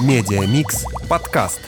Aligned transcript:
Медиамикс 0.00 0.84
подкаст. 1.08 1.60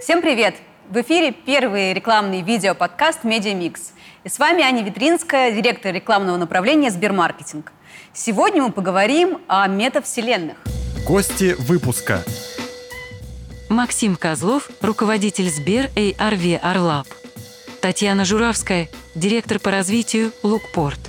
Всем 0.00 0.22
привет! 0.22 0.54
В 0.88 0.96
эфире 1.02 1.32
первый 1.32 1.92
рекламный 1.92 2.40
видеоподкаст 2.40 3.22
«Медиамикс». 3.22 3.92
И 4.24 4.28
с 4.30 4.38
вами 4.38 4.62
Аня 4.62 4.82
Витринская, 4.82 5.52
директор 5.52 5.92
рекламного 5.94 6.38
направления 6.38 6.90
«Сбермаркетинг». 6.90 7.72
Сегодня 8.14 8.62
мы 8.62 8.72
поговорим 8.72 9.42
о 9.46 9.66
метавселенных. 9.68 10.56
Гости 11.06 11.54
выпуска. 11.58 12.24
Максим 13.68 14.16
Козлов, 14.16 14.70
руководитель 14.80 15.50
Сбер 15.50 15.90
AR/VR 15.96 16.56
Lab. 16.56 17.06
Татьяна 17.82 18.24
Журавская, 18.24 18.88
директор 19.14 19.58
по 19.58 19.70
развитию 19.70 20.32
Lookport. 20.42 21.00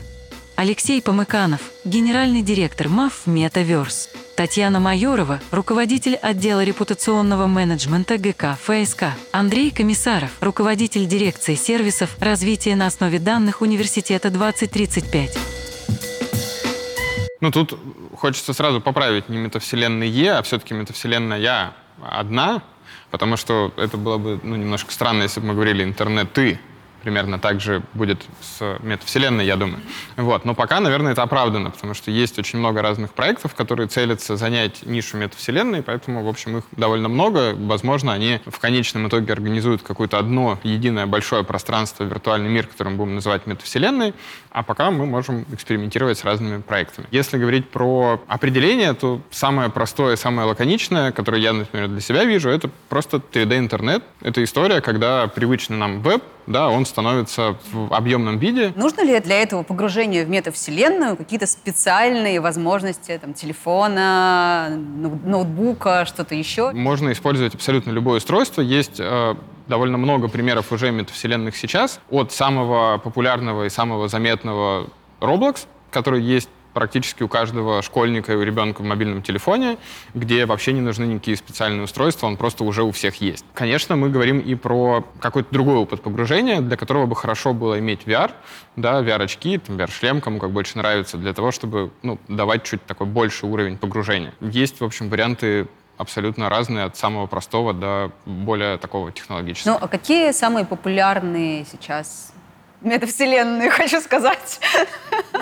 Алексей 0.58 1.02
Помыканов, 1.02 1.62
генеральный 1.86 2.42
директор 2.42 2.90
MAFF 2.90 3.28
Metaverse. 3.28 4.10
Татьяна 4.38 4.80
Майорова, 4.80 5.40
руководитель 5.50 6.14
отдела 6.14 6.64
репутационного 6.64 7.48
менеджмента 7.48 8.20
ГК 8.20 8.56
ФСК. 8.62 9.06
Андрей 9.32 9.72
Комиссаров, 9.72 10.30
руководитель 10.42 11.08
дирекции 11.08 11.56
сервисов 11.56 12.16
развития 12.20 12.76
на 12.76 12.86
основе 12.86 13.18
данных 13.18 13.62
Университета 13.62 14.30
2035. 14.30 15.40
Ну, 17.42 17.50
тут 17.52 17.80
хочется 18.16 18.54
сразу 18.54 18.80
поправить 18.80 19.28
не 19.28 19.40
метавселенная 19.40 20.06
Е, 20.06 20.34
а 20.34 20.44
все-таки 20.44 20.76
метавселенная 20.76 21.40
Я 21.40 21.74
одна, 22.08 22.62
потому 23.10 23.38
что 23.38 23.74
это 23.76 23.98
было 23.98 24.20
бы 24.20 24.40
ну, 24.44 24.56
немножко 24.56 24.92
странно, 24.92 25.24
если 25.24 25.40
бы 25.40 25.48
мы 25.48 25.54
говорили 25.56 25.84
интернет-ты 25.84 26.60
примерно 27.08 27.40
так 27.40 27.62
же 27.62 27.84
будет 27.94 28.26
с 28.42 28.80
метавселенной, 28.82 29.46
я 29.46 29.56
думаю. 29.56 29.80
Вот. 30.18 30.44
Но 30.44 30.54
пока, 30.54 30.82
наверное, 30.82 31.14
это 31.14 31.24
оправдано, 31.24 31.72
потому 31.72 31.94
что 31.94 32.12
есть 32.12 32.38
очень 32.38 32.60
много 32.60 32.82
разных 32.82 33.14
проектов, 33.14 33.56
которые 33.56 33.88
целятся 33.88 34.36
занять 34.36 34.86
нишу 34.86 35.16
метавселенной, 35.16 35.84
поэтому, 35.84 36.26
в 36.26 36.28
общем, 36.28 36.58
их 36.58 36.66
довольно 36.74 37.08
много. 37.08 37.56
Возможно, 37.56 38.12
они 38.12 38.42
в 38.46 38.60
конечном 38.60 39.08
итоге 39.08 39.32
организуют 39.32 39.84
какое-то 39.84 40.20
одно 40.20 40.60
единое 40.64 41.06
большое 41.06 41.46
пространство, 41.46 42.04
виртуальный 42.04 42.50
мир, 42.50 42.68
который 42.68 42.90
мы 42.90 42.98
будем 42.98 43.16
называть 43.16 43.48
метавселенной, 43.48 44.14
а 44.58 44.64
пока 44.64 44.90
мы 44.90 45.06
можем 45.06 45.46
экспериментировать 45.54 46.18
с 46.18 46.24
разными 46.24 46.62
проектами. 46.62 47.08
Если 47.12 47.38
говорить 47.38 47.70
про 47.70 48.20
определение, 48.28 48.94
то 48.94 49.22
самое 49.30 49.70
простое, 49.70 50.16
самое 50.16 50.48
лаконичное, 50.48 51.12
которое 51.12 51.40
я, 51.40 51.54
например, 51.54 51.90
для 51.90 52.02
себя 52.02 52.24
вижу, 52.24 52.50
это 52.50 52.68
просто 52.90 53.18
3D-интернет. 53.18 54.04
Это 54.24 54.44
история, 54.44 54.82
когда 54.82 55.28
привычный 55.28 55.78
нам 55.78 56.02
веб, 56.02 56.24
да, 56.48 56.70
он 56.70 56.88
становится 56.88 57.56
в 57.72 57.94
объемном 57.94 58.40
виде. 58.40 58.74
Нужно 58.76 59.02
ли 59.02 59.20
для 59.20 59.44
этого 59.44 59.62
погружения 59.62 60.26
в 60.26 60.30
метавселенную 60.30 61.16
какие-то 61.18 61.46
специальные 61.46 62.42
возможности 62.42 63.16
там, 63.22 63.36
телефона, 63.36 64.70
ноутбука, 64.72 66.06
что-то 66.08 66.34
еще? 66.34 66.72
Можно 66.72 67.12
использовать 67.12 67.54
абсолютно 67.54 67.92
любое 67.92 68.18
устройство. 68.18 68.62
Есть 68.62 69.00
э, 69.00 69.36
довольно 69.68 69.98
много 69.98 70.28
примеров 70.28 70.72
уже 70.72 70.92
метавселенных 70.92 71.56
сейчас. 71.56 72.00
От 72.10 72.32
самого 72.32 72.98
популярного 72.98 73.66
и 73.66 73.70
самого 73.70 74.08
заметного 74.08 74.88
Roblox, 75.20 75.68
который 75.92 76.22
есть 76.22 76.50
практически 76.78 77.24
у 77.24 77.28
каждого 77.28 77.82
школьника 77.82 78.34
и 78.34 78.36
у 78.36 78.44
ребенка 78.44 78.84
в 78.84 78.86
мобильном 78.86 79.24
телефоне, 79.24 79.80
где 80.14 80.46
вообще 80.46 80.74
не 80.74 80.82
нужны 80.82 81.06
никакие 81.06 81.36
специальные 81.36 81.86
устройства, 81.86 82.28
он 82.28 82.38
просто 82.38 82.64
уже 82.64 82.84
у 82.84 82.92
всех 82.92 83.16
есть. 83.16 83.44
Конечно, 83.56 83.96
мы 83.96 84.10
говорим 84.10 84.38
и 84.38 84.54
про 84.54 85.04
какой-то 85.20 85.52
другой 85.52 85.78
опыт 85.78 86.04
погружения, 86.04 86.62
для 86.62 86.78
которого 86.78 87.08
бы 87.08 87.16
хорошо 87.16 87.54
было 87.54 87.80
иметь 87.80 88.02
VR, 88.04 88.32
да, 88.76 89.02
VR-очки, 89.02 89.58
VR-шлем, 89.58 90.22
кому 90.22 90.38
как 90.38 90.52
больше 90.52 90.78
нравится, 90.78 91.18
для 91.18 91.34
того, 91.34 91.50
чтобы 91.52 91.90
ну, 92.04 92.20
давать 92.28 92.64
чуть 92.64 92.86
такой 92.86 93.08
больший 93.08 93.50
уровень 93.50 93.80
погружения. 93.80 94.36
Есть, 94.40 94.80
в 94.80 94.86
общем, 94.86 95.10
варианты 95.10 95.68
абсолютно 95.98 96.50
разные, 96.50 96.86
от 96.86 96.98
самого 96.98 97.28
простого 97.28 97.74
до 97.74 98.12
более 98.26 98.78
такого 98.78 99.12
технологического. 99.12 99.74
Ну, 99.74 99.80
а 99.82 99.88
какие 99.88 100.32
самые 100.32 100.66
популярные 100.66 101.66
сейчас 101.66 102.32
метавселенные, 102.82 103.70
хочу 103.72 104.00
сказать. 104.02 104.60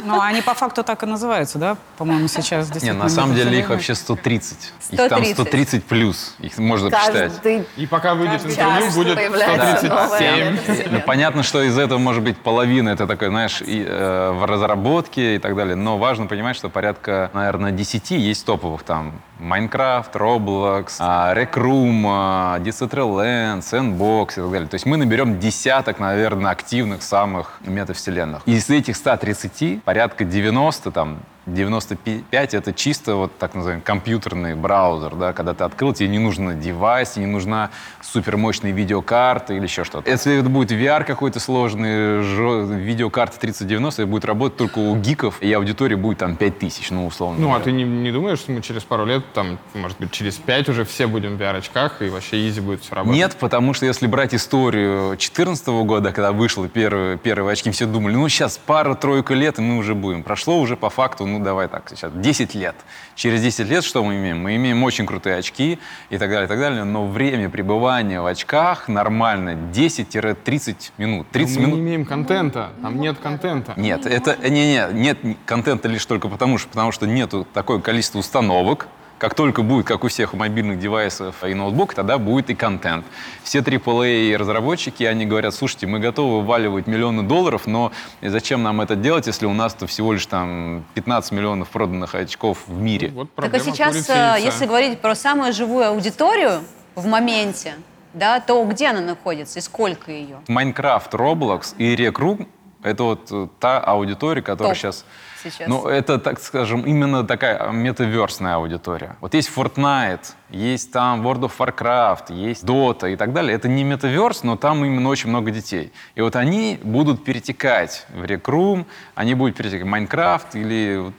Ну, 0.03 0.19
они 0.21 0.41
по 0.41 0.53
факту 0.53 0.83
так 0.83 1.03
и 1.03 1.05
называются, 1.05 1.57
да? 1.59 1.77
По-моему, 1.97 2.27
сейчас 2.27 2.71
Не, 2.81 2.93
на 2.93 3.09
самом 3.09 3.35
деле 3.35 3.59
их 3.59 3.69
вообще 3.69 3.95
130. 3.95 4.73
130. 4.79 4.93
Их 4.93 5.09
там 5.09 5.25
130 5.25 5.83
плюс. 5.85 6.35
Их 6.39 6.57
можно 6.57 6.89
Каждый 6.89 7.29
посчитать. 7.29 7.67
И 7.77 7.87
пока 7.87 8.15
выйдет 8.15 8.45
интервью, 8.45 8.91
будет 8.91 9.19
137. 9.19 10.91
Ну, 10.91 11.01
понятно, 11.01 11.43
что 11.43 11.61
из 11.63 11.77
этого 11.77 11.99
может 11.99 12.23
быть 12.23 12.37
половина, 12.37 12.89
это 12.89 13.07
такое, 13.07 13.29
знаешь, 13.29 13.61
и, 13.61 13.85
э, 13.87 14.31
в 14.31 14.45
разработке 14.45 15.35
и 15.35 15.39
так 15.39 15.55
далее. 15.55 15.75
Но 15.75 15.97
важно 15.97 16.27
понимать, 16.27 16.55
что 16.55 16.69
порядка, 16.69 17.29
наверное, 17.33 17.71
10 17.71 18.11
есть 18.11 18.45
топовых 18.45 18.83
там. 18.83 19.13
Майнкрафт, 19.39 20.15
Roblox, 20.15 20.99
Rec 20.99 21.53
Room, 21.53 22.61
Decentraland, 22.63 23.59
Sandbox 23.59 24.33
и 24.33 24.35
так 24.35 24.51
далее. 24.51 24.67
То 24.67 24.75
есть 24.75 24.85
мы 24.85 24.97
наберем 24.97 25.39
десяток, 25.39 25.99
наверное, 25.99 26.51
активных 26.51 27.03
самых 27.03 27.59
метавселенных. 27.61 28.41
Из 28.45 28.69
этих 28.69 28.95
130 28.95 29.83
порядка 29.83 30.23
90, 30.23 30.91
там, 30.91 31.19
95 31.45 32.53
это 32.53 32.73
чисто 32.73 33.15
вот 33.15 33.37
так 33.37 33.53
называемый 33.53 33.83
компьютерный 33.83 34.55
браузер, 34.55 35.15
да, 35.15 35.33
когда 35.33 35.53
ты 35.53 35.63
открыл, 35.63 35.93
тебе 35.93 36.09
не 36.09 36.19
нужен 36.19 36.59
девайс, 36.59 37.17
не 37.17 37.25
нужна 37.25 37.69
супермощная 38.01 38.71
видеокарта 38.71 39.53
или 39.53 39.63
еще 39.63 39.83
что-то. 39.83 40.09
Если 40.09 40.39
это 40.39 40.49
будет 40.49 40.71
VR 40.71 41.03
какой-то 41.03 41.39
сложный, 41.39 42.23
жё... 42.23 42.65
видеокарта 42.65 43.39
3090, 43.39 44.01
это 44.01 44.11
будет 44.11 44.25
работать 44.25 44.57
только 44.57 44.79
у 44.79 44.95
гиков, 44.95 45.41
и 45.41 45.51
аудитория 45.53 45.95
будет 45.95 46.17
там 46.17 46.35
5000, 46.35 46.91
ну, 46.91 47.05
условно. 47.05 47.39
Ну, 47.39 47.47
говоря. 47.47 47.61
а 47.61 47.63
ты 47.63 47.71
не, 47.71 47.83
не 47.83 48.11
думаешь, 48.11 48.39
что 48.39 48.51
мы 48.51 48.61
через 48.61 48.83
пару 48.83 49.05
лет, 49.05 49.23
там, 49.33 49.59
может 49.73 49.97
быть, 49.99 50.11
через 50.11 50.35
5 50.35 50.69
уже 50.69 50.83
все 50.85 51.07
будем 51.07 51.37
в 51.37 51.41
VR-очках, 51.41 52.01
и 52.01 52.09
вообще 52.09 52.47
изи 52.47 52.61
будет 52.61 52.81
все 52.81 52.95
работать? 52.95 53.17
Нет, 53.17 53.35
потому 53.39 53.73
что 53.73 53.85
если 53.85 54.07
брать 54.07 54.33
историю 54.33 55.09
2014 55.09 55.67
года, 55.67 56.11
когда 56.11 56.31
вышли 56.31 56.67
первые, 56.67 57.17
первые 57.17 57.53
очки, 57.53 57.69
все 57.71 57.85
думали, 57.85 58.15
ну, 58.15 58.27
сейчас 58.29 58.57
пара-тройка 58.57 59.33
лет, 59.33 59.59
и 59.59 59.61
мы 59.61 59.77
уже 59.77 59.93
будем. 59.93 60.23
Прошло 60.23 60.59
уже 60.59 60.75
по 60.75 60.89
факту, 60.89 61.25
ну, 61.39 61.43
давай 61.43 61.67
так, 61.67 61.89
сейчас 61.89 62.11
10 62.13 62.55
лет. 62.55 62.75
Через 63.15 63.41
10 63.41 63.67
лет 63.67 63.83
что 63.83 64.03
мы 64.03 64.15
имеем? 64.15 64.41
Мы 64.41 64.55
имеем 64.55 64.83
очень 64.83 65.05
крутые 65.05 65.37
очки 65.37 65.79
и 66.09 66.17
так 66.17 66.29
далее, 66.29 66.45
и 66.45 66.47
так 66.47 66.59
далее, 66.59 66.83
но 66.83 67.07
время 67.07 67.49
пребывания 67.49 68.21
в 68.21 68.25
очках 68.25 68.87
нормально 68.87 69.55
10-30 69.73 70.91
минут. 70.97 71.27
30 71.31 71.55
Но 71.55 71.61
мы 71.61 71.67
минут. 71.67 71.79
не 71.79 71.85
имеем 71.85 72.05
контента, 72.05 72.69
там 72.81 72.99
нет 72.99 73.17
контента. 73.21 73.73
Нет, 73.75 74.05
это 74.05 74.37
не, 74.49 74.73
не, 74.73 74.87
нет 74.93 75.17
контента 75.45 75.87
лишь 75.87 76.05
только 76.05 76.29
потому, 76.29 76.57
что, 76.57 76.69
потому 76.69 76.91
что 76.91 77.05
нету 77.05 77.45
такое 77.53 77.79
количество 77.79 78.19
установок, 78.19 78.87
как 79.17 79.33
только 79.33 79.61
будет, 79.61 79.85
как 79.85 80.03
у 80.03 80.07
всех 80.07 80.33
мобильных 80.33 80.79
девайсов 80.79 81.43
и 81.43 81.53
ноутбук, 81.53 81.93
тогда 81.93 82.17
будет 82.17 82.49
и 82.49 82.55
контент. 82.55 83.05
Все 83.43 83.59
AAA-разработчики, 83.59 85.03
они 85.03 85.25
говорят, 85.25 85.53
слушайте, 85.53 85.87
мы 85.87 85.99
готовы 85.99 86.41
вваливать 86.41 86.87
миллионы 86.87 87.23
долларов, 87.23 87.65
но 87.65 87.91
зачем 88.21 88.63
нам 88.63 88.81
это 88.81 88.95
делать, 88.95 89.27
если 89.27 89.45
у 89.45 89.53
нас-то 89.53 89.87
всего 89.87 90.13
лишь 90.13 90.25
там 90.25 90.83
15 90.95 91.31
миллионов 91.31 91.69
проданных 91.69 92.15
очков 92.15 92.63
в 92.67 92.79
мире? 92.79 93.11
Вот 93.13 93.33
Так 93.35 93.53
а 93.53 93.59
сейчас, 93.59 94.09
э, 94.09 94.37
если 94.39 94.65
говорить 94.65 94.99
про 94.99 95.15
самую 95.15 95.53
живую 95.53 95.87
аудиторию 95.87 96.61
в 96.95 97.05
моменте, 97.07 97.75
да, 98.13 98.39
то 98.39 98.63
где 98.65 98.87
она 98.87 99.01
находится 99.01 99.59
и 99.59 99.61
сколько 99.61 100.11
ее? 100.11 100.37
Майнкрафт, 100.47 101.13
Roblox 101.13 101.75
и 101.77 101.95
Rec 101.95 102.13
Room— 102.13 102.47
это 102.83 103.03
вот 103.03 103.27
э, 103.31 103.47
та 103.59 103.79
аудитория, 103.79 104.41
которая 104.41 104.73
Топ 104.73 104.81
сейчас... 104.81 105.05
сейчас. 105.49 105.67
Ну, 105.67 105.87
это, 105.87 106.19
так 106.19 106.39
скажем, 106.39 106.81
именно 106.81 107.23
такая 107.23 107.71
метаверсная 107.71 108.55
аудитория. 108.55 109.15
Вот 109.21 109.33
есть 109.33 109.51
Fortnite, 109.55 110.33
есть 110.49 110.91
там 110.91 111.25
World 111.25 111.49
of 111.49 111.51
Warcraft, 111.57 112.33
есть 112.33 112.63
Dota 112.63 113.11
и 113.11 113.15
так 113.15 113.33
далее. 113.33 113.55
Это 113.55 113.67
не 113.67 113.83
метаверс, 113.83 114.43
но 114.43 114.55
там 114.55 114.83
именно 114.85 115.09
очень 115.09 115.29
много 115.29 115.51
детей. 115.51 115.91
И 116.15 116.21
вот 116.21 116.35
они 116.35 116.79
будут 116.83 117.23
перетекать 117.23 118.05
в 118.09 118.23
Room, 118.23 118.85
они 119.15 119.33
будут 119.35 119.55
перетекать 119.55 119.85
в 119.85 119.89
Майнкрафт 119.89 120.55
или... 120.55 121.11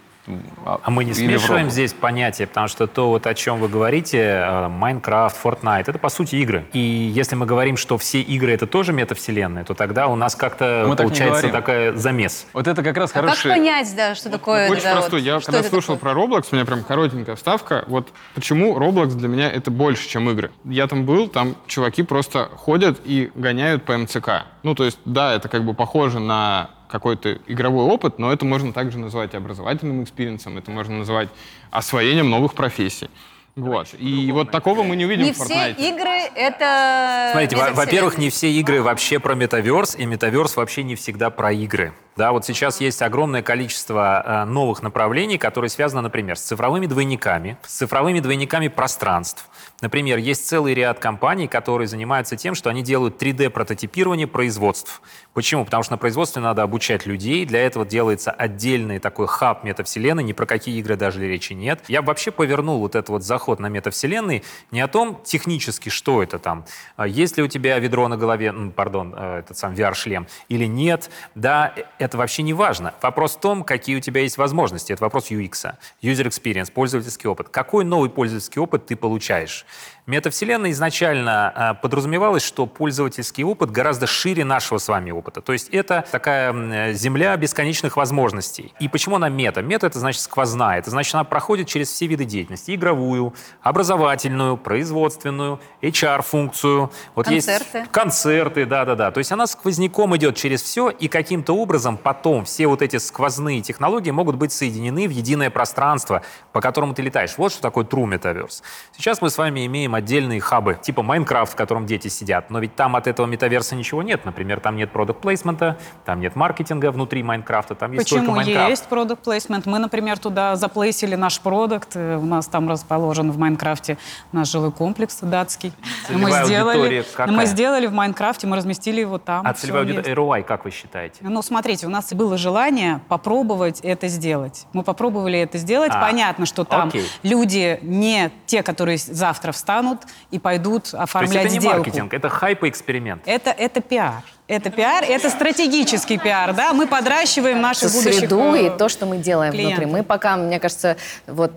А 0.64 0.90
мы 0.90 1.04
не 1.04 1.14
смешиваем 1.14 1.70
здесь 1.70 1.92
понятия, 1.92 2.46
потому 2.46 2.68
что 2.68 2.86
то, 2.86 3.08
вот, 3.08 3.26
о 3.26 3.34
чем 3.34 3.60
вы 3.60 3.68
говорите, 3.68 4.18
э, 4.18 4.68
Майнкрафт, 4.68 5.36
Fortnite, 5.42 5.84
это 5.86 5.98
по 5.98 6.08
сути 6.08 6.36
игры. 6.36 6.66
И 6.72 6.78
если 6.78 7.36
мы 7.36 7.46
говорим, 7.46 7.76
что 7.76 7.96
все 7.96 8.20
игры 8.20 8.52
это 8.52 8.66
тоже 8.66 8.92
метавселенная, 8.92 9.64
то 9.64 9.74
тогда 9.74 10.08
у 10.08 10.16
нас 10.16 10.34
как-то 10.34 10.84
Мы 10.88 10.96
так 10.96 11.06
не 11.06 11.10
получается 11.10 11.48
такая 11.48 11.92
замес. 11.92 12.46
Вот 12.52 12.66
это 12.66 12.82
как 12.82 12.96
раз 12.96 13.10
А 13.10 13.14
как 13.14 13.24
хороший... 13.24 13.52
понять, 13.52 13.94
да, 13.96 14.14
что 14.14 14.30
такое? 14.30 14.68
Очень 14.68 14.82
да, 14.82 14.92
простой. 14.92 15.20
вот, 15.20 15.26
Я 15.26 15.40
когда 15.40 15.62
слушал 15.62 15.96
такое? 15.96 16.14
про 16.14 16.20
Roblox, 16.20 16.48
у 16.50 16.56
меня 16.56 16.64
прям 16.64 16.82
коротенькая 16.82 17.36
вставка. 17.36 17.84
Вот 17.86 18.08
почему 18.34 18.76
Roblox 18.78 19.14
для 19.14 19.28
меня 19.28 19.50
это 19.50 19.70
больше, 19.70 20.08
чем 20.08 20.28
игры. 20.30 20.50
Я 20.64 20.86
там 20.88 21.04
был, 21.04 21.28
там 21.28 21.56
чуваки 21.66 22.02
просто 22.02 22.48
ходят 22.56 23.00
и 23.04 23.30
гоняют 23.34 23.84
по 23.84 23.96
МЦК. 23.96 24.46
Ну, 24.62 24.74
то 24.74 24.84
есть, 24.84 24.98
да, 25.04 25.34
это 25.34 25.48
как 25.48 25.64
бы 25.64 25.74
похоже 25.74 26.18
на 26.18 26.70
какой-то 26.88 27.38
игровой 27.46 27.84
опыт, 27.84 28.18
но 28.18 28.32
это 28.32 28.44
можно 28.44 28.72
также 28.72 28.98
назвать 28.98 29.34
и 29.34 29.36
образовательным 29.36 30.02
experience 30.02 30.46
ом, 30.46 30.58
это 30.58 30.70
можно 30.70 30.98
назвать 30.98 31.28
освоением 31.70 32.30
новых 32.30 32.54
профессий. 32.54 33.08
Вот. 33.56 33.88
И 33.98 34.30
вот 34.32 34.50
такого 34.50 34.82
мы 34.82 34.96
не 34.96 35.06
увидим 35.06 35.24
Не 35.24 35.32
в 35.32 35.36
все 35.36 35.72
Fortnite. 35.72 35.78
игры 35.78 36.30
это... 36.34 37.30
Смотрите, 37.32 37.56
во-первых, 37.56 38.18
не 38.18 38.28
все 38.28 38.50
игры 38.50 38.82
вообще 38.82 39.18
про 39.18 39.34
метаверс, 39.34 39.96
и 39.96 40.04
метаверс 40.04 40.56
вообще 40.56 40.82
не 40.82 40.94
всегда 40.94 41.30
про 41.30 41.52
игры. 41.52 41.94
Да, 42.16 42.32
вот 42.32 42.44
сейчас 42.44 42.82
есть 42.82 43.00
огромное 43.00 43.42
количество 43.42 44.22
э, 44.24 44.44
новых 44.44 44.82
направлений, 44.82 45.38
которые 45.38 45.70
связаны, 45.70 46.02
например, 46.02 46.36
с 46.36 46.42
цифровыми 46.42 46.86
двойниками, 46.86 47.56
с 47.66 47.72
цифровыми 47.76 48.20
двойниками 48.20 48.68
пространств. 48.68 49.48
Например, 49.82 50.16
есть 50.16 50.46
целый 50.48 50.72
ряд 50.72 50.98
компаний, 50.98 51.48
которые 51.48 51.86
занимаются 51.86 52.34
тем, 52.36 52.54
что 52.54 52.70
они 52.70 52.82
делают 52.82 53.22
3D-прототипирование 53.22 54.26
производств. 54.26 55.02
Почему? 55.34 55.66
Потому 55.66 55.82
что 55.82 55.92
на 55.92 55.98
производстве 55.98 56.40
надо 56.40 56.62
обучать 56.62 57.04
людей, 57.04 57.44
для 57.44 57.60
этого 57.60 57.84
делается 57.84 58.30
отдельный 58.30 58.98
такой 58.98 59.26
хаб 59.26 59.64
метавселенной, 59.64 60.24
ни 60.24 60.32
про 60.32 60.46
какие 60.46 60.78
игры 60.78 60.96
даже 60.96 61.26
речи 61.26 61.52
нет. 61.52 61.82
Я 61.88 62.00
вообще 62.00 62.30
повернул 62.30 62.78
вот 62.80 62.94
этот 62.94 63.10
вот 63.10 63.22
заход 63.22 63.60
на 63.60 63.68
метавселенной 63.68 64.44
не 64.70 64.80
о 64.80 64.88
том 64.88 65.20
технически, 65.24 65.90
что 65.90 66.22
это 66.22 66.38
там, 66.38 66.64
а 66.96 67.06
есть 67.06 67.36
ли 67.36 67.42
у 67.42 67.48
тебя 67.48 67.78
ведро 67.78 68.08
на 68.08 68.16
голове, 68.16 68.46
м, 68.46 68.72
пардон, 68.72 69.14
э, 69.14 69.40
этот 69.40 69.58
сам 69.58 69.74
VR-шлем 69.74 70.26
или 70.48 70.64
нет, 70.64 71.10
да, 71.34 71.74
это 71.98 72.16
вообще 72.16 72.42
не 72.42 72.54
важно. 72.54 72.94
Вопрос 73.02 73.36
в 73.36 73.40
том, 73.40 73.62
какие 73.62 73.96
у 73.96 74.00
тебя 74.00 74.22
есть 74.22 74.38
возможности. 74.38 74.94
Это 74.94 75.04
вопрос 75.04 75.30
UX, 75.30 75.74
user 76.00 76.26
experience, 76.26 76.72
пользовательский 76.72 77.28
опыт. 77.28 77.50
Какой 77.50 77.84
новый 77.84 78.08
пользовательский 78.08 78.60
опыт 78.62 78.86
ты 78.86 78.96
получаешь? 78.96 79.65
Метавселенная 80.06 80.70
изначально 80.70 81.48
а, 81.48 81.74
подразумевалось, 81.74 82.44
что 82.44 82.66
пользовательский 82.66 83.42
опыт 83.42 83.72
гораздо 83.72 84.06
шире 84.06 84.44
нашего 84.44 84.78
с 84.78 84.86
вами 84.86 85.10
опыта. 85.10 85.40
То 85.40 85.52
есть 85.52 85.68
это 85.70 86.04
такая 86.12 86.92
земля 86.92 87.36
бесконечных 87.36 87.96
возможностей. 87.96 88.72
И 88.78 88.88
почему 88.88 89.16
она 89.16 89.28
мета? 89.28 89.62
Мета— 89.62 89.86
это 89.88 89.98
значит 89.98 90.20
сквозная. 90.20 90.78
Это 90.78 90.90
значит, 90.90 91.12
она 91.14 91.24
проходит 91.24 91.66
через 91.66 91.90
все 91.90 92.06
виды 92.06 92.24
деятельности. 92.24 92.72
Игровую, 92.72 93.34
образовательную, 93.62 94.56
производственную, 94.56 95.60
HR-функцию. 95.82 96.92
Вот 97.16 97.26
Концерты. 97.26 97.78
Есть 97.78 97.90
концерты, 97.90 98.64
да-да-да. 98.64 99.10
То 99.10 99.18
есть 99.18 99.32
она 99.32 99.48
сквозняком 99.48 100.16
идет 100.16 100.36
через 100.36 100.62
все, 100.62 100.88
и 100.90 101.08
каким-то 101.08 101.56
образом 101.56 101.96
потом 101.96 102.44
все 102.44 102.68
вот 102.68 102.80
эти 102.80 102.98
сквозные 102.98 103.60
технологии 103.60 104.12
могут 104.12 104.36
быть 104.36 104.52
соединены 104.52 105.08
в 105.08 105.10
единое 105.10 105.50
пространство, 105.50 106.22
по 106.52 106.60
которому 106.60 106.94
ты 106.94 107.02
летаешь. 107.02 107.34
Вот 107.38 107.50
что 107.50 107.60
такое 107.60 107.84
True 107.84 108.04
Metaverse. 108.04 108.62
Сейчас 108.96 109.20
мы 109.20 109.30
с 109.30 109.38
вами 109.38 109.55
имеем 109.64 109.94
отдельные 109.94 110.40
хабы, 110.40 110.76
типа 110.82 111.02
Майнкрафт, 111.02 111.54
в 111.54 111.56
котором 111.56 111.86
дети 111.86 112.08
сидят, 112.08 112.50
но 112.50 112.58
ведь 112.58 112.76
там 112.76 112.94
от 112.96 113.06
этого 113.06 113.24
метаверса 113.26 113.74
ничего 113.74 114.02
нет. 114.02 114.26
Например, 114.26 114.60
там 114.60 114.76
нет 114.76 114.90
продукт 114.90 115.22
плейсмента 115.22 115.78
там 116.04 116.20
нет 116.20 116.36
маркетинга 116.36 116.90
внутри 116.90 117.22
Майнкрафта, 117.22 117.74
там 117.74 117.92
есть 117.92 118.08
только 118.10 118.22
Почему 118.24 118.36
Майнкрафт. 118.36 118.68
есть 118.68 118.86
продукт 118.88 119.22
плейсмент? 119.22 119.64
Мы, 119.66 119.78
например, 119.78 120.18
туда 120.18 120.56
заплейсили 120.56 121.14
наш 121.14 121.40
продукт. 121.40 121.92
э, 121.94 122.16
У 122.16 122.24
нас 122.26 122.46
там 122.48 122.68
расположен 122.68 123.30
в 123.30 123.38
Майнкрафте 123.38 123.96
наш 124.32 124.50
жилой 124.50 124.72
комплекс 124.72 125.18
датский. 125.22 125.72
И 126.10 126.12
мы 126.12 126.24
Целевая 126.30 126.44
сделали, 126.44 127.04
какая? 127.16 127.34
мы 127.34 127.46
сделали 127.46 127.86
в 127.86 127.92
Майнкрафте, 127.92 128.46
мы 128.46 128.56
разместили 128.56 129.00
его 129.00 129.18
там. 129.18 129.46
А 129.46 129.54
целевая 129.54 129.82
аудитория 129.82 130.14
ROI, 130.14 130.42
как 130.42 130.64
вы 130.64 130.70
считаете? 130.72 131.18
Ну, 131.20 131.40
смотрите, 131.42 131.86
у 131.86 131.90
нас 131.90 132.12
было 132.12 132.36
желание 132.36 133.00
попробовать 133.08 133.80
это 133.80 134.08
сделать. 134.08 134.66
Мы 134.72 134.82
попробовали 134.82 135.38
это 135.38 135.58
сделать. 135.58 135.92
А, 135.94 136.00
Понятно, 136.00 136.46
что 136.46 136.64
там 136.64 136.88
окей. 136.88 137.06
люди 137.22 137.78
не 137.82 138.30
те, 138.46 138.62
которые 138.62 138.98
завтра 138.98 139.45
встанут 139.52 140.00
и 140.30 140.38
пойдут 140.38 140.84
То 140.84 140.96
есть 140.98 141.02
оформлять 141.02 141.44
это 141.46 141.54
не 141.54 141.60
сделку. 141.60 141.76
маркетинг, 141.78 142.14
это 142.14 142.28
хайп 142.28 142.64
и 142.64 142.68
эксперимент. 142.68 143.22
Это, 143.26 143.50
это 143.50 143.80
пиар. 143.80 144.22
Это 144.48 144.70
пиар, 144.70 145.04
это 145.08 145.28
стратегический 145.30 146.18
пиар, 146.18 146.54
да? 146.54 146.72
Мы 146.72 146.86
подращиваем 146.86 147.60
наших 147.60 147.92
будущих... 147.92 148.20
среду 148.20 148.54
и 148.54 148.70
то, 148.70 148.88
что 148.88 149.04
мы 149.06 149.18
делаем 149.18 149.52
клиентов. 149.52 149.78
внутри. 149.78 149.92
Мы 149.92 150.04
пока, 150.04 150.36
мне 150.36 150.60
кажется, 150.60 150.96
вот 151.26 151.52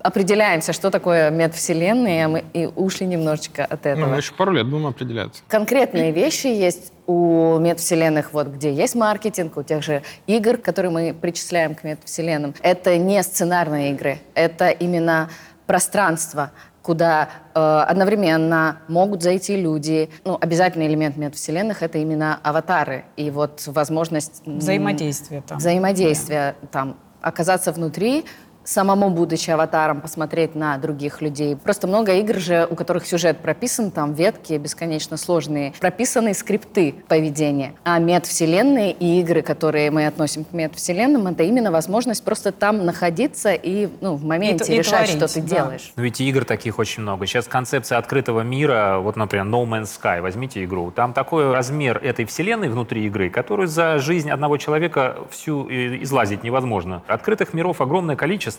определяемся, 0.00 0.74
что 0.74 0.90
такое 0.90 1.30
метавселенная, 1.30 2.26
а 2.26 2.28
мы 2.28 2.44
и 2.52 2.66
ушли 2.66 3.06
немножечко 3.06 3.64
от 3.64 3.84
Ну, 3.86 3.90
этого. 3.92 4.06
мы 4.10 4.16
еще 4.18 4.34
пару 4.34 4.52
лет 4.52 4.66
будем 4.68 4.86
определяться. 4.86 5.42
Конкретные 5.48 6.10
вещи 6.12 6.46
есть 6.48 6.92
у 7.06 7.56
метавселенных, 7.58 8.34
вот 8.34 8.48
где 8.48 8.70
есть 8.70 8.94
маркетинг, 8.94 9.56
у 9.56 9.62
тех 9.62 9.82
же 9.82 10.02
игр, 10.26 10.58
которые 10.58 10.92
мы 10.92 11.14
причисляем 11.18 11.74
к 11.74 11.84
метавселенным. 11.84 12.54
Это 12.60 12.98
не 12.98 13.22
сценарные 13.22 13.92
игры, 13.92 14.18
это 14.34 14.68
именно 14.68 15.30
пространство, 15.66 16.50
куда 16.84 17.30
э, 17.54 17.58
одновременно 17.88 18.76
могут 18.88 19.22
зайти 19.22 19.56
люди. 19.56 20.10
Ну, 20.24 20.36
обязательный 20.38 20.86
элемент 20.86 21.16
метавселенных— 21.16 21.82
это 21.86 21.96
именно 21.96 22.38
аватары. 22.42 23.06
И 23.16 23.30
вот 23.30 23.62
возможность... 23.66 24.42
м, 24.46 24.58
Взаимодействие 24.58 25.40
там. 25.40 25.56
взаимодействия, 25.58 26.56
там, 26.70 26.96
оказаться 27.22 27.72
внутри, 27.72 28.26
самому 28.64 29.10
будучи 29.10 29.50
аватаром, 29.50 30.00
посмотреть 30.00 30.54
на 30.54 30.76
других 30.78 31.20
людей. 31.20 31.56
Просто 31.56 31.86
много 31.86 32.12
игр 32.14 32.36
же, 32.38 32.66
у 32.70 32.74
которых 32.74 33.06
сюжет 33.06 33.38
прописан, 33.38 33.90
там 33.90 34.14
ветки 34.14 34.54
бесконечно 34.54 35.16
сложные, 35.16 35.72
прописаны 35.80 36.34
скрипты 36.34 36.94
поведения. 37.08 37.74
А 37.84 37.98
метавселенные 37.98 38.92
и 38.92 39.20
игры, 39.20 39.42
которые 39.42 39.90
мы 39.90 40.06
относим 40.06 40.44
к 40.44 40.52
метавселенным, 40.52 41.26
это 41.26 41.42
именно 41.42 41.70
возможность 41.70 42.24
просто 42.24 42.52
там 42.52 42.84
находиться 42.84 43.52
и 43.52 43.88
ну, 44.00 44.14
в 44.14 44.24
моменте 44.24 44.72
И- 44.72 44.76
и 44.76 44.78
решать, 44.78 45.10
творить, 45.10 45.16
что 45.16 45.34
ты 45.34 45.40
да. 45.42 45.56
делаешь. 45.56 45.92
Но 45.96 46.02
ведь 46.02 46.20
и 46.20 46.28
игр 46.28 46.44
таких 46.44 46.78
очень 46.78 47.02
много. 47.02 47.26
Сейчас 47.26 47.46
концепция 47.46 47.98
открытого 47.98 48.40
мира, 48.40 48.98
вот, 49.00 49.16
например, 49.16 49.46
No 49.46 49.64
Man's 49.66 49.90
Sky, 50.00 50.20
возьмите 50.20 50.64
игру. 50.64 50.90
Там 50.90 51.12
такой 51.12 51.52
размер 51.52 51.98
этой 52.02 52.24
вселенной 52.24 52.68
внутри 52.68 53.06
игры, 53.06 53.30
которую 53.30 53.68
за 53.68 53.98
жизнь 53.98 54.30
одного 54.30 54.56
человека 54.56 55.16
всю 55.30 55.68
э, 55.68 56.02
излазить 56.02 56.42
невозможно. 56.42 57.02
Открытых 57.06 57.52
миров 57.54 57.80
огромное 57.80 58.16
количество. 58.16 58.53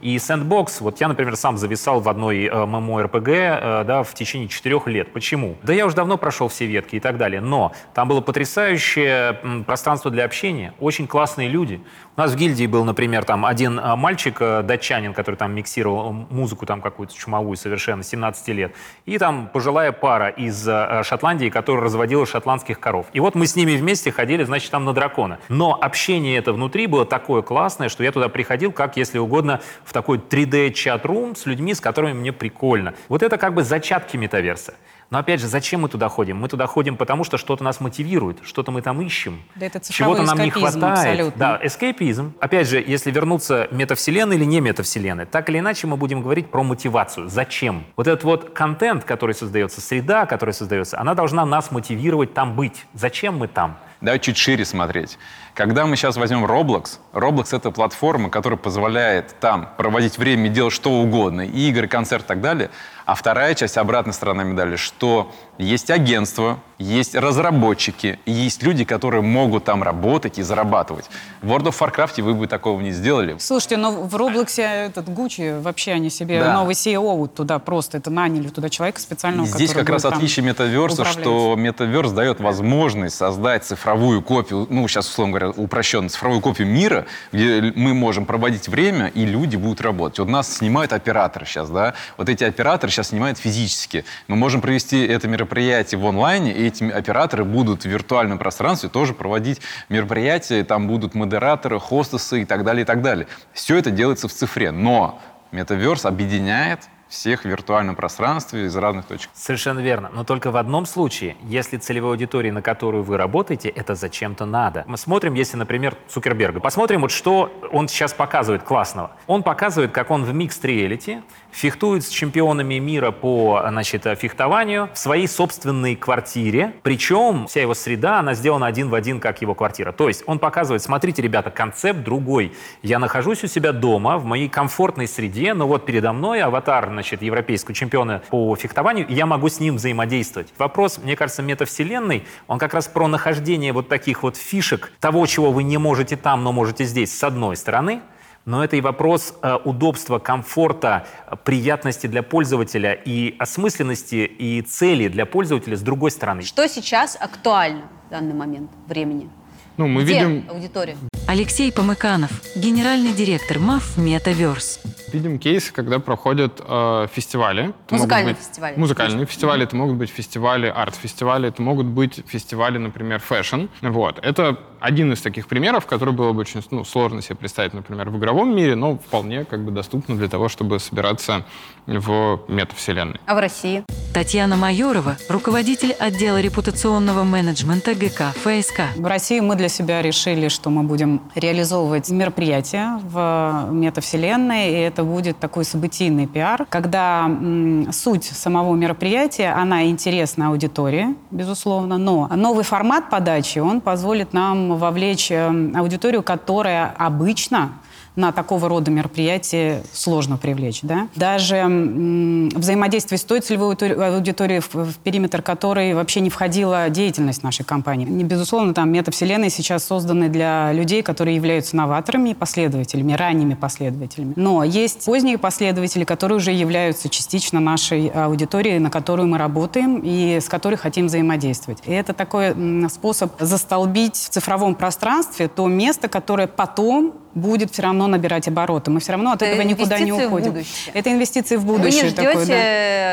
И 0.00 0.16
Sandbox, 0.16 0.78
вот 0.80 1.00
я, 1.00 1.08
например, 1.08 1.36
сам 1.36 1.56
зависал 1.56 2.00
в 2.00 2.08
одной 2.08 2.44
э, 2.44 2.50
MMORPG 2.50 3.30
э, 3.30 3.84
да, 3.84 4.02
в 4.02 4.14
течение 4.14 4.48
четырех 4.48 4.86
лет. 4.86 5.12
Почему? 5.12 5.56
Да 5.62 5.72
я 5.72 5.86
уже 5.86 5.96
давно 5.96 6.18
прошел 6.18 6.48
все 6.48 6.66
ветки 6.66 6.96
и 6.96 7.00
так 7.00 7.16
далее, 7.16 7.40
но 7.40 7.72
там 7.94 8.08
было 8.08 8.20
потрясающее 8.20 9.64
пространство 9.66 10.10
для 10.10 10.24
общения, 10.24 10.74
очень 10.80 11.06
классные 11.06 11.48
люди. 11.48 11.80
У 12.16 12.20
нас 12.20 12.30
в 12.30 12.36
гильдии 12.36 12.66
был, 12.66 12.84
например, 12.84 13.24
там 13.24 13.44
один 13.44 13.80
а, 13.82 13.96
мальчик, 13.96 14.36
э, 14.40 14.62
датчанин, 14.62 15.14
который 15.14 15.34
там 15.34 15.52
миксировал 15.52 16.12
музыку 16.12 16.64
там 16.64 16.80
какую-то 16.80 17.12
чумовую 17.12 17.56
совершенно, 17.56 18.04
17 18.04 18.48
лет, 18.48 18.72
и 19.04 19.18
там 19.18 19.48
пожилая 19.52 19.90
пара 19.90 20.28
из 20.28 20.68
э, 20.68 21.02
Шотландии, 21.02 21.48
которая 21.48 21.82
разводила 21.82 22.24
шотландских 22.24 22.78
коров. 22.78 23.06
И 23.12 23.20
вот 23.20 23.34
мы 23.34 23.48
с 23.48 23.56
ними 23.56 23.76
вместе 23.76 24.12
ходили, 24.12 24.44
значит, 24.44 24.70
там 24.70 24.84
на 24.84 24.92
дракона. 24.92 25.40
Но 25.48 25.76
общение 25.80 26.38
это 26.38 26.52
внутри 26.52 26.86
было 26.86 27.04
такое 27.04 27.42
классное, 27.42 27.88
что 27.88 28.04
я 28.04 28.12
туда 28.12 28.28
приходил, 28.28 28.70
как, 28.70 28.96
если 28.96 29.18
угодно, 29.18 29.33
в 29.42 29.92
такой 29.92 30.18
3D-чат-рум 30.18 31.36
с 31.36 31.46
людьми, 31.46 31.74
с 31.74 31.80
которыми 31.80 32.12
мне 32.12 32.32
прикольно. 32.32 32.94
Вот 33.08 33.22
это 33.22 33.36
как 33.38 33.54
бы 33.54 33.62
зачатки 33.62 34.16
метаверса. 34.16 34.74
Но 35.10 35.18
опять 35.18 35.40
же, 35.40 35.46
зачем 35.46 35.82
мы 35.82 35.88
туда 35.88 36.08
ходим? 36.08 36.38
Мы 36.38 36.48
туда 36.48 36.66
ходим, 36.66 36.96
потому 36.96 37.24
что 37.24 37.38
что-то 37.38 37.62
нас 37.62 37.78
мотивирует, 37.80 38.38
что-то 38.42 38.72
мы 38.72 38.82
там 38.82 39.00
ищем. 39.00 39.42
Да 39.54 39.66
это 39.66 39.80
Чего-то 39.80 40.22
нам 40.22 40.38
не 40.38 40.50
хватает. 40.50 40.98
абсолютно. 40.98 41.38
Да, 41.38 41.60
эскейпизм. 41.62 42.34
Опять 42.40 42.68
же, 42.68 42.82
если 42.84 43.10
вернуться 43.10 43.68
метавселенной 43.70 44.36
или 44.36 44.44
не 44.44 44.60
метавселенной, 44.60 45.26
так 45.26 45.48
или 45.50 45.58
иначе 45.58 45.86
мы 45.86 45.96
будем 45.96 46.22
говорить 46.22 46.50
про 46.50 46.62
мотивацию. 46.62 47.28
Зачем? 47.28 47.84
Вот 47.96 48.08
этот 48.08 48.24
вот 48.24 48.50
контент, 48.54 49.04
который 49.04 49.34
создается, 49.34 49.80
среда, 49.80 50.26
которая 50.26 50.54
создается, 50.54 50.98
она 50.98 51.14
должна 51.14 51.44
нас 51.44 51.70
мотивировать 51.70 52.34
там 52.34 52.56
быть. 52.56 52.86
Зачем 52.94 53.38
мы 53.38 53.46
там? 53.46 53.76
Давай 54.00 54.18
чуть 54.18 54.36
шире 54.36 54.64
смотреть. 54.64 55.18
Когда 55.54 55.86
мы 55.86 55.94
сейчас 55.94 56.16
возьмем 56.16 56.44
Roblox, 56.44 56.98
Roblox— 57.12 57.48
это 57.56 57.70
платформа, 57.70 58.28
которая 58.28 58.58
позволяет 58.58 59.36
там 59.38 59.68
проводить 59.76 60.18
время 60.18 60.48
делать 60.48 60.72
что 60.74 60.90
угодно, 60.90 61.42
игры, 61.42 61.86
концерт 61.86 62.24
и 62.24 62.26
так 62.26 62.40
далее. 62.40 62.70
А 63.06 63.14
вторая 63.14 63.54
часть, 63.54 63.76
обратная 63.76 64.14
сторона 64.14 64.44
медали, 64.44 64.76
что 64.76 65.30
есть 65.58 65.90
агентство, 65.90 66.58
есть 66.78 67.14
разработчики, 67.14 68.18
есть 68.24 68.62
люди, 68.62 68.84
которые 68.84 69.20
могут 69.20 69.64
там 69.64 69.82
работать 69.82 70.38
и 70.38 70.42
зарабатывать. 70.42 71.10
В 71.42 71.52
World 71.52 71.66
of 71.66 71.78
Warcraft 71.78 72.22
вы 72.22 72.34
бы 72.34 72.46
такого 72.46 72.80
не 72.80 72.92
сделали. 72.92 73.36
Слушайте, 73.38 73.76
ну 73.76 74.04
в 74.04 74.16
Роблоксе 74.16 74.62
этот 74.62 75.08
Гуччи, 75.12 75.60
вообще 75.60 75.92
они 75.92 76.08
себе 76.08 76.40
Да. 76.40 76.54
новый 76.54 76.74
CEO 76.74 77.28
туда 77.28 77.58
просто, 77.58 77.98
это 77.98 78.10
наняли 78.10 78.48
туда 78.48 78.70
человека 78.70 78.98
специального, 79.00 79.46
Здесь 79.46 79.74
как 79.74 79.88
раз 79.90 80.04
отличие 80.06 80.44
метаверса, 80.44 81.02
управлять. 81.02 81.22
что 81.22 81.54
метаверс 81.56 82.10
дает 82.10 82.40
возможность 82.40 83.16
создать 83.16 83.64
цифровую 83.64 84.22
копию, 84.22 84.66
ну, 84.70 84.88
сейчас, 84.88 85.08
условно 85.08 85.32
говоря, 85.32 85.43
упрощенно, 85.50 86.08
цифровую 86.08 86.40
копию 86.40 86.68
мира, 86.68 87.06
где 87.32 87.72
мы 87.74 87.94
можем 87.94 88.26
проводить 88.26 88.68
время, 88.68 89.08
и 89.08 89.24
люди 89.24 89.56
будут 89.56 89.80
работать. 89.80 90.18
Вот 90.18 90.28
нас 90.28 90.56
снимают 90.56 90.92
операторы 90.92 91.46
сейчас, 91.46 91.70
да, 91.70 91.94
вот 92.16 92.28
эти 92.28 92.44
операторы 92.44 92.92
сейчас 92.92 93.08
снимают 93.08 93.38
физически. 93.38 94.04
Мы 94.28 94.36
можем 94.36 94.60
провести 94.60 95.04
это 95.04 95.28
мероприятие 95.28 95.98
в 95.98 96.06
онлайне, 96.06 96.52
и 96.52 96.66
эти 96.66 96.84
операторы 96.84 97.44
будут 97.44 97.82
в 97.82 97.88
виртуальном 97.88 98.38
пространстве 98.38 98.88
тоже 98.88 99.14
проводить 99.14 99.60
мероприятия, 99.88 100.64
там 100.64 100.86
будут 100.86 101.14
модераторы, 101.14 101.80
хостесы 101.80 102.42
и 102.42 102.44
так 102.44 102.64
далее, 102.64 102.82
и 102.82 102.86
так 102.86 103.02
далее. 103.02 103.26
Все 103.52 103.76
это 103.76 103.90
делается 103.90 104.28
в 104.28 104.32
цифре, 104.32 104.70
но 104.70 105.20
метаверс 105.52 106.04
объединяет 106.04 106.80
всех 107.14 107.42
в 107.42 107.44
виртуальном 107.44 107.94
пространстве 107.94 108.66
из 108.66 108.76
разных 108.76 109.06
точек. 109.06 109.30
Совершенно 109.34 109.78
верно. 109.78 110.10
Но 110.12 110.24
только 110.24 110.50
в 110.50 110.56
одном 110.56 110.84
случае, 110.84 111.36
если 111.44 111.76
целевой 111.76 112.10
аудитории, 112.10 112.50
на 112.50 112.60
которую 112.60 113.04
вы 113.04 113.16
работаете, 113.16 113.68
это 113.68 113.94
зачем-то 113.94 114.44
надо. 114.44 114.84
Мы 114.86 114.98
смотрим, 114.98 115.34
если, 115.34 115.56
например, 115.56 115.96
Цукерберга. 116.08 116.60
Посмотрим, 116.60 117.02
вот 117.02 117.12
что 117.12 117.52
он 117.72 117.88
сейчас 117.88 118.12
показывает 118.12 118.64
классного. 118.64 119.12
Он 119.26 119.42
показывает, 119.42 119.92
как 119.92 120.10
он 120.10 120.24
в 120.24 120.34
микс 120.34 120.62
реалити 120.62 121.22
фехтует 121.54 122.04
с 122.04 122.08
чемпионами 122.08 122.78
мира 122.78 123.12
по 123.12 123.64
значит, 123.68 124.02
фехтованию 124.18 124.90
в 124.92 124.98
своей 124.98 125.28
собственной 125.28 125.94
квартире. 125.94 126.74
Причем 126.82 127.46
вся 127.46 127.60
его 127.60 127.74
среда, 127.74 128.18
она 128.18 128.34
сделана 128.34 128.66
один 128.66 128.90
в 128.90 128.94
один, 128.94 129.20
как 129.20 129.40
его 129.40 129.54
квартира. 129.54 129.92
То 129.92 130.08
есть 130.08 130.24
он 130.26 130.38
показывает, 130.38 130.82
смотрите, 130.82 131.22
ребята, 131.22 131.50
концепт 131.50 132.00
другой. 132.00 132.52
Я 132.82 132.98
нахожусь 132.98 133.44
у 133.44 133.46
себя 133.46 133.72
дома, 133.72 134.18
в 134.18 134.24
моей 134.24 134.48
комфортной 134.48 135.06
среде, 135.06 135.54
но 135.54 135.66
вот 135.68 135.86
передо 135.86 136.12
мной 136.12 136.42
аватар, 136.42 136.88
значит, 136.88 137.22
европейского 137.22 137.74
чемпиона 137.74 138.22
по 138.30 138.54
фехтованию, 138.56 139.06
и 139.06 139.14
я 139.14 139.26
могу 139.26 139.48
с 139.48 139.60
ним 139.60 139.76
взаимодействовать. 139.76 140.52
Вопрос, 140.58 140.98
мне 140.98 141.14
кажется, 141.14 141.42
метавселенной, 141.42 142.24
он 142.48 142.58
как 142.58 142.74
раз 142.74 142.88
про 142.88 143.06
нахождение 143.06 143.72
вот 143.72 143.88
таких 143.88 144.22
вот 144.24 144.36
фишек, 144.36 144.92
того, 144.98 145.24
чего 145.26 145.52
вы 145.52 145.62
не 145.62 145.78
можете 145.78 146.16
там, 146.16 146.42
но 146.42 146.52
можете 146.52 146.84
здесь, 146.84 147.16
с 147.16 147.22
одной 147.22 147.56
стороны, 147.56 148.00
но 148.44 148.62
это 148.62 148.76
и 148.76 148.80
вопрос 148.80 149.34
э, 149.42 149.56
удобства, 149.64 150.18
комфорта, 150.18 151.06
э, 151.26 151.36
приятности 151.42 152.06
для 152.06 152.22
пользователя 152.22 152.92
и 152.92 153.34
осмысленности 153.38 154.24
и 154.26 154.60
цели 154.62 155.08
для 155.08 155.26
пользователя 155.26 155.76
с 155.76 155.80
другой 155.80 156.10
стороны. 156.10 156.42
Что 156.42 156.68
сейчас 156.68 157.16
актуально 157.18 157.88
в 158.08 158.10
данный 158.10 158.34
момент 158.34 158.70
времени? 158.86 159.30
Ну, 159.76 159.88
мы 159.88 160.04
Где 160.04 160.14
видим, 160.14 160.50
аудитория? 160.50 160.96
Алексей 161.26 161.72
Помыканов, 161.72 162.30
генеральный 162.54 163.12
директор 163.12 163.58
МАФ 163.58 163.96
«Метаверс». 163.96 164.80
видим 165.10 165.38
кейсы, 165.38 165.72
когда 165.72 165.98
проходят 166.00 166.60
э, 166.66 167.06
фестивали. 167.10 167.72
Это 167.86 167.94
Музыкальные 167.94 168.34
быть 168.34 168.42
фестивали. 168.42 168.76
Музыкальные 168.76 169.26
фестивали, 169.26 169.64
это 169.64 169.76
могут 169.76 169.96
быть 169.96 170.10
фестивали, 170.10 170.66
арт-фестивали, 170.66 171.48
это 171.48 171.62
могут 171.62 171.86
быть 171.86 172.22
фестивали, 172.26 172.78
например, 172.78 173.20
fashion. 173.20 173.66
Вот. 173.80 174.18
Это 174.22 174.58
один 174.80 175.12
из 175.12 175.22
таких 175.22 175.46
примеров, 175.46 175.86
который 175.86 176.12
было 176.12 176.32
бы 176.32 176.40
очень 176.40 176.62
ну, 176.70 176.84
сложно 176.84 177.22
себе 177.22 177.36
представить, 177.36 177.74
например, 177.74 178.10
в 178.10 178.18
игровом 178.18 178.54
мире, 178.54 178.74
но 178.74 178.98
вполне 178.98 179.44
как 179.44 179.64
бы 179.64 179.70
доступно 179.70 180.16
для 180.16 180.28
того, 180.28 180.48
чтобы 180.48 180.78
собираться 180.80 181.46
в 181.86 182.40
метавселенной. 182.48 183.20
А 183.26 183.34
в 183.34 183.38
России? 183.38 183.84
Татьяна 184.14 184.54
Майорова, 184.56 185.16
руководитель 185.28 185.90
отдела 185.90 186.40
репутационного 186.40 187.24
менеджмента 187.24 187.96
ГК 187.96 188.32
ФСК. 188.44 188.82
В 188.94 189.04
России 189.06 189.40
мы 189.40 189.56
для 189.56 189.68
себя 189.68 190.02
решили, 190.02 190.46
что 190.46 190.70
мы 190.70 190.84
будем 190.84 191.20
реализовывать 191.34 192.10
мероприятия 192.10 193.00
в 193.02 193.70
метавселенной, 193.72 194.70
и 194.70 194.74
это 194.74 195.02
будет 195.02 195.40
такой 195.40 195.64
событийный 195.64 196.28
пиар, 196.28 196.64
когда 196.70 197.24
м, 197.26 197.92
суть 197.92 198.22
самого 198.22 198.76
мероприятия, 198.76 199.48
она 199.48 199.86
интересна 199.86 200.50
аудитории, 200.50 201.16
безусловно, 201.32 201.98
но 201.98 202.28
новый 202.36 202.62
формат 202.62 203.10
подачи, 203.10 203.58
он 203.58 203.80
позволит 203.80 204.32
нам 204.32 204.78
вовлечь 204.78 205.32
э, 205.32 205.72
аудиторию, 205.74 206.22
которая 206.22 206.94
обычно 206.98 207.72
на 208.16 208.32
такого 208.32 208.68
рода 208.68 208.90
мероприятия 208.90 209.82
сложно 209.92 210.36
привлечь. 210.36 210.80
Да? 210.82 211.08
Даже 211.16 211.56
м, 211.56 212.48
взаимодействие 212.50 213.18
с 213.18 213.24
той 213.24 213.40
целевой 213.40 213.74
аудитори- 213.74 214.14
аудиторией, 214.16 214.60
в, 214.60 214.74
в 214.74 214.96
периметр 214.98 215.42
которой 215.42 215.94
вообще 215.94 216.20
не 216.20 216.30
входила 216.30 216.88
деятельность 216.90 217.42
нашей 217.42 217.64
компании. 217.64 218.06
Не, 218.06 218.24
безусловно, 218.24 218.72
там 218.74 218.90
метавселенные 218.92 219.50
сейчас 219.50 219.84
созданы 219.84 220.28
для 220.28 220.72
людей, 220.72 221.02
которые 221.02 221.36
являются 221.36 221.76
новаторами 221.76 222.30
и 222.30 222.34
последователями, 222.34 223.12
ранними 223.14 223.54
последователями. 223.54 224.34
Но 224.36 224.62
есть 224.64 225.04
поздние 225.04 225.38
последователи, 225.38 226.04
которые 226.04 226.36
уже 226.38 226.52
являются 226.52 227.08
частично 227.08 227.60
нашей 227.60 228.08
аудиторией, 228.08 228.78
на 228.78 228.90
которую 228.90 229.28
мы 229.28 229.38
работаем 229.38 230.00
и 230.04 230.38
с 230.40 230.48
которой 230.48 230.76
хотим 230.76 231.06
взаимодействовать. 231.06 231.80
И 231.86 231.92
это 231.92 232.12
такой 232.12 232.46
м, 232.48 232.88
способ 232.90 233.32
застолбить 233.40 234.16
в 234.16 234.28
цифровом 234.28 234.74
пространстве 234.74 235.48
то 235.48 235.66
место, 235.66 236.08
которое 236.08 236.46
потом 236.46 237.14
будет 237.34 237.70
все 237.72 237.82
равно 237.82 238.06
набирать 238.06 238.48
обороты. 238.48 238.90
Мы 238.90 239.00
все 239.00 239.12
равно 239.12 239.32
от 239.32 239.42
Это 239.42 239.52
этого 239.52 239.66
никуда 239.66 239.98
не 239.98 240.12
уходим. 240.12 240.54
Это 240.92 241.12
инвестиции 241.12 241.56
в 241.56 241.64
Вы 241.64 241.76
будущее. 241.78 242.02
не 242.04 242.08
ждете 242.10 242.28
такое, 242.28 242.46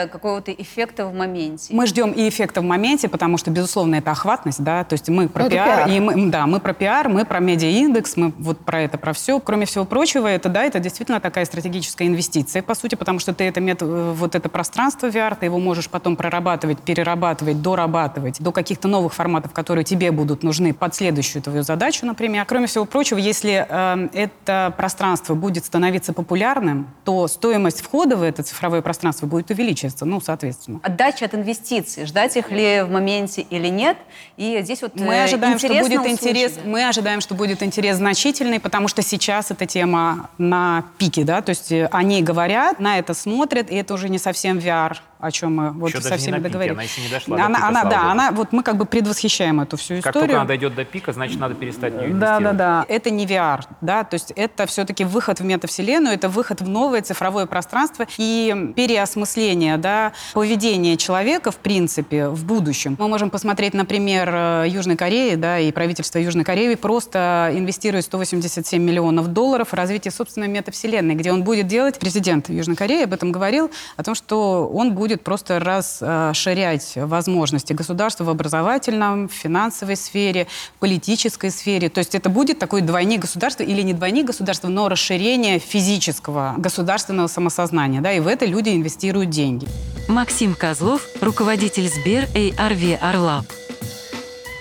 да. 0.03 0.07
какого-то 0.11 0.51
эффекта 0.51 1.05
в 1.05 1.13
моменте? 1.13 1.73
Мы 1.73 1.87
ждем 1.87 2.11
и 2.11 2.27
эффекта 2.29 2.61
в 2.61 2.63
моменте, 2.63 3.07
потому 3.09 3.37
что, 3.37 3.51
безусловно, 3.51 3.95
это 3.95 4.11
охватность, 4.11 4.63
да, 4.63 4.83
то 4.83 4.93
есть 4.93 5.09
мы 5.09 5.27
про 5.27 5.43
Ну, 5.45 5.49
пиар, 5.49 5.85
пиар. 5.85 5.89
и 5.89 5.99
мы, 5.99 6.29
да, 6.29 6.45
мы 6.47 6.59
про 6.59 6.73
пиар, 6.73 7.09
мы 7.09 7.25
про 7.25 7.39
медиаиндекс, 7.39 8.17
мы 8.17 8.33
вот 8.39 8.59
про 8.59 8.81
это, 8.81 8.97
про 8.97 9.13
все. 9.13 9.39
Кроме 9.39 9.65
всего 9.65 9.85
прочего, 9.85 10.27
это, 10.27 10.49
да, 10.49 10.63
это 10.63 10.79
действительно 10.79 11.19
такая 11.19 11.45
стратегическая 11.45 12.07
инвестиция, 12.07 12.61
по 12.61 12.75
сути, 12.75 12.95
потому 12.95 13.19
что 13.19 13.33
ты 13.33 13.43
это, 13.45 13.59
мет- 13.61 13.81
э, 13.81 14.13
вот 14.15 14.35
это 14.35 14.49
пространство 14.49 15.07
VR, 15.07 15.35
ты 15.39 15.45
его 15.47 15.59
можешь 15.59 15.89
потом 15.89 16.15
прорабатывать, 16.15 16.79
перерабатывать, 16.79 17.61
дорабатывать 17.61 18.39
до 18.41 18.51
каких-то 18.51 18.87
новых 18.87 19.13
форматов, 19.13 19.51
которые 19.53 19.83
тебе 19.83 20.11
будут 20.11 20.43
нужны 20.43 20.73
под 20.73 20.93
следующую 20.95 21.41
твою 21.41 21.63
задачу, 21.63 22.05
например. 22.05 22.45
Кроме 22.45 22.67
всего 22.67 22.85
прочего, 22.85 23.17
если 23.17 23.65
э, 23.67 24.07
это 24.13 24.73
пространство 24.77 25.35
будет 25.35 25.65
становиться 25.65 26.13
популярным, 26.13 26.87
то 27.03 27.27
стоимость 27.27 27.81
входа 27.81 28.15
в 28.15 28.23
это 28.23 28.43
цифровое 28.43 28.81
пространство 28.81 29.25
будет 29.25 29.49
увеличиваться, 29.51 30.05
ну, 30.05 30.21
соответственно. 30.21 30.79
Отдача 30.83 31.25
от 31.25 31.35
инвестиций. 31.35 32.05
Ждать 32.05 32.37
их 32.37 32.51
ли 32.51 32.81
в 32.81 32.89
моменте 32.91 33.41
или 33.49 33.67
нет? 33.67 33.97
И 34.37 34.59
здесь 34.61 34.81
вот 34.81 34.95
Мы 34.95 35.13
э, 35.13 35.23
ожидаем, 35.23 35.57
что 35.57 35.67
будет 35.67 36.05
интерес. 36.05 36.51
услышать. 36.51 36.65
Мы 36.65 36.87
ожидаем, 36.87 37.21
что 37.21 37.35
будет 37.35 37.63
интерес 37.63 37.97
значительный, 37.97 38.59
потому 38.59 38.87
что 38.87 39.01
сейчас 39.01 39.51
эта 39.51 39.65
тема 39.65 40.29
на 40.37 40.85
пике, 40.97 41.23
да, 41.23 41.41
то 41.41 41.49
есть 41.49 41.71
э, 41.71 41.87
о 41.91 42.03
ней 42.03 42.21
говорят, 42.21 42.79
на 42.79 42.99
это 42.99 43.13
смотрят, 43.13 43.71
и 43.71 43.75
это 43.75 43.93
уже 43.93 44.09
не 44.09 44.17
совсем 44.17 44.57
VR, 44.57 44.97
о 45.21 45.31
чем 45.31 45.55
мы 45.55 45.71
вот 45.71 45.89
Еще 45.89 46.01
со 46.01 46.17
всеми 46.17 46.35
на 46.37 46.41
договорились. 46.41 46.73
она 46.75 46.83
еще 46.83 47.01
не 47.01 47.09
дошла 47.09 47.37
до 47.37 47.45
Она, 47.45 47.55
пика, 47.57 47.67
она, 47.67 47.83
да, 47.83 47.89
богу. 47.99 48.09
она, 48.11 48.31
вот 48.31 48.51
мы 48.51 48.63
как 48.63 48.77
бы 48.77 48.85
предвосхищаем 48.85 49.61
эту 49.61 49.77
всю 49.77 49.95
Как 49.95 50.07
историю. 50.07 50.21
только 50.29 50.35
она 50.41 50.47
дойдет 50.47 50.75
до 50.75 50.85
пика, 50.85 51.13
значит, 51.13 51.39
надо 51.39 51.55
перестать 51.55 51.93
в 51.93 51.97
нее 51.97 52.13
Да, 52.13 52.39
да, 52.39 52.53
да. 52.53 52.85
Это 52.87 53.09
не 53.09 53.25
VR, 53.25 53.61
да, 53.81 54.03
то 54.03 54.15
есть 54.15 54.31
это 54.35 54.65
все-таки 54.65 55.03
выход 55.03 55.39
в 55.39 55.43
метавселенную, 55.45 56.15
это 56.15 56.29
выход 56.29 56.61
в 56.61 56.67
новое 56.69 57.01
цифровое 57.01 57.45
пространство 57.45 58.05
и 58.17 58.73
переосмысление, 58.75 59.77
да, 59.77 60.13
поведения 60.33 60.97
человека, 60.97 61.51
в 61.51 61.57
принципе, 61.57 62.27
в 62.29 62.45
будущем. 62.45 62.95
Мы 62.99 63.07
можем 63.07 63.29
посмотреть, 63.29 63.73
например, 63.73 64.29
э, 64.33 64.65
Южной 64.69 64.95
Кореи, 64.97 65.35
да, 65.35 65.59
и 65.59 65.71
правительство 65.71 66.19
Южной 66.19 66.43
Кореи 66.45 66.75
просто 66.75 67.51
инвестирует 67.53 68.05
187 68.05 68.81
миллионов 68.81 69.27
долларов 69.27 69.69
в 69.69 69.73
развитие 69.73 70.11
собственной 70.11 70.47
метавселенной, 70.47 71.15
где 71.15 71.31
он 71.31 71.43
будет 71.43 71.67
делать, 71.67 71.99
президент 71.99 72.49
Южной 72.49 72.75
Кореи 72.75 73.03
об 73.03 73.13
этом 73.13 73.31
говорил, 73.31 73.71
о 73.97 74.03
том, 74.03 74.15
что 74.15 74.67
он 74.73 74.93
будет 74.93 75.10
просто 75.17 75.59
расширять 75.59 76.93
возможности 76.95 77.73
государства 77.73 78.23
в 78.23 78.29
образовательном, 78.29 79.27
в 79.27 79.33
финансовой 79.33 79.95
сфере, 79.95 80.47
в 80.75 80.79
политической 80.79 81.51
сфере. 81.51 81.89
То 81.89 81.99
есть 81.99 82.15
это 82.15 82.29
будет 82.29 82.59
такой 82.59 82.81
двойник 82.81 83.21
государства 83.21 83.63
или 83.63 83.81
не 83.81 83.93
двойник 83.93 84.27
государства, 84.27 84.69
но 84.69 84.87
расширение 84.87 85.59
физического 85.59 86.55
государственного 86.57 87.27
самосознания. 87.27 88.01
Да, 88.01 88.11
и 88.11 88.19
в 88.19 88.27
это 88.27 88.45
люди 88.45 88.69
инвестируют 88.69 89.29
деньги. 89.29 89.67
Максим 90.07 90.55
Козлов, 90.55 91.05
руководитель 91.21 91.87
Сбер 91.87 92.25
ARV 92.33 92.95
Орлаб. 92.97 93.45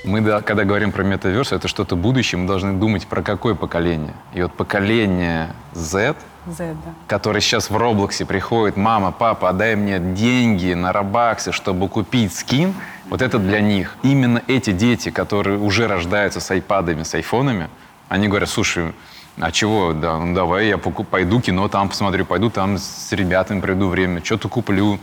Мы, 0.02 0.23
да, 0.23 0.40
когда 0.40 0.64
говорим 0.64 0.92
про 0.92 1.04
метаверс, 1.04 1.52
это 1.52 1.69
что-то 1.69 1.95
будущее, 1.95 2.38
мы 2.38 2.47
должны 2.47 2.73
думать 2.73 3.07
про 3.07 3.23
какое 3.23 3.54
поколение. 3.54 4.14
И 4.35 4.40
вот 4.40 4.54
поколение 4.54 5.54
Z, 5.75 6.16
Z, 6.47 6.76
который 7.06 7.40
сейчас 7.40 7.70
в 7.70 7.76
Роблоксе 7.76 8.25
приходит, 8.25 8.76
мама, 8.76 9.12
папа, 9.12 9.50
отдай 9.50 9.76
мне 9.76 9.99
деньги 9.99 10.73
на 10.73 10.92
Рабаксе, 10.92 11.52
чтобы 11.52 11.88
купить 11.88 12.35
скин, 12.35 12.75
вот 13.09 13.23
это 13.23 13.38
для 13.38 13.61
них. 13.61 13.97
Именно 14.02 14.42
эти 14.47 14.73
дети, 14.73 15.11
которые 15.11 15.59
уже 15.59 15.87
рождаются 15.87 16.40
с 16.40 16.50
айпадами, 16.50 17.02
с 17.02 17.14
айфонами, 17.14 17.68
они 18.09 18.28
говорят, 18.28 18.49
слушай, 18.49 18.92
а 19.38 19.52
чего, 19.52 19.92
да, 19.92 20.18
ну 20.18 20.35
давай 20.35 20.68
я 20.68 20.78
пойду 20.78 21.40
кино 21.40 21.68
там 21.68 21.88
посмотрю, 21.88 22.25
пойду 22.25 22.50
там 22.50 22.78
с 22.78 23.12
ребятами 23.12 23.61
проведу 23.61 23.88
время, 23.88 24.25
что-то 24.25 24.49
куплю. 24.49 24.99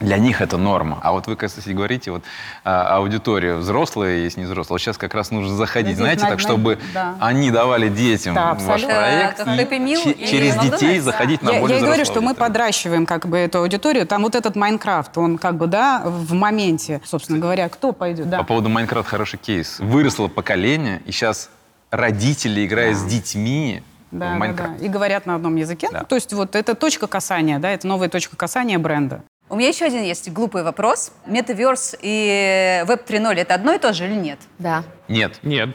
Для 0.00 0.18
них 0.18 0.42
это 0.42 0.58
норма. 0.58 0.98
А 1.02 1.12
вот 1.12 1.26
вы, 1.26 1.36
кстати, 1.36 1.70
говорите, 1.70 2.10
вот 2.10 2.22
а, 2.64 2.96
аудитория 2.98 3.54
взрослая 3.54 4.18
есть, 4.18 4.36
не 4.36 4.44
взрослая. 4.44 4.74
Вот 4.74 4.80
сейчас 4.80 4.98
как 4.98 5.14
раз 5.14 5.30
нужно 5.30 5.56
заходить, 5.56 5.92
Здесь 5.94 5.98
знаете, 5.98 6.24
на- 6.24 6.30
так, 6.30 6.40
чтобы 6.40 6.78
да. 6.92 7.16
они 7.18 7.50
давали 7.50 7.88
детям 7.88 8.34
Да, 8.34 8.52
ваш 8.52 8.62
абсолютно. 8.62 8.94
проект 8.94 9.36
Как 9.38 9.48
и 9.48 9.96
че- 9.96 10.10
и 10.10 10.26
через 10.26 10.54
детей 10.54 10.70
Макдональдс, 10.70 11.04
заходить 11.04 11.42
на 11.42 11.50
Я, 11.50 11.60
более 11.60 11.78
я 11.78 11.82
и 11.82 11.86
говорю, 11.86 12.04
что 12.04 12.20
мы 12.20 12.34
подращиваем 12.34 13.06
как 13.06 13.26
бы 13.26 13.38
эту 13.38 13.58
аудиторию. 13.60 14.06
Там 14.06 14.22
вот 14.22 14.34
этот 14.34 14.54
Майнкрафт, 14.54 15.16
он 15.16 15.38
как 15.38 15.56
бы, 15.56 15.66
да, 15.66 16.02
в 16.04 16.34
моменте, 16.34 17.00
собственно 17.04 17.38
говоря, 17.38 17.68
кто 17.70 17.92
пойдет, 17.92 18.28
да. 18.28 18.38
По 18.38 18.44
поводу 18.44 18.68
Майнкрафт 18.68 19.08
хороший 19.08 19.38
кейс. 19.38 19.78
Выросло 19.80 20.28
поколение, 20.28 21.00
и 21.06 21.10
сейчас 21.12 21.48
родители 21.90 22.66
играют 22.66 22.98
с 22.98 23.02
детьми 23.04 23.82
Да, 24.10 24.36
да, 24.38 24.52
да. 24.52 24.74
И 24.84 24.88
говорят 24.88 25.26
на 25.26 25.34
одном 25.34 25.56
языке. 25.56 25.88
Да. 25.90 26.04
То 26.04 26.14
есть 26.14 26.32
вот 26.32 26.54
это 26.54 26.74
точка 26.74 27.06
касания, 27.06 27.58
да, 27.58 27.70
это 27.70 27.86
новая 27.86 28.08
точка 28.08 28.36
касания 28.36 28.78
бренда. 28.78 29.22
У 29.48 29.54
меня 29.54 29.68
еще 29.68 29.84
один 29.84 30.02
есть 30.02 30.28
глупый 30.30 30.64
вопрос. 30.64 31.12
Метаверс 31.24 31.94
и 32.00 32.82
Web 32.86 33.06
3.0 33.06 33.34
это 33.34 33.54
одно 33.54 33.74
и 33.74 33.78
то 33.78 33.92
же 33.92 34.06
или 34.06 34.14
нет? 34.14 34.40
Да. 34.58 34.82
Нет. 35.08 35.38
Нет. 35.42 35.70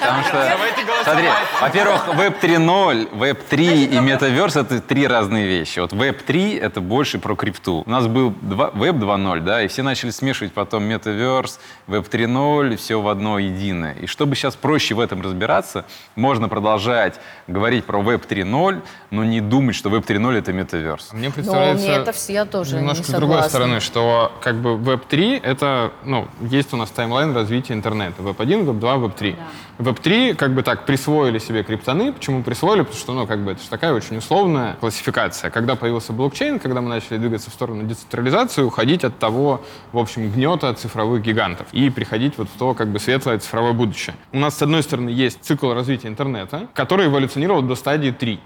Потому 0.00 0.24
что, 0.24 0.58
смотри, 1.04 1.28
во-первых, 1.60 2.08
Web 2.08 2.40
3.0, 2.40 3.16
Web 3.16 3.38
3 3.48 3.84
и 3.84 3.96
Metaverse— 3.96 4.60
это 4.62 4.80
три 4.80 5.06
разные 5.06 5.46
вещи. 5.46 5.78
Вот 5.78 5.92
Web 5.92 6.22
3— 6.26 6.54
это 6.62 6.80
больше 6.80 7.18
про 7.18 7.36
крипту. 7.36 7.84
У 7.86 7.90
нас 7.90 8.06
был 8.08 8.34
два, 8.40 8.70
Web 8.70 8.98
2.0, 8.98 9.40
да, 9.40 9.62
и 9.62 9.68
все 9.68 9.82
начали 9.82 10.10
смешивать 10.10 10.52
потом 10.52 10.84
Metaverse, 10.90 11.58
Web 11.86 12.10
3.0, 12.10 12.76
все 12.76 13.00
в 13.00 13.08
одно 13.08 13.38
единое. 13.38 13.94
И 13.94 14.06
чтобы 14.06 14.34
сейчас 14.34 14.56
проще 14.56 14.94
в 14.94 15.00
этом 15.00 15.22
разбираться, 15.22 15.84
можно 16.16 16.48
продолжать 16.48 17.20
говорить 17.46 17.84
про 17.84 18.00
Web 18.00 18.26
3.0, 18.26 18.82
но 19.10 19.24
не 19.24 19.40
думать, 19.40 19.76
что 19.76 19.88
Web 19.88 20.04
3.0— 20.04 20.38
это 20.38 20.50
Metaverse. 20.50 21.12
Мне 21.12 21.28
Но 21.28 21.34
представляется... 21.34 21.86
мне 21.86 21.96
это 21.96 22.12
все 22.12 22.32
я 22.32 22.44
тоже 22.44 22.76
Немножко 22.76 23.04
не 23.04 23.08
с 23.08 23.10
другой 23.10 23.42
стороны, 23.44 23.80
что 23.80 24.32
как 24.40 24.56
бы 24.56 24.74
Web3 24.74 25.40
это, 25.42 25.92
ну, 26.04 26.26
есть 26.40 26.72
у 26.72 26.76
нас 26.76 26.90
таймлайн 26.90 27.34
развития 27.34 27.74
интернета. 27.74 28.22
Web1, 28.22 28.71
Web2, 28.72 29.14
Web3. 29.14 29.36
Web3 29.78 30.34
как 30.34 30.54
бы 30.54 30.62
так 30.62 30.86
присвоили 30.86 31.38
себе 31.38 31.62
криптоны. 31.62 32.12
Почему 32.12 32.42
присвоили? 32.42 32.82
Потому 32.82 32.98
что, 32.98 33.12
ну, 33.12 33.26
как 33.26 33.40
бы 33.40 33.52
это 33.52 33.62
же 33.62 33.68
такая 33.68 33.92
очень 33.92 34.16
условная 34.16 34.74
классификация. 34.74 35.50
Когда 35.50 35.76
появился 35.76 36.12
блокчейн, 36.12 36.58
когда 36.58 36.80
мы 36.80 36.88
начали 36.88 37.18
двигаться 37.18 37.50
в 37.50 37.54
сторону 37.54 37.84
децентрализации, 37.84 38.62
уходить 38.62 39.04
от 39.04 39.18
того, 39.18 39.62
в 39.92 39.98
общем, 39.98 40.30
гнета 40.30 40.72
цифровых 40.74 41.22
гигантов 41.22 41.66
и 41.72 41.90
приходить 41.90 42.38
вот 42.38 42.48
в 42.48 42.58
то, 42.58 42.74
как 42.74 42.88
бы, 42.88 42.98
светлое 42.98 43.38
цифровое 43.38 43.72
будущее. 43.72 44.14
У 44.32 44.38
нас, 44.38 44.56
с 44.56 44.62
одной 44.62 44.82
стороны, 44.82 45.08
есть 45.08 45.42
цикл 45.42 45.72
развития 45.72 46.08
интернета, 46.08 46.68
который 46.74 47.06
эволюционировал 47.06 47.62
до 47.62 47.74
стадии 47.74 48.10
3. 48.10 48.40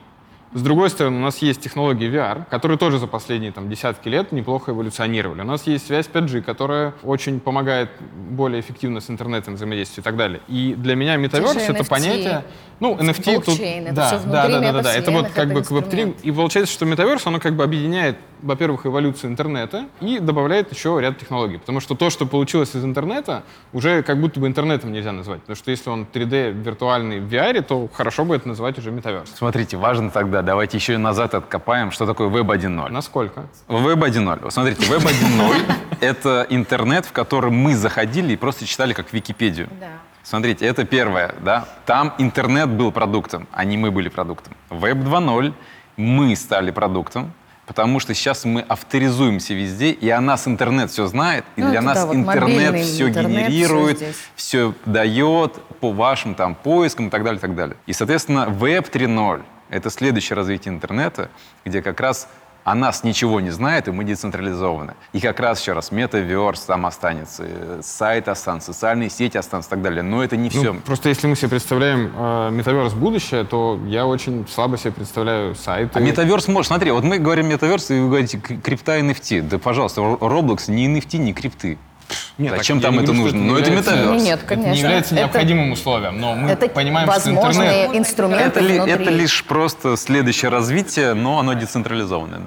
С 0.57 0.63
другой 0.63 0.89
стороны, 0.89 1.19
у 1.19 1.21
нас 1.21 1.37
есть 1.43 1.61
технологии 1.61 2.11
VR, 2.11 2.45
которые 2.49 2.79
тоже 2.79 2.99
за 2.99 3.07
последние 3.07 3.53
там, 3.53 3.69
десятки 3.69 4.09
лет 4.09 4.33
неплохо 4.33 4.73
эволюционировали. 4.73 5.43
У 5.43 5.45
нас 5.45 5.67
есть 5.67 5.87
связь 5.87 6.09
5G, 6.11 6.41
которая 6.41 6.95
очень 7.03 7.41
помогает 7.41 7.91
более 8.31 8.61
эффективно 8.63 9.03
с 9.03 9.11
интернетом 9.11 9.57
взаимодействовать 9.57 9.99
и 9.99 10.03
так 10.03 10.17
далее. 10.17 10.41
И 10.49 10.75
для 10.75 10.97
меня 10.97 11.17
метаверс 11.17 11.57
это 11.57 11.83
NFT, 11.83 11.89
понятие... 11.91 12.45
Ну, 12.81 12.95
NFT 12.95 13.35
тут... 13.35 13.45
блокчейн, 13.45 13.87
это 13.89 13.95
да, 13.95 14.07
всё 14.07 14.19
да, 14.31 14.49
да, 14.49 14.61
да, 14.61 14.73
да, 14.73 14.83
да. 14.83 14.95
Это 14.95 15.11
вот 15.11 15.29
как 15.29 15.45
это 15.45 15.55
бы 15.55 15.63
к 15.63 15.71
Web3. 15.71 15.85
инструмент. 15.85 16.21
И 16.23 16.33
получается, 16.33 16.73
что 16.73 16.87
метаверс, 16.87 17.27
оно 17.27 17.39
как 17.39 17.55
бы 17.55 17.63
объединяет, 17.63 18.17
во-первых, 18.43 18.87
эволюцию 18.87 19.31
интернета 19.31 19.87
и 20.01 20.19
добавляет 20.19 20.73
еще 20.73 20.99
ряд 21.01 21.19
технологий. 21.19 21.59
Потому 21.59 21.81
что 21.81 21.95
то, 21.95 22.11
что 22.11 22.27
получилось 22.27 22.75
из 22.75 22.85
интернета, 22.85 23.43
уже 23.73 24.03
как 24.03 24.21
будто 24.21 24.41
бы 24.41 24.47
интернетом 24.47 24.93
нельзя 24.93 25.13
назвать. 25.13 25.41
Потому 25.41 25.57
что 25.57 25.71
если 25.71 25.91
он 25.91 26.07
3D 26.13 26.53
виртуальный 26.53 27.21
в 27.21 27.33
VR, 27.33 27.63
то 27.63 27.89
хорошо 27.93 28.25
бы 28.25 28.37
это 28.37 28.49
называть 28.49 28.79
уже 28.79 28.91
метаверс. 28.91 29.31
Смотрите, 29.35 29.77
важно 29.77 30.11
тогда, 30.11 30.43
давайте 30.43 30.77
еще 30.77 30.95
и 30.95 30.97
назад 30.97 31.35
откопаем, 31.35 31.91
что 31.91 32.07
такое 32.07 32.29
Web 32.29 32.47
1.0. 32.47 32.91
Насколько? 32.91 33.47
Web 33.69 33.99
1.0. 33.99 34.41
Вот 34.43 34.53
Смотрите, 34.53 34.83
Web 34.91 35.07
1.0— 35.07 35.75
это 36.01 36.47
интернет, 36.51 37.07
в 37.07 37.13
который 37.13 37.51
мы 37.51 37.75
заходили 37.75 38.33
и 38.33 38.37
просто 38.37 38.67
читали 38.67 38.93
как 38.93 39.13
Википедию. 39.13 39.69
Да. 39.81 39.89
Смотрите, 40.23 40.67
это 40.67 40.85
первое, 40.85 41.35
да. 41.41 41.69
Там 41.85 42.13
интернет 42.19 42.69
был 42.69 42.91
продуктом, 42.91 43.47
а 43.53 43.65
не 43.65 43.77
мы 43.77 43.93
были 43.93 44.09
продуктом. 44.09 44.55
Web 44.71 45.05
2.0 45.05 45.53
мы 45.97 46.35
стали 46.35 46.73
продуктом, 46.73 47.33
потому 47.67 48.01
что 48.01 48.15
сейчас 48.15 48.45
мы 48.45 48.61
авторизуемся 48.63 49.55
везде, 49.55 49.91
и 49.91 50.09
о 50.09 50.21
нас 50.21 50.47
интернет 50.47 50.91
все 50.91 51.07
знает, 51.07 51.45
и 51.57 51.63
Ну, 51.63 51.71
для 51.71 51.83
нас 51.83 51.99
да, 51.99 52.07
вот 52.07 52.17
интернет 52.17 52.77
все 52.85 53.09
интернет, 53.09 53.49
генерирует, 53.49 53.99
здесь. 53.99 54.17
все 54.37 54.73
дает 54.85 55.55
по 55.81 55.93
вашим 55.93 56.35
там 56.35 56.55
поискам 56.55 57.09
и 57.09 57.11
так 57.11 57.25
далее, 57.25 57.39
и 57.39 57.41
так 57.41 57.55
далее. 57.55 57.77
И, 57.87 57.93
соответственно, 57.93 58.47
Web 58.49 58.91
3.0— 58.91 59.43
это 59.71 59.91
следующее 59.91 60.37
развитие 60.37 60.73
интернета, 60.73 61.29
где 61.65 61.83
как 61.83 62.01
раз 62.01 62.29
о 62.67 62.75
нас 62.75 63.05
ничего 63.05 63.41
не 63.41 63.51
знает, 63.51 63.87
и 63.87 63.93
мы 63.93 64.03
децентрализованы. 64.03 64.95
И 65.13 65.21
как 65.21 65.39
раз 65.39 65.61
еще 65.61 65.73
раз, 65.73 65.93
метаверс 65.93 66.63
там 66.63 66.85
останется, 66.85 67.45
э, 67.47 67.81
сайт 67.81 68.27
останется, 68.27 68.73
социальные 68.73 69.09
сети 69.09 69.39
останутся 69.39 69.69
и 69.69 69.71
так 69.71 69.83
далее. 69.83 70.03
Но 70.03 70.25
это 70.25 70.37
не 70.37 70.51
Ну, 70.53 70.61
все. 70.61 70.75
просто 70.75 71.09
если 71.09 71.29
мы 71.29 71.37
себе 71.37 71.51
представляем 71.51 72.11
э, 72.13 72.51
метаверс 72.51 72.93
будущее, 72.93 73.45
то 73.45 73.79
я 73.87 74.05
очень 74.05 74.49
слабо 74.49 74.79
себе 74.79 74.91
представляю 74.91 75.55
сайты. 75.55 75.97
А 75.97 76.01
метаверс 76.01 76.49
может, 76.49 76.67
смотри, 76.67 76.91
вот 76.91 77.05
мы 77.05 77.19
говорим 77.19 77.47
метаверс, 77.47 77.93
и 77.93 78.01
вы 78.01 78.09
говорите 78.09 78.39
крипта 78.39 78.99
и 78.99 79.03
NFT. 79.03 79.43
Да, 79.43 79.59
пожалуйста, 79.61 80.01
Roblox 80.01 80.69
не 80.69 80.89
NFT, 80.89 81.19
не 81.19 81.33
крипты. 81.33 81.79
Нет, 82.39 82.55
Зачем 82.57 82.81
так 82.81 82.91
там 82.91 82.99
это 83.01 83.07
говорю, 83.13 83.23
нужно? 83.23 83.41
Ну, 83.41 83.55
не 83.55 83.61
это 83.61 83.67
является- 83.71 83.97
метаверс. 83.97 84.23
Нет, 84.23 84.39
Это 84.39 84.47
конечно. 84.47 84.71
не 84.73 84.79
является 84.79 85.15
Это- 85.15 85.23
необходимым 85.23 85.73
условием, 85.73 86.21
но 86.21 86.35
мы 86.35 86.51
Это 86.51 86.69
понимаем, 86.69 87.11
что 87.11 87.31
интернет... 87.31 87.95
инструменты 87.95 88.45
Это, 88.45 88.61
ли- 88.61 88.77
это 88.77 89.11
лишь 89.11 89.43
просто 89.45 89.97
следующее 89.97 90.51
развитие, 90.51 91.15
но 91.15 91.39
оно 91.41 91.55
децентрализованное. 91.55 92.41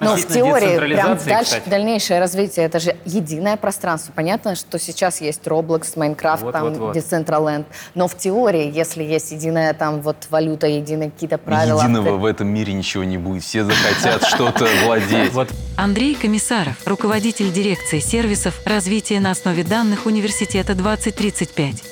Но 0.00 0.16
в 0.16 0.26
теории 0.26 0.78
прям 0.78 1.18
дальше, 1.18 1.44
кстати. 1.44 1.68
дальнейшее 1.68 2.20
развитие, 2.20 2.66
это 2.66 2.80
же 2.80 2.96
единое 3.04 3.56
пространство. 3.56 4.12
Понятно, 4.14 4.54
что 4.54 4.78
сейчас 4.78 5.20
есть 5.20 5.42
Roblox, 5.44 5.94
Minecraft, 5.96 6.40
Вот, 6.40 6.52
там 6.52 6.68
вот, 6.68 6.76
вот. 6.76 6.96
Decentraland, 6.96 7.64
но 7.94 8.08
в 8.08 8.16
теории, 8.16 8.70
если 8.70 9.02
есть 9.02 9.32
единая 9.32 9.74
там 9.74 10.00
вот 10.00 10.16
валюта, 10.30 10.66
единые 10.66 11.10
какие-то 11.10 11.38
правила... 11.38 11.82
Единого 11.82 12.16
в 12.16 12.24
этом 12.24 12.48
мире 12.48 12.72
ничего 12.72 13.04
не 13.04 13.18
будет. 13.18 13.42
Все 13.42 13.64
захотят 13.64 14.24
что-то 14.24 14.66
владеть. 14.84 15.32
Андрей 15.76 16.14
Комиссаров, 16.14 16.76
руководитель 16.86 17.52
дирекции 17.52 18.00
сервисов 18.00 18.60
развития 18.66 19.20
на 19.20 19.30
основе 19.30 19.64
данных 19.64 20.06
Университета 20.06 20.74
2035. 20.74 21.82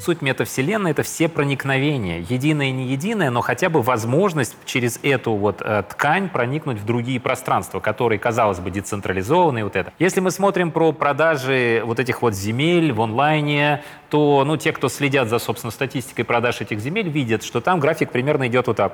Суть 0.00 0.22
метавселенной— 0.22 0.90
это 0.92 1.02
все 1.02 1.28
проникновения. 1.28 2.24
Единое 2.28 2.68
и 2.68 2.72
не 2.72 2.86
единое, 2.88 3.30
но 3.30 3.40
хотя 3.40 3.68
бы 3.68 3.82
возможность 3.82 4.56
через 4.64 4.98
эту 5.02 5.32
вот 5.32 5.62
э, 5.62 5.82
ткань 5.88 6.28
проникнуть 6.28 6.78
в 6.78 6.84
другие 6.84 7.20
пространства, 7.20 7.80
которые, 7.80 8.18
казалось 8.18 8.58
бы, 8.58 8.70
децентрализованы. 8.70 9.60
и 9.60 9.62
Вот 9.62 9.76
это. 9.76 9.92
Если 9.98 10.20
мы 10.20 10.30
смотрим 10.30 10.70
про 10.70 10.92
продажи 10.92 11.82
вот 11.84 12.00
этих 12.00 12.22
вот 12.22 12.34
земель 12.34 12.92
в 12.92 13.00
онлайне, 13.00 13.82
то 14.10 14.44
ну, 14.44 14.56
те, 14.56 14.72
кто 14.72 14.88
следят 14.88 15.28
за, 15.28 15.38
собственно, 15.38 15.70
статистикой 15.70 16.24
продаж 16.24 16.60
этих 16.60 16.80
земель, 16.80 17.08
видят, 17.08 17.42
что 17.42 17.60
там 17.60 17.80
график 17.80 18.10
примерно 18.10 18.48
идет 18.48 18.66
вот 18.66 18.76
так. 18.76 18.92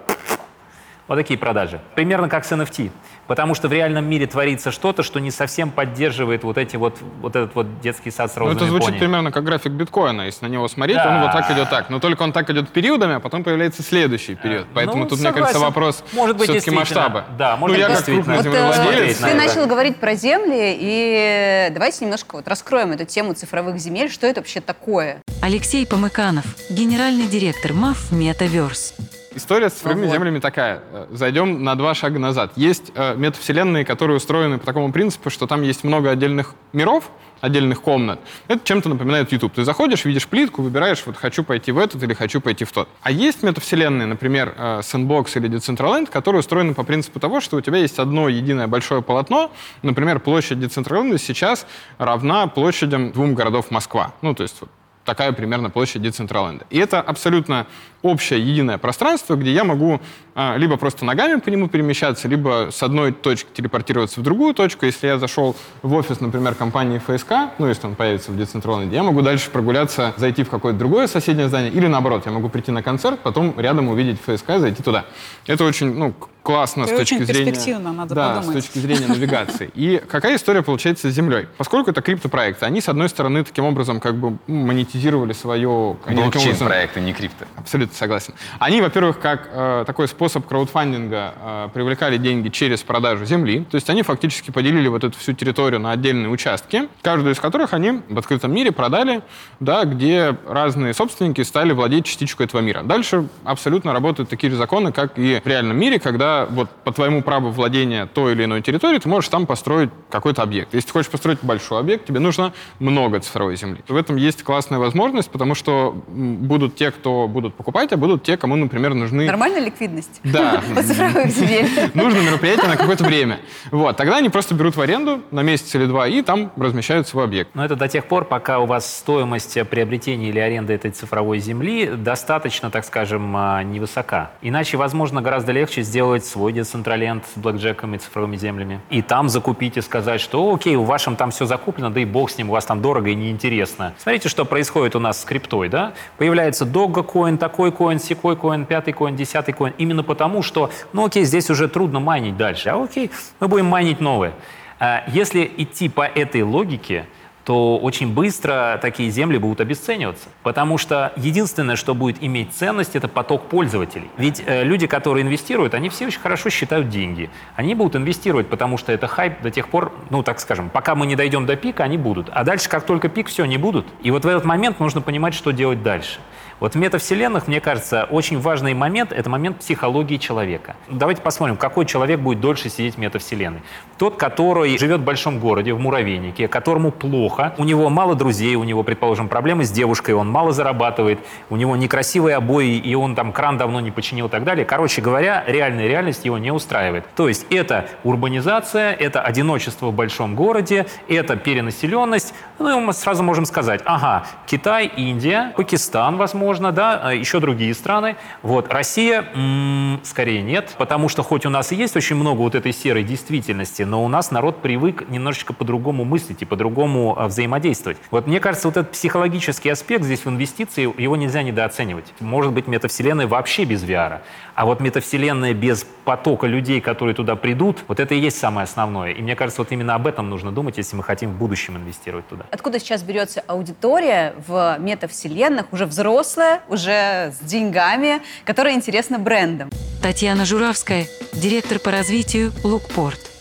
Вот 1.07 1.17
такие 1.17 1.39
продажи. 1.39 1.81
Примерно 1.95 2.31
как 2.31 2.47
с 2.47 2.53
NFT. 2.53 2.91
Потому 3.27 3.55
что 3.55 3.69
в 3.69 3.73
реальном 3.73 4.07
мире 4.07 4.27
творится 4.27 4.71
что-то, 4.71 5.03
что 5.03 5.19
не 5.19 5.31
совсем 5.31 5.71
поддерживает 5.71 6.45
вот, 6.45 6.57
эти 6.57 6.77
вот, 6.77 6.99
вот 7.21 7.37
этот 7.37 7.55
вот 7.55 7.81
детский 7.81 8.11
сад 8.11 8.33
с 8.33 8.37
Ну, 8.37 8.41
розовыми 8.41 8.57
это 8.63 8.67
звучит 8.71 8.89
пони. 8.89 8.99
примерно 8.99 9.31
как 9.31 9.45
график 9.45 9.73
биткоина. 9.73 10.23
Если 10.23 10.45
на 10.47 10.51
него 10.51 10.67
смотреть, 10.69 10.97
Да. 10.97 11.09
он 11.15 11.23
вот 11.23 11.33
так 11.33 11.51
идет 11.51 11.69
так. 11.69 11.91
Но 11.91 12.01
только 12.01 12.23
он 12.23 12.33
так 12.33 12.49
идет 12.51 12.71
периодами, 12.71 13.17
а 13.17 13.21
потом 13.21 13.45
появляется 13.45 13.83
следующий 13.83 14.35
период. 14.35 14.67
Поэтому 14.73 15.05
ну, 15.05 15.09
тут, 15.09 15.21
мне 15.21 15.33
кажется, 15.33 15.55
согласен. 15.55 15.75
вопрос 15.75 16.05
Может 16.13 16.37
быть, 16.39 16.49
все-таки 16.49 16.71
масштаба. 16.71 17.25
Да, 17.37 17.57
может 17.57 17.77
ну, 17.77 17.83
я 17.83 17.89
быть, 17.89 17.97
как 17.99 18.07
крупный 18.07 18.35
действительно. 18.35 18.67
Вот, 18.67 18.77
э, 18.77 18.79
землевладелец, 18.83 19.19
ты 19.19 19.35
начал 19.35 19.67
говорить 19.67 19.97
про 19.97 20.15
земли, 20.15 20.77
и 20.79 21.69
давайте 21.73 22.05
немножко 22.05 22.37
вот 22.37 22.49
раскроем 22.49 22.93
эту 22.93 23.05
тему 23.05 23.35
цифровых 23.35 23.79
земель. 23.79 24.11
Что 24.11 24.27
это 24.27 24.41
вообще 24.41 24.61
такое? 24.61 25.19
Алексей 25.43 25.87
Помыканов, 25.87 26.45
генеральный 26.71 27.27
директор 27.27 27.73
МАФ 27.75 28.13
«Метаверс». 28.13 28.95
История 29.35 29.69
с 29.69 29.75
цифровыми 29.75 30.07
Вот. 30.07 30.13
землями 30.13 30.39
такая. 30.39 30.83
Э, 30.93 31.07
Зайдем 31.11 31.65
на 31.65 31.75
два 31.75 31.95
шага 31.95 32.19
назад. 32.19 32.53
Есть 32.57 32.93
э, 32.95 33.15
метавселенные, 33.17 33.85
которые 33.85 34.17
устроены 34.17 34.59
по 34.59 34.67
такому 34.67 34.93
принципу, 34.93 35.31
что 35.31 35.47
там 35.47 35.63
есть 35.63 35.83
много 35.83 36.11
отдельных 36.11 36.55
миров, 36.73 37.11
отдельных 37.41 37.83
комнат. 37.83 38.21
Это 38.49 38.65
чем-то 38.65 38.89
напоминает 38.89 39.33
YouTube. 39.33 39.53
Ты 39.53 39.65
заходишь, 39.65 40.05
видишь 40.05 40.29
плитку, 40.29 40.63
выбираешь, 40.63 41.03
вот 41.05 41.17
хочу 41.17 41.43
пойти 41.43 41.73
в 41.73 41.79
этот 41.79 42.03
или 42.03 42.15
хочу 42.15 42.41
пойти 42.41 42.65
в 42.65 42.73
тот. 42.73 42.89
А 43.03 43.11
есть 43.11 43.43
метавселенные, 43.43 44.07
например, 44.07 44.55
э, 44.57 44.81
Sandbox 44.81 45.33
или 45.35 45.51
Decentraland, 45.51 46.07
которые 46.11 46.41
устроены 46.41 46.75
по 46.75 46.85
принципу 46.85 47.19
того, 47.19 47.41
что 47.41 47.57
у 47.57 47.61
тебя 47.61 47.79
есть 47.79 47.99
одно 47.99 48.29
единое 48.29 48.69
большое 48.69 49.03
полотно. 49.03 49.51
Например, 49.83 50.21
площадь 50.21 50.59
Decentraland 50.59 51.19
сейчас 51.19 51.67
равна 51.99 52.47
площадям 52.47 53.11
двум 53.11 53.35
городов 53.35 53.71
Москва. 53.71 54.15
Ну, 54.23 54.33
то 54.35 54.45
есть 54.45 54.57
вот 54.61 54.71
такая 55.05 55.33
примерно 55.33 55.71
площадь 55.71 56.03
Децентраленда. 56.03 56.67
И 56.71 56.79
это 56.79 57.01
абсолютно 57.01 57.67
общее 58.05 58.39
единое 58.39 58.77
пространство, 58.79 59.35
где 59.35 59.53
я 59.53 59.65
могу 59.65 60.01
а, 60.35 60.57
либо 60.57 60.77
просто 60.77 61.05
ногами 61.05 61.41
по 61.41 61.49
нему 61.49 61.69
перемещаться, 61.69 62.29
либо 62.29 62.69
с 62.71 62.83
одной 62.83 63.13
точки 63.13 63.49
телепортироваться 63.55 64.21
в 64.21 64.23
другую 64.23 64.53
точку. 64.53 64.85
Если 64.85 65.07
я 65.07 65.19
зашел 65.19 65.57
в 65.83 65.95
офис, 65.95 66.21
например, 66.21 66.55
компании 66.55 66.99
ФСК, 66.99 67.33
ну, 67.59 67.67
если 67.67 67.87
он 67.87 67.95
появится 67.95 68.31
в 68.31 68.37
Децентраленде, 68.37 68.95
я 68.95 69.03
могу 69.03 69.23
дальше 69.23 69.51
прогуляться, 69.51 70.13
зайти 70.19 70.45
в 70.45 70.51
какое-то 70.51 70.79
другое 70.79 71.07
соседнее 71.07 71.49
здание, 71.49 71.73
или 71.73 71.87
наоборот, 71.87 72.27
я 72.27 72.33
могу 72.33 72.51
прийти 72.51 72.73
на 72.73 72.83
концерт, 72.83 73.21
потом 73.21 73.59
рядом 73.59 73.89
увидеть 73.89 74.19
ФСК, 74.21 74.59
зайти 74.59 74.83
туда. 74.83 75.07
Это 75.47 75.65
очень, 75.65 75.95
ну, 75.95 76.13
классно 76.43 76.83
Это 76.83 76.95
с 76.95 76.99
точки 76.99 77.15
очень 77.15 77.27
зрения... 77.27 77.53
перспективно, 77.53 77.93
надо 77.93 78.15
да, 78.15 78.35
подумать. 78.35 78.65
с 78.65 78.67
точки 78.67 78.79
зрения 78.79 79.07
навигации. 79.07 79.71
И 79.75 80.03
какая 80.07 80.37
история 80.37 80.63
получается 80.63 81.11
с 81.11 81.15
Землей? 81.15 81.47
Поскольку 81.57 81.91
это 81.91 82.03
криптопроекты, 82.03 82.67
они, 82.67 82.81
с 82.81 82.89
одной 82.89 83.09
стороны, 83.09 83.45
таким 83.45 83.65
образом 83.65 83.99
как 83.99 84.17
бы 84.17 84.37
монетизировали 84.47 85.33
свое... 85.33 85.97
Блокчейн-проекты, 86.07 87.01
не 87.01 87.15
крипто. 87.15 87.47
Абсолютно 87.57 87.94
согласен. 87.97 88.35
Они, 88.59 88.81
во-первых, 88.81 89.19
как 89.19 89.49
э, 89.53 89.85
такой 89.87 90.09
способ 90.09 90.47
краудфандинга 90.47 91.35
э, 91.37 91.69
привлекали 91.73 92.17
деньги 92.17 92.49
через 92.49 92.83
продажу 92.83 93.25
земли. 93.25 93.65
То 93.71 93.77
есть 93.77 93.89
они 93.91 94.03
фактически 94.03 94.51
поделили 94.51 94.89
вот 94.89 95.05
эту 95.05 95.19
всю 95.19 95.33
территорию 95.33 95.81
на 95.81 95.93
отдельные 95.93 96.29
участки, 96.29 96.89
каждую 97.03 97.35
из 97.35 97.41
которых 97.41 97.73
они 97.73 98.03
в 98.09 98.19
открытом 98.19 98.53
мире 98.53 98.73
продали, 98.73 99.23
да, 99.61 99.85
где 99.85 100.37
разные 100.47 100.95
собственники 100.95 101.43
стали 101.43 101.73
владеть 101.73 102.07
частичкой 102.07 102.47
этого 102.47 102.61
мира. 102.61 102.83
Дальше 102.83 103.29
абсолютно 103.45 103.93
работают 103.93 104.29
такие 104.29 104.51
же 104.51 104.57
законы, 104.57 104.93
как 104.93 105.19
и 105.19 105.41
в 105.43 105.47
реальном 105.47 105.77
мире, 105.77 105.99
когда 105.99 106.47
вот 106.51 106.71
по 106.85 106.93
твоему 106.93 107.23
праву 107.23 107.51
владения 107.51 108.07
той 108.07 108.33
или 108.33 108.45
иной 108.45 108.63
территории 108.63 108.99
ты 108.99 109.09
можешь 109.09 109.29
там 109.29 109.47
построить 109.47 109.91
какой-то 110.11 110.43
объект. 110.43 110.75
Если 110.75 110.89
ты 110.89 110.93
хочешь 110.93 111.11
построить 111.11 111.39
большой 111.43 111.81
объект, 111.81 112.07
тебе 112.07 112.21
нужно 112.21 112.53
много 112.79 113.21
цифровой 113.21 113.57
земли. 113.57 113.83
В 113.89 113.97
этом 113.97 114.17
есть 114.17 114.43
классная 114.43 114.79
возможность, 114.79 115.31
потому 115.31 115.55
что 115.55 116.03
будут 116.09 116.77
те, 116.77 116.91
кто 116.91 117.29
будут 117.29 117.55
покупать, 117.55 117.84
а 117.93 117.97
будут 117.97 118.23
те, 118.23 118.37
кому, 118.37 118.57
например, 118.57 118.95
нужны... 118.95 119.27
Нормальная 119.27 119.61
ликвидность? 119.61 120.21
Да. 120.25 120.63
По 120.75 120.83
цифровой 120.83 121.29
земле. 121.29 121.69
Нужно 121.95 122.21
мероприятие 122.21 122.69
на 122.69 122.77
какое-то 122.77 123.05
время. 123.05 123.41
Вот. 123.71 123.97
Тогда 123.97 124.17
они 124.19 124.29
просто 124.29 124.55
берут 124.55 124.77
в 124.77 124.81
аренду 124.81 125.23
на 125.31 125.43
месяц 125.43 125.75
или 125.75 125.87
два 125.87 126.07
и 126.09 126.23
там 126.23 126.53
размещают 126.57 127.09
свой 127.09 127.25
объект. 127.25 127.51
Но 127.55 127.65
это 127.65 127.77
до 127.77 127.89
тех 127.89 128.07
пор, 128.07 128.25
пока 128.25 128.59
у 128.59 128.67
вас 128.67 128.99
стоимость 128.99 129.59
приобретения 129.69 130.29
или 130.29 130.39
аренды 130.39 130.73
этой 130.73 130.91
цифровой 130.91 131.39
земли 131.39 131.87
достаточно, 131.87 132.71
так 132.71 132.85
скажем, 132.85 133.37
а, 133.37 133.63
невысока. 133.63 134.31
Иначе, 134.43 134.77
возможно, 134.77 135.23
гораздо 135.23 135.53
легче 135.53 135.83
сделать 135.83 136.25
свой 136.25 136.53
децентралент 136.53 137.25
с 137.35 137.39
блэкджеком 137.39 137.95
и 137.95 137.99
цифровыми 137.99 138.37
землями. 138.37 138.81
И 138.91 139.03
там 139.03 139.29
закупить 139.29 139.77
и 139.77 139.81
сказать, 139.81 140.21
что 140.21 140.55
окей, 140.55 140.77
у 140.77 140.85
вашем 140.85 141.17
там 141.17 141.31
все 141.31 141.47
закуплено, 141.47 141.91
да 141.91 142.01
и 142.01 142.05
бог 142.05 142.31
с 142.31 142.39
ним, 142.39 142.51
у 142.51 142.53
вас 142.53 142.65
там 142.65 142.81
дорого 142.81 143.11
и 143.11 143.15
неинтересно. 143.15 143.95
Смотрите, 143.99 144.29
что 144.29 144.45
происходит 144.45 144.97
у 144.97 145.01
нас 145.01 145.21
с 145.21 145.25
криптой, 145.25 145.69
да? 145.69 145.93
Появляется 146.19 146.65
коин, 147.03 147.39
такой 147.39 147.73
коин, 147.75 147.99
секой 147.99 148.37
коин, 148.37 148.65
пятый 148.65 148.93
коин, 148.93 149.17
десятый 149.17 149.53
коин. 149.53 149.75
Именно 149.77 150.03
потому, 150.03 150.43
что, 150.43 150.71
ну 150.93 151.05
окей, 151.05 151.25
здесь 151.25 151.51
уже 151.51 151.69
трудно 151.69 152.01
майнить 152.01 152.37
дальше. 152.37 152.71
А 152.71 152.83
окей, 152.83 153.11
мы 153.41 153.49
будем 153.49 153.67
майнить 153.67 154.01
новые. 154.01 154.33
А 154.81 155.05
Если 155.09 155.51
идти 155.57 155.89
по 155.89 156.03
этой 156.03 156.43
логике, 156.43 157.07
то 157.45 157.77
очень 157.77 158.13
быстро 158.13 158.79
такие 158.81 159.11
земли 159.11 159.39
будут 159.39 159.61
обесцениваться. 159.61 160.29
Потому 160.43 160.79
что 160.79 161.13
единственное, 161.17 161.77
что 161.77 161.95
будет 161.95 162.23
иметь 162.23 162.53
ценность, 162.53 162.97
это 162.97 163.07
поток 163.07 163.49
пользователей. 163.49 164.11
Ведь 164.17 164.43
э, 164.45 164.65
люди, 164.65 164.87
которые 164.87 165.23
инвестируют, 165.23 165.75
они 165.75 165.91
все 165.91 166.07
очень 166.07 166.21
хорошо 166.21 166.49
считают 166.49 166.89
деньги. 166.89 167.31
Они 167.55 167.75
будут 167.75 167.97
инвестировать, 167.97 168.49
потому 168.49 168.79
что 168.79 168.93
это 168.93 169.07
хайп 169.07 169.43
до 169.43 169.51
тех 169.51 169.69
пор, 169.69 169.93
ну 170.11 170.23
так 170.23 170.41
скажем, 170.41 170.71
пока 170.71 170.95
мы 170.95 171.07
не 171.07 171.17
дойдем 171.17 171.45
до 171.45 171.57
пика, 171.57 171.85
они 171.85 171.99
будут. 171.99 172.29
А 172.33 172.45
дальше, 172.45 172.69
как 172.69 172.87
только 172.87 173.09
пик, 173.09 173.29
все, 173.29 173.45
не 173.45 173.59
будут. 173.59 173.87
И 174.03 174.11
вот 174.11 174.25
в 174.25 174.29
этот 174.29 174.45
момент 174.45 174.81
нужно 174.81 175.03
понимать, 175.03 175.35
что 175.35 175.51
делать 175.51 175.83
дальше. 175.83 176.21
Вот 176.61 176.75
в 176.75 176.79
метавселенных, 176.79 177.49
мне 177.49 177.61
кажется, 177.61 178.05
очень 178.05 178.39
важный 178.39 178.75
момент– 178.75 179.13
это 179.13 179.29
момент 179.29 179.59
психологии 179.59 180.19
человека. 180.19 180.77
Давайте 180.89 181.21
посмотрим, 181.21 181.57
какой 181.57 181.85
человек 181.85 182.21
будет 182.21 182.41
дольше 182.41 182.69
сидеть 182.69 182.95
в 182.95 182.99
метавселенной. 182.99 183.63
Тот, 183.99 184.17
который 184.17 184.79
живет 184.79 185.01
в 185.01 185.05
большом 185.05 185.41
городе, 185.41 185.73
в 185.73 185.81
муравейнике, 185.81 186.47
которому 186.47 186.93
плохо, 186.93 187.55
у 187.59 187.65
него 187.65 187.91
мало 187.91 188.15
друзей, 188.15 188.55
у 188.55 188.63
него, 188.63 188.85
предположим, 188.85 189.29
проблемы 189.29 189.65
с 189.65 189.71
девушкой, 189.71 190.13
он 190.15 190.31
мало 190.31 190.53
зарабатывает, 190.53 191.19
у 191.51 191.57
него 191.57 191.75
некрасивые 191.75 192.37
обои, 192.37 192.77
и 192.77 192.95
он 192.95 193.17
там 193.17 193.33
кран 193.33 193.59
давно 193.59 193.81
не 193.81 193.91
починил 193.91 194.27
и 194.27 194.31
так 194.31 194.45
далее. 194.45 194.65
Короче 194.65 195.03
говоря, 195.03 195.43
реальная 195.49 195.89
реальность 195.89 196.25
его 196.25 196.39
не 196.39 196.53
устраивает. 196.53 197.05
То 197.17 197.29
есть 197.29 197.47
это 197.51 197.89
урбанизация, 198.05 198.93
это 198.93 199.23
одиночество 199.23 199.87
в 199.87 199.93
большом 199.93 200.37
городе, 200.37 200.87
это 201.09 201.37
перенаселенность. 201.37 202.33
Ну, 202.61 202.79
и 202.79 202.81
мы 202.81 202.93
сразу 202.93 203.25
можем 203.25 203.45
сказать, 203.45 203.81
ага, 203.85 204.25
Китай, 204.47 204.87
Индия, 204.87 205.53
Пакистан, 205.57 206.17
возможно, 206.17 206.44
да, 206.73 207.01
а 207.03 207.13
еще 207.13 207.41
другие 207.41 207.75
страны. 207.75 208.17
Вот, 208.43 208.73
Россия, 208.73 209.25
м, 209.35 210.01
скорее 210.03 210.43
нет, 210.43 210.75
потому 210.79 211.09
что 211.09 211.23
хоть 211.23 211.47
у 211.47 211.51
нас 211.51 211.73
и 211.73 211.77
есть 211.77 211.97
очень 211.97 212.17
много 212.17 212.39
вот 212.39 212.55
этой 212.55 212.73
серой 212.73 213.03
действительности, 213.03 213.83
но 213.83 214.05
у 214.05 214.09
нас 214.09 214.31
народ 214.31 214.63
привык 214.63 215.09
немножечко 215.09 215.53
по-другому 215.53 216.05
мыслить 216.05 216.43
и 216.43 216.45
по-другому 216.45 217.15
а, 217.19 217.29
взаимодействовать. 217.29 217.99
Вот 218.11 218.27
мне 218.27 218.41
кажется, 218.41 218.69
вот 218.69 218.77
этот 218.77 218.93
психологический 218.93 219.71
аспект 219.71 220.05
здесь 220.05 220.25
в 220.25 220.29
инвестиции, 220.29 220.83
его 221.01 221.17
нельзя 221.17 221.43
недооценивать. 221.43 222.13
Может 222.21 222.53
быть, 222.53 222.67
метавселенная 222.67 223.27
вообще 223.27 223.65
без 223.65 223.83
VR. 223.83 224.21
А 224.55 224.67
вот 224.67 224.81
метавселенная 224.81 225.55
без 225.55 225.87
потока 226.05 226.47
людей, 226.47 226.81
которые 226.81 227.15
туда 227.15 227.37
придут, 227.37 227.85
вот 227.89 227.99
это 228.01 228.15
и 228.15 228.19
есть 228.19 228.39
самое 228.39 228.65
основное. 228.65 229.13
И 229.13 229.23
мне 229.23 229.35
кажется, 229.37 229.63
вот 229.63 229.73
именно 229.73 229.95
об 229.95 230.07
этом 230.07 230.29
нужно 230.31 230.53
думать, 230.53 230.77
если 230.77 230.97
мы 230.97 231.03
хотим 231.03 231.31
в 231.33 231.39
будущем 231.39 231.77
инвестировать 231.77 232.29
туда. 232.29 232.45
Откуда 232.51 232.79
сейчас 232.79 233.03
берется 233.03 233.43
аудитория 233.47 234.35
в 234.47 234.77
метавселенных, 234.79 235.73
уже 235.73 235.87
взрослая, 236.35 236.61
уже 236.69 237.33
с 237.41 237.45
деньгами, 237.45 238.21
которая 238.45 238.75
интересна 238.75 239.19
брендам? 239.19 239.71
Татьяна 240.03 240.45
Журавская, 240.45 241.07
директор 241.33 241.79
по 241.79 241.91
развитию 241.91 242.53
«Лукпорт». 242.63 243.34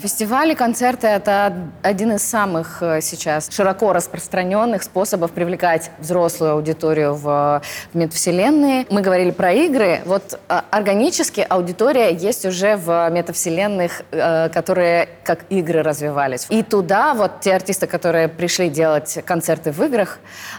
Фестивали, 0.00 0.54
концерты– 0.54 1.06
это 1.08 1.52
один 1.82 2.12
из 2.12 2.22
самых 2.22 2.82
э, 2.82 3.02
сейчас 3.02 3.50
широко 3.50 3.92
распространенных 3.92 4.82
способов 4.82 5.30
привлекать 5.32 5.90
взрослую 5.98 6.52
аудиторию 6.52 7.14
в, 7.14 7.60
метавселенные. 7.92 8.86
Мы 8.88 9.02
говорили 9.02 9.30
про 9.30 9.52
игры. 9.52 10.00
Вот 10.06 10.40
э, 10.48 10.60
органически 10.70 11.44
аудитория 11.46 12.14
есть 12.14 12.46
уже 12.46 12.76
в 12.76 13.10
метавселенных, 13.10 14.00
э, 14.10 14.48
которые 14.48 15.10
как 15.22 15.40
игры 15.50 15.82
развивались. 15.82 16.46
И 16.48 16.62
туда 16.62 17.12
вот 17.12 17.40
те 17.40 17.54
артисты, 17.54 17.86
которые 17.86 18.28
пришли 18.28 18.70
делать 18.70 19.18
концерты 19.26 19.70
в 19.70 19.82
играх, 19.82 20.18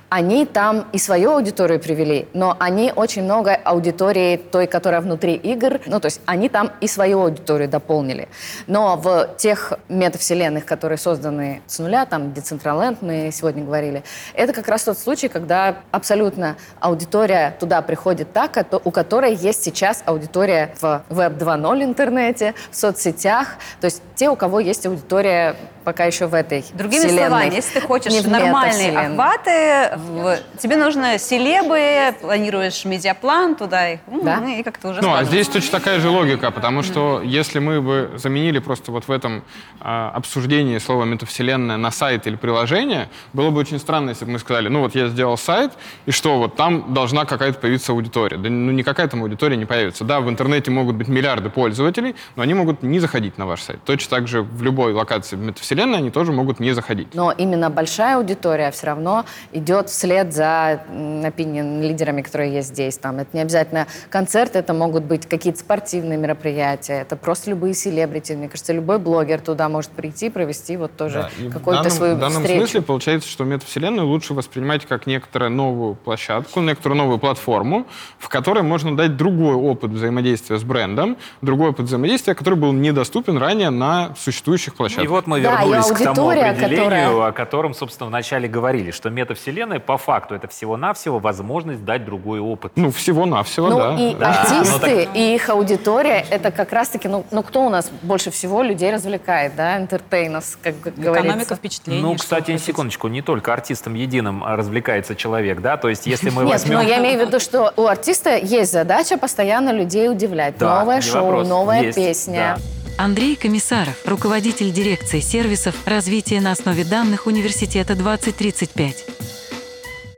они 0.09 0.45
там 0.45 0.85
и 0.91 0.99
свою 0.99 1.31
аудиторию 1.31 1.79
привели, 1.79 2.27
но 2.33 2.55
они 2.59 2.93
очень 2.95 3.23
много 3.23 3.55
аудитории 3.55 4.37
той, 4.37 4.67
которая 4.67 5.01
внутри 5.01 5.33
игр, 5.33 5.79
ну 5.87 5.99
то 5.99 6.05
есть 6.05 6.21
они 6.27 6.47
там 6.47 6.71
и 6.79 6.87
свою 6.87 7.21
аудиторию 7.21 7.67
дополнили. 7.67 8.29
Но 8.67 8.97
в 8.97 9.30
тех 9.37 9.73
метавселенных, 9.89 10.65
которые 10.65 10.97
созданы 10.97 11.61
с 11.67 11.79
нуля, 11.79 12.05
там 12.05 12.33
Decentraland 12.33 12.97
мы 13.01 13.31
сегодня 13.31 13.63
говорили, 13.63 14.03
это 14.33 14.53
как 14.53 14.67
раз 14.67 14.83
тот 14.83 14.97
случай, 14.97 15.27
когда 15.27 15.77
абсолютно 15.91 16.57
аудитория 16.79 17.55
туда 17.59 17.81
приходит 17.81 18.33
так, 18.33 18.65
у 18.83 18.91
которой 18.91 19.35
есть 19.35 19.63
сейчас 19.63 20.03
аудитория 20.05 20.75
в 20.79 21.03
Web 21.09 21.37
2.0 21.37 21.83
интернете, 21.83 22.53
в 22.69 22.75
соцсетях, 22.75 23.55
то 23.79 23.85
есть 23.85 24.01
те, 24.15 24.29
у 24.29 24.35
кого 24.35 24.59
есть 24.59 24.85
аудитория 24.85 25.55
пока 25.83 26.05
еще 26.05 26.27
в 26.27 26.33
этой 26.33 26.63
Другими 26.73 26.99
вселенной. 27.05 27.27
словами, 27.27 27.55
если 27.55 27.79
ты 27.79 27.85
хочешь 27.85 28.11
Не 28.13 28.21
нормальные 28.21 28.91
метавселенной. 28.91 29.07
охваты, 29.13 29.97
в- 29.97 30.37
тебе 30.59 30.77
нужно 30.77 31.17
селебы, 31.17 32.13
планируешь 32.21 32.85
медиаплан 32.85 33.55
туда, 33.55 33.91
и, 33.93 33.97
Да. 34.23 34.37
и 34.47 34.63
как-то 34.63 34.89
уже 34.89 35.01
Ну, 35.01 35.13
а 35.13 35.23
здесь 35.23 35.47
точно 35.47 35.71
такая 35.79 35.99
же 35.99 36.09
логика, 36.09 36.51
потому 36.51 36.83
что 36.83 37.21
если 37.23 37.59
мы 37.59 37.81
бы 37.81 38.11
заменили 38.15 38.59
просто 38.59 38.91
вот 38.91 39.07
в 39.07 39.11
этом 39.11 39.43
а, 39.79 40.11
обсуждении 40.15 40.77
слова 40.77 41.05
метавселенная 41.05 41.77
на 41.77 41.91
сайт 41.91 42.27
или 42.27 42.35
приложение, 42.35 43.09
было 43.33 43.49
бы 43.49 43.59
очень 43.59 43.79
странно, 43.79 44.09
если 44.11 44.25
бы 44.25 44.31
мы 44.31 44.39
сказали, 44.39 44.67
ну 44.67 44.81
вот 44.81 44.93
я 44.95 45.07
сделал 45.07 45.37
сайт, 45.37 45.71
и 46.05 46.11
что, 46.11 46.37
вот 46.37 46.55
там 46.55 46.93
должна 46.93 47.25
какая-то 47.25 47.59
появиться 47.59 47.91
аудитория. 47.91 48.37
Да 48.37 48.49
ну 48.49 48.71
никакая 48.71 49.07
там 49.07 49.21
аудитория 49.23 49.57
не 49.57 49.65
появится. 49.65 50.03
Да, 50.03 50.19
в 50.21 50.29
интернете 50.29 50.69
могут 50.71 50.95
быть 50.95 51.07
миллиарды 51.07 51.49
пользователей, 51.49 52.15
но 52.35 52.43
они 52.43 52.53
могут 52.53 52.83
не 52.83 52.99
заходить 52.99 53.37
на 53.37 53.45
ваш 53.45 53.61
сайт. 53.61 53.79
Точно 53.85 54.09
так 54.17 54.27
же 54.27 54.41
в 54.43 54.61
любой 54.63 54.93
локации 54.93 55.35
в 55.35 55.39
метавселенной 55.71 55.99
они 55.99 56.11
тоже 56.11 56.31
могут 56.31 56.59
не 56.59 56.73
заходить. 56.73 57.13
Но 57.13 57.31
именно 57.31 57.69
большая 57.69 58.17
аудитория 58.17 58.71
все 58.71 58.87
равно 58.87 59.25
идет 59.53 59.89
вслед 59.89 60.33
за 60.33 60.81
opinion 60.91 61.81
лидерами, 61.81 62.21
которые 62.21 62.53
есть 62.53 62.69
здесь. 62.69 62.97
Там 62.97 63.19
это 63.19 63.29
не 63.33 63.41
обязательно 63.41 63.87
концерты, 64.09 64.59
это 64.59 64.73
могут 64.73 65.03
быть 65.03 65.27
какие-то 65.27 65.59
спортивные 65.59 66.17
мероприятия, 66.17 67.01
это 67.01 67.15
просто 67.15 67.49
любые 67.49 67.73
селебрити. 67.73 68.33
Мне 68.33 68.49
кажется, 68.49 68.73
любой 68.73 68.99
блогер 68.99 69.39
туда 69.39 69.69
может 69.69 69.91
прийти, 69.91 70.29
провести 70.29 70.77
вот 70.77 70.95
тоже 70.95 71.29
Да, 71.39 71.51
какую-то 71.51 71.89
свою 71.89 72.15
В 72.15 72.19
данном 72.19 72.41
встречу. 72.41 72.59
смысле 72.59 72.81
получается, 72.81 73.29
что 73.29 73.43
метавселенную 73.43 74.07
лучше 74.07 74.33
воспринимать 74.33 74.85
как 74.85 75.07
некоторую 75.07 75.51
новую 75.51 75.95
площадку, 75.95 76.59
некоторую 76.61 76.97
новую 76.97 77.19
платформу, 77.19 77.85
в 78.19 78.29
которой 78.29 78.63
можно 78.63 78.95
дать 78.95 79.15
другой 79.17 79.55
опыт 79.55 79.91
взаимодействия 79.91 80.57
с 80.57 80.63
брендом, 80.63 81.17
другой 81.41 81.69
опыт 81.69 81.85
взаимодействия, 81.85 82.35
который 82.35 82.55
был 82.55 82.73
недоступен 82.73 83.37
ранее 83.37 83.69
на 83.69 84.13
существующих 84.17 84.75
площадках. 84.75 85.05
И 85.05 85.07
вот 85.07 85.27
мы 85.27 85.41
Да, 85.41 85.60
вернулись 85.69 85.85
к 85.91 85.97
тому 85.97 86.09
аудитория, 86.29 86.49
определению, 86.51 86.83
которая- 86.83 87.27
о 87.27 87.31
котором, 87.31 87.73
собственно, 87.73 88.07
вначале 88.07 88.47
говорили, 88.47 88.91
что 88.91 89.09
метавселенная 89.09 89.79
по 89.79 89.97
факту 89.97 90.35
это 90.35 90.47
всего-навсего 90.47 91.19
возможность 91.19 91.83
дать 91.85 92.05
другой 92.05 92.39
опыт. 92.39 92.71
Ну, 92.75 92.91
всего-навсего, 92.91 93.67
Ну 93.69 93.77
да. 93.77 93.95
и 93.99 94.15
Да, 94.15 94.41
артисты, 94.41 95.07
ну 95.13 95.19
и 95.19 95.35
их 95.35 95.49
аудитория, 95.49 96.25
это 96.29 96.51
как 96.51 96.71
раз-таки, 96.73 97.07
ну, 97.07 97.25
ну 97.31 97.43
кто 97.43 97.65
у 97.65 97.69
нас 97.69 97.89
больше 98.01 98.31
всего 98.31 98.61
людей 98.63 98.91
развлекает, 98.93 99.55
да, 99.55 99.77
entertainers, 99.79 100.57
как 100.61 100.79
г- 100.79 100.89
Экономика 100.91 101.21
говорится. 101.23 101.55
впечатлений. 101.55 102.01
Ну, 102.01 102.15
кстати, 102.15 102.57
секундочку, 102.57 103.07
не 103.07 103.21
только 103.21 103.53
артистом 103.53 103.93
единым 103.93 104.43
а, 104.43 104.55
развлекается 104.55 105.15
человек, 105.15 105.61
да, 105.61 105.77
то 105.77 105.89
есть 105.89 106.07
если 106.07 106.29
мы 106.29 106.43
Нет, 106.43 106.51
возьмем... 106.53 106.75
но 106.75 106.81
я 106.81 106.99
имею 106.99 107.23
в 107.23 107.27
виду, 107.27 107.39
что 107.39 107.73
у 107.77 107.85
артиста 107.85 108.35
есть 108.37 108.71
задача 108.71 109.17
постоянно 109.17 109.71
людей 109.71 110.09
удивлять. 110.09 110.57
Да, 110.57 110.79
Новое 110.79 111.01
шоу, 111.01 111.25
вопрос. 111.25 111.47
новая 111.47 111.81
Есть, 111.83 111.95
песня. 111.97 112.57
да. 112.57 112.80
Андрей 112.97 113.35
Комиссаров, 113.35 113.95
руководитель 114.05 114.71
дирекции 114.71 115.19
сервисов 115.19 115.75
развития 115.85 116.41
на 116.41 116.51
основе 116.51 116.83
данных 116.83 117.25
Университета 117.27 117.95
2035. 117.95 119.40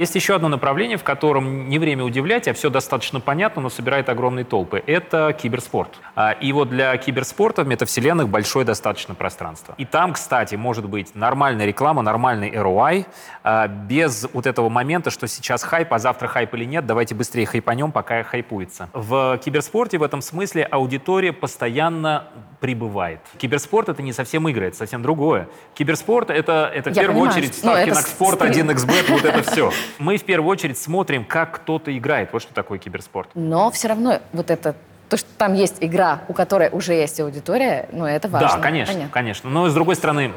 Есть 0.03 0.15
еще 0.15 0.35
одно 0.35 0.49
направление, 0.49 0.97
в 0.97 1.03
котором 1.03 1.69
не 1.69 1.79
время 1.79 2.03
удивлять, 2.03 2.49
а 2.49 2.53
все 2.53 2.69
достаточно 2.69 3.21
понятно, 3.21 3.61
но 3.61 3.69
собирает 3.69 4.09
огромные 4.09 4.43
толпы. 4.43 4.83
Это 4.85 5.31
киберспорт. 5.31 5.91
А, 6.13 6.31
И 6.31 6.51
вот 6.51 6.69
для 6.69 6.97
киберспорта 6.97 7.63
в 7.63 7.67
метавселенных 7.67 8.27
большое 8.27 8.65
достаточно 8.65 9.15
пространство. 9.15 9.75
И 9.77 9.85
там, 9.85 10.11
кстати, 10.11 10.55
может 10.55 10.89
быть 10.89 11.15
нормальная 11.15 11.65
реклама, 11.65 12.01
нормальный 12.01 12.49
ROI, 12.51 13.05
а, 13.45 13.69
без 13.69 14.27
вот 14.33 14.45
этого 14.45 14.67
момента, 14.67 15.09
что 15.09 15.25
сейчас 15.25 15.63
хайп, 15.63 15.93
а 15.93 15.99
завтра 15.99 16.27
хайп 16.27 16.53
или 16.55 16.65
нет, 16.65 16.85
давайте 16.85 17.15
быстрее 17.15 17.45
хайпанем, 17.45 17.93
пока 17.93 18.23
хайпуется. 18.23 18.89
В 18.91 19.37
киберспорте 19.37 19.99
в 19.99 20.03
этом 20.03 20.21
смысле 20.21 20.65
аудитория 20.65 21.31
постоянно 21.31 22.27
прибывает. 22.59 23.19
Киберспорт— 23.37 23.89
это 23.89 24.01
не 24.01 24.13
совсем 24.13 24.47
игры, 24.47 24.67
это 24.67 24.77
совсем 24.77 25.01
другое. 25.01 25.49
Киберспорт— 25.73 26.29
это, 26.29 26.71
это 26.73 26.91
в 26.91 26.95
Я 26.95 27.03
первую 27.03 27.21
понимаю, 27.21 27.39
очередь 27.39 27.59
ну, 27.61 27.69
ставки 27.71 27.89
на 27.89 27.95
спорт, 27.95 28.35
стрим. 28.35 28.69
1xbet, 28.69 29.11
вот 29.11 29.25
это 29.25 29.51
все. 29.51 29.71
Мы 29.99 30.17
в 30.17 30.23
первую 30.23 30.49
очередь 30.49 30.77
смотрим, 30.77 31.25
как 31.25 31.55
кто-то 31.55 31.95
играет. 31.95 32.29
Вот 32.33 32.41
что 32.41 32.53
такое 32.53 32.79
киберспорт. 32.79 33.29
Но 33.33 33.71
все 33.71 33.87
равно 33.89 34.19
вот 34.31 34.51
это, 34.51 34.75
то, 35.09 35.17
что 35.17 35.29
там 35.37 35.53
есть 35.53 35.77
игра, 35.81 36.21
у 36.27 36.33
которой 36.33 36.69
уже 36.71 36.93
есть 36.93 37.19
аудитория, 37.19 37.87
ну, 37.91 38.05
это 38.05 38.27
важно. 38.27 38.49
Да, 38.49 38.57
конечно, 38.57 38.93
Понятно. 38.93 39.13
конечно. 39.13 39.49
Но 39.49 39.69
с 39.69 39.73
другой 39.73 39.95
стороны, 39.95 40.33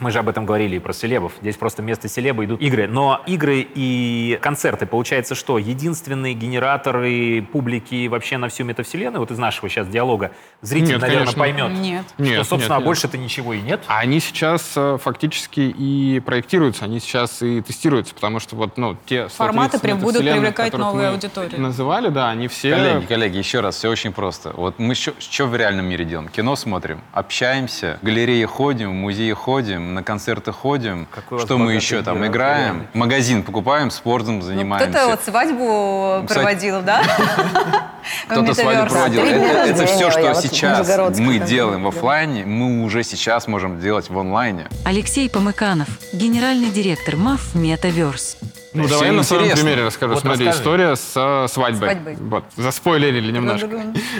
мы 0.00 0.10
же 0.10 0.18
об 0.18 0.28
этом 0.28 0.46
говорили 0.46 0.76
и 0.76 0.78
про 0.78 0.92
селебов. 0.92 1.32
Здесь 1.40 1.56
просто 1.56 1.82
вместо 1.82 2.08
селеба 2.08 2.44
идут 2.44 2.60
игры. 2.60 2.86
Но 2.86 3.22
игры 3.26 3.66
и 3.74 4.38
концерты, 4.42 4.86
получается, 4.86 5.34
что 5.34 5.58
единственные 5.58 6.34
генераторы 6.34 7.42
публики 7.52 8.06
вообще 8.08 8.36
на 8.36 8.48
всю 8.48 8.64
метавселенную, 8.64 9.20
вот 9.20 9.30
из 9.30 9.38
нашего 9.38 9.68
сейчас 9.68 9.88
диалога, 9.88 10.32
зритель, 10.60 10.94
Нет, 10.94 11.00
наверное, 11.00 11.32
конечно. 11.32 11.40
поймет, 11.40 11.72
Нет. 11.72 12.04
что, 12.14 12.22
Нет, 12.22 12.46
собственно, 12.46 12.74
нет, 12.74 12.78
нет. 12.80 12.84
больше-то 12.84 13.18
ничего 13.18 13.54
и 13.54 13.60
нет. 13.60 13.82
А 13.86 13.98
они 13.98 14.20
сейчас 14.20 14.72
э, 14.76 14.98
фактически 15.02 15.60
и 15.60 16.20
проектируются, 16.20 16.84
они 16.84 17.00
сейчас 17.00 17.42
и 17.42 17.60
тестируются, 17.60 18.14
потому 18.14 18.40
что 18.40 18.56
вот, 18.56 18.76
ну, 18.76 18.96
те 19.06 19.28
130 19.28 19.36
Форматы 19.36 19.78
прям 19.78 19.98
будут 19.98 20.22
привлекать 20.22 20.72
мы 20.74 21.06
аудиторию. 21.06 21.60
Называли, 21.60 22.08
да, 22.08 22.30
они 22.30 22.48
все... 22.48 22.70
Коллеги, 22.70 23.06
коллеги, 23.06 23.36
еще 23.38 23.60
раз, 23.60 23.76
все 23.76 23.88
очень 23.88 24.12
просто. 24.12 24.52
Вот 24.54 24.78
мы 24.78 24.94
что, 24.94 25.12
что 25.18 25.46
в 25.46 25.56
реальном 25.56 25.86
мире 25.86 26.04
делаем? 26.04 26.28
Кино 26.28 26.56
смотрим, 26.56 27.00
общаемся, 27.12 27.98
в 28.00 28.04
галереи 28.04 28.44
ходим, 28.44 28.90
в 28.90 28.94
музеи 28.94 29.32
ходим, 29.32 29.83
на 29.92 30.02
концерты 30.02 30.52
ходим. 30.52 31.06
Какой 31.10 31.38
что 31.40 31.58
мы 31.58 31.74
еще 31.74 32.02
там 32.02 32.20
мир, 32.20 32.30
играем? 32.30 32.64
реальный. 32.76 32.86
Магазин 32.94 33.42
покупаем, 33.42 33.90
спортом 33.90 34.36
Ну, 34.36 34.42
занимаемся. 34.42 34.90
кто-то 34.90 35.06
вот 35.10 35.20
свадьбу 35.24 36.22
Кстати, 36.26 36.38
проводил, 36.38 36.82
да? 36.82 37.02
Кто-то 38.28 38.54
свадьбу 38.54 38.90
проводил. 38.90 39.22
Это, 39.22 39.86
все, 39.86 40.10
что 40.10 40.34
сейчас 40.34 40.88
мы 41.18 41.38
делаем 41.38 41.80
в 41.80 41.82
была. 41.84 41.88
оффлайне, 41.94 42.44
мы 42.44 42.82
уже 42.84 43.02
сейчас 43.02 43.46
можем 43.46 43.80
делать 43.80 44.08
в 44.10 44.18
онлайне. 44.18 44.68
Алексей 44.84 45.28
Помыканов, 45.28 45.88
генеральный 46.12 46.70
директор 46.70 47.16
МАФ 47.16 47.54
«Метаверс». 47.54 48.36
Ну, 48.74 48.88
давай 48.88 49.06
я 49.06 49.12
на 49.12 49.22
своем 49.22 49.44
интересно. 49.44 49.64
примере 49.64 49.86
расскажу. 49.86 50.14
Вот 50.14 50.20
Смотри, 50.22 50.46
расскажи. 50.46 50.60
история 50.60 50.96
с 50.96 51.48
свадьбой. 51.52 51.90
Свадьбой. 51.90 52.16
Вот, 52.20 52.44
заспойлерили 52.56 53.30
немножко. 53.30 53.68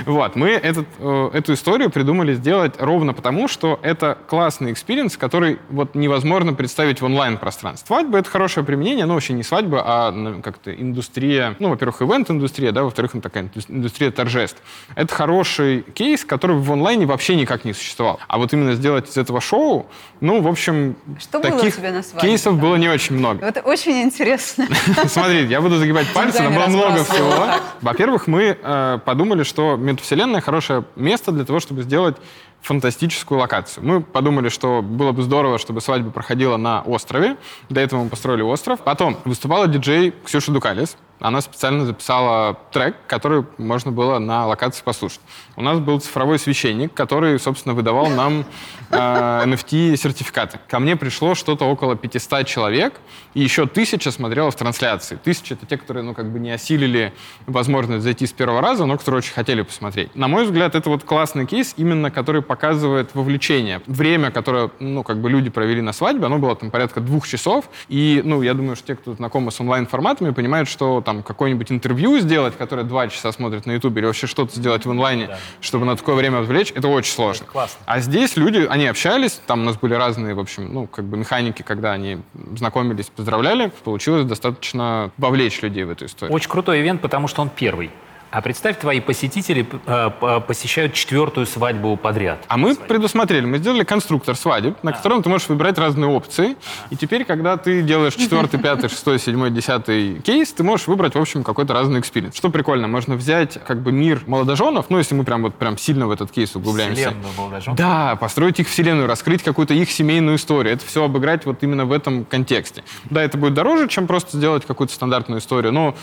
Вот, 0.06 0.36
мы 0.36 0.50
этот, 0.50 0.86
э, 1.00 1.30
эту 1.32 1.54
историю 1.54 1.90
придумали 1.90 2.34
сделать 2.34 2.74
ровно 2.78 3.14
потому, 3.14 3.48
что 3.48 3.80
это 3.82 4.16
классный 4.28 4.70
experience, 4.72 5.16
который 5.16 5.58
вот 5.70 5.96
невозможно 5.96 6.54
представить 6.54 7.00
в 7.00 7.04
онлайн-пространстве. 7.04 7.86
Свадьба— 7.88 8.18
это 8.20 8.30
хорошее 8.30 8.64
применение, 8.64 9.06
но 9.06 9.14
вообще 9.14 9.32
не 9.32 9.42
свадьба, 9.42 9.82
а 9.84 10.10
ну, 10.12 10.40
как-то 10.40 10.72
индустрия, 10.72 11.56
ну, 11.58 11.70
во-первых, 11.70 12.00
ивент-индустрия, 12.02 12.70
да, 12.70 12.84
во-вторых, 12.84 13.14
ну, 13.14 13.20
такая 13.20 13.42
индус- 13.44 13.66
индустрия 13.68 14.12
торжеств. 14.12 14.62
Это 14.94 15.12
хороший 15.12 15.82
кейс, 15.82 16.24
который 16.24 16.56
в 16.56 16.72
онлайне 16.72 17.06
вообще 17.06 17.34
никак 17.34 17.64
не 17.64 17.72
существовал. 17.72 18.20
А 18.28 18.38
вот 18.38 18.52
именно 18.52 18.74
сделать 18.74 19.08
из 19.10 19.16
этого 19.16 19.40
шоу, 19.40 19.86
ну, 20.20 20.40
в 20.40 20.46
общем, 20.46 20.94
Что 21.18 21.40
было 21.40 21.50
у 21.54 21.58
таких 21.58 21.76
тебя 21.76 21.90
на 21.90 22.02
свадьбе 22.04 22.28
кейсов 22.28 22.52
там? 22.52 22.60
было 22.60 22.76
не 22.76 22.88
очень 22.88 23.16
много. 23.16 23.44
Это 23.44 23.60
очень 23.60 24.00
интересно. 24.02 24.43
Смотри, 25.06 25.46
я 25.46 25.60
буду 25.60 25.76
загибать 25.76 26.12
пальцы, 26.12 26.42
но 26.42 26.50
было 26.50 26.66
много 26.66 27.04
всего. 27.04 27.46
Во-первых, 27.80 28.26
мы 28.26 28.56
э, 28.60 28.98
подумали, 29.04 29.42
что 29.42 29.76
метавселенная 29.76 30.40
хорошее 30.40 30.84
место 30.96 31.32
для 31.32 31.44
того, 31.44 31.60
чтобы 31.60 31.82
сделать 31.82 32.16
фантастическую 32.64 33.38
локацию. 33.38 33.84
Мы 33.84 34.00
подумали, 34.00 34.48
что 34.48 34.80
было 34.82 35.12
бы 35.12 35.22
здорово, 35.22 35.58
чтобы 35.58 35.80
свадьба 35.80 36.10
проходила 36.10 36.56
на 36.56 36.80
острове. 36.80 37.36
Для 37.68 37.82
этого 37.82 38.04
мы 38.04 38.08
построили 38.08 38.42
остров. 38.42 38.80
Потом 38.80 39.18
выступала 39.24 39.68
диджей 39.68 40.14
Ксюша 40.24 40.50
Дукалис. 40.50 40.96
Она 41.24 41.40
специально 41.40 41.86
записала 41.86 42.58
трек, 42.70 42.96
который 43.06 43.46
можно 43.56 43.90
было 43.90 44.18
на 44.18 44.46
локации 44.46 44.82
послушать. 44.84 45.22
У 45.56 45.62
нас 45.62 45.78
был 45.78 45.98
цифровой 45.98 46.38
священник, 46.38 46.92
который, 46.92 47.38
собственно, 47.38 47.74
выдавал 47.74 48.08
нам 48.08 48.44
э, 48.90 48.94
NFT-сертификаты. 48.94 50.58
Ко 50.68 50.78
мне 50.80 50.96
пришло 50.96 51.34
что-то 51.34 51.64
около 51.64 51.96
500 51.96 52.46
человек, 52.46 53.00
и 53.32 53.40
еще 53.40 53.66
тысяча 53.66 54.10
смотрела 54.10 54.50
в 54.50 54.56
трансляции. 54.56 55.16
Тысяча— 55.16 55.54
это 55.54 55.64
те, 55.64 55.78
которые, 55.78 56.02
ну, 56.02 56.12
как 56.12 56.30
бы 56.30 56.38
не 56.38 56.50
осилили 56.50 57.14
возможность 57.46 58.04
зайти 58.04 58.26
с 58.26 58.32
первого 58.32 58.60
раза, 58.60 58.84
но 58.84 58.98
которые 58.98 59.20
очень 59.20 59.32
хотели 59.32 59.62
посмотреть. 59.62 60.14
На 60.14 60.28
мой 60.28 60.44
взгляд, 60.44 60.74
это 60.74 60.90
вот 60.90 61.04
классный 61.04 61.46
кейс, 61.46 61.72
именно 61.78 62.10
который 62.10 62.42
показывает 62.42 63.14
вовлечение. 63.14 63.80
Время, 63.86 64.30
которое, 64.30 64.70
ну, 64.78 65.02
как 65.02 65.22
бы 65.22 65.30
люди 65.30 65.48
провели 65.48 65.80
на 65.80 65.94
свадьбе, 65.94 66.26
оно 66.26 66.38
было 66.38 66.54
там 66.54 66.70
порядка 66.70 67.00
двух 67.00 67.26
часов, 67.26 67.70
и, 67.88 68.20
ну, 68.22 68.42
я 68.42 68.52
думаю, 68.52 68.76
что 68.76 68.88
те, 68.88 68.96
кто 68.96 69.14
знакомы 69.14 69.52
с 69.52 69.58
онлайн-форматами, 69.58 70.28
понимают, 70.28 70.68
что 70.68 71.00
там 71.00 71.13
какое-нибудь 71.22 71.70
интервью 71.70 72.18
сделать, 72.18 72.56
которое 72.56 72.82
два 72.82 73.08
часа 73.08 73.32
смотрят 73.32 73.66
на 73.66 73.72
YouTube, 73.72 73.96
или 73.96 74.06
вообще 74.06 74.26
что-то 74.26 74.54
сделать 74.54 74.86
в 74.86 74.90
онлайне, 74.90 75.36
чтобы 75.60 75.86
на 75.86 75.96
такое 75.96 76.14
время 76.14 76.40
отвлечь, 76.40 76.72
это 76.74 76.88
очень 76.88 77.12
сложно. 77.12 77.46
классно. 77.46 77.78
А 77.86 78.00
здесь 78.00 78.36
люди, 78.36 78.66
они 78.68 78.86
общались, 78.86 79.40
там 79.46 79.62
у 79.62 79.64
нас 79.64 79.76
были 79.76 79.94
разные, 79.94 80.34
в 80.34 80.40
общем, 80.40 80.72
ну, 80.72 80.86
как 80.86 81.04
бы 81.04 81.16
механики, 81.16 81.62
когда 81.62 81.92
они 81.92 82.18
знакомились, 82.56 83.06
поздравляли. 83.06 83.70
Получилось 83.84 84.24
достаточно 84.24 85.10
вовлечь 85.18 85.60
людей 85.62 85.84
в 85.84 85.90
эту 85.90 86.06
историю. 86.06 86.34
Очень 86.34 86.50
крутой 86.50 86.80
ивент, 86.80 87.00
потому 87.00 87.28
что 87.28 87.42
он 87.42 87.50
первый. 87.50 87.90
А 88.34 88.40
представь, 88.42 88.80
твои 88.80 88.98
посетители 88.98 89.64
э, 89.86 90.10
п- 90.10 90.40
посещают 90.40 90.92
четвертую 90.94 91.46
свадьбу 91.46 91.96
подряд. 91.96 92.44
А 92.48 92.56
мы 92.56 92.74
предусмотрели, 92.74 93.46
мы 93.46 93.58
сделали 93.58 93.84
конструктор 93.84 94.34
свадеб, 94.34 94.82
на 94.82 94.92
котором 94.92 95.22
ты 95.22 95.28
можешь 95.28 95.48
выбирать 95.48 95.78
разные 95.78 96.10
опции. 96.10 96.56
И 96.90 96.96
теперь, 96.96 97.24
когда 97.24 97.56
ты 97.56 97.80
делаешь 97.82 98.14
четвертый, 98.14 98.58
пятый, 98.58 98.88
шестой, 98.88 99.20
седьмой, 99.20 99.52
десятый 99.52 100.20
кейс, 100.20 100.52
ты 100.52 100.64
можешь 100.64 100.88
выбрать, 100.88 101.14
в 101.14 101.20
общем, 101.20 101.44
какой-то 101.44 101.74
разный 101.74 102.00
experience. 102.00 102.34
Что 102.34 102.50
прикольно, 102.50 102.88
можно 102.88 103.14
взять 103.14 103.56
как 103.64 103.80
бы 103.82 103.92
мир 103.92 104.22
молодоженов, 104.26 104.86
ну, 104.88 104.98
если 104.98 105.14
мы 105.14 105.22
прям 105.22 105.42
вот 105.42 105.54
прям 105.54 105.78
сильно 105.78 106.08
в 106.08 106.10
этот 106.10 106.32
кейс 106.32 106.56
углубляемся. 106.56 107.10
Вселенную 107.10 107.32
молодожен. 107.38 107.76
Да, 107.76 108.16
построить 108.16 108.58
их 108.58 108.68
вселенную, 108.68 109.06
раскрыть 109.06 109.44
какую-то 109.44 109.74
их 109.74 109.88
семейную 109.92 110.38
историю. 110.38 110.74
Это 110.74 110.84
все 110.84 111.04
обыграть 111.04 111.46
вот 111.46 111.62
именно 111.62 111.84
в 111.84 111.92
этом 111.92 112.24
контексте. 112.24 112.82
Да, 113.10 113.22
это 113.22 113.38
будет 113.38 113.54
дороже, 113.54 113.86
чем 113.86 114.08
просто 114.08 114.36
сделать 114.36 114.66
какую-то 114.66 114.92
стандартную 114.92 115.40
историю, 115.40 115.72
но 115.72 115.94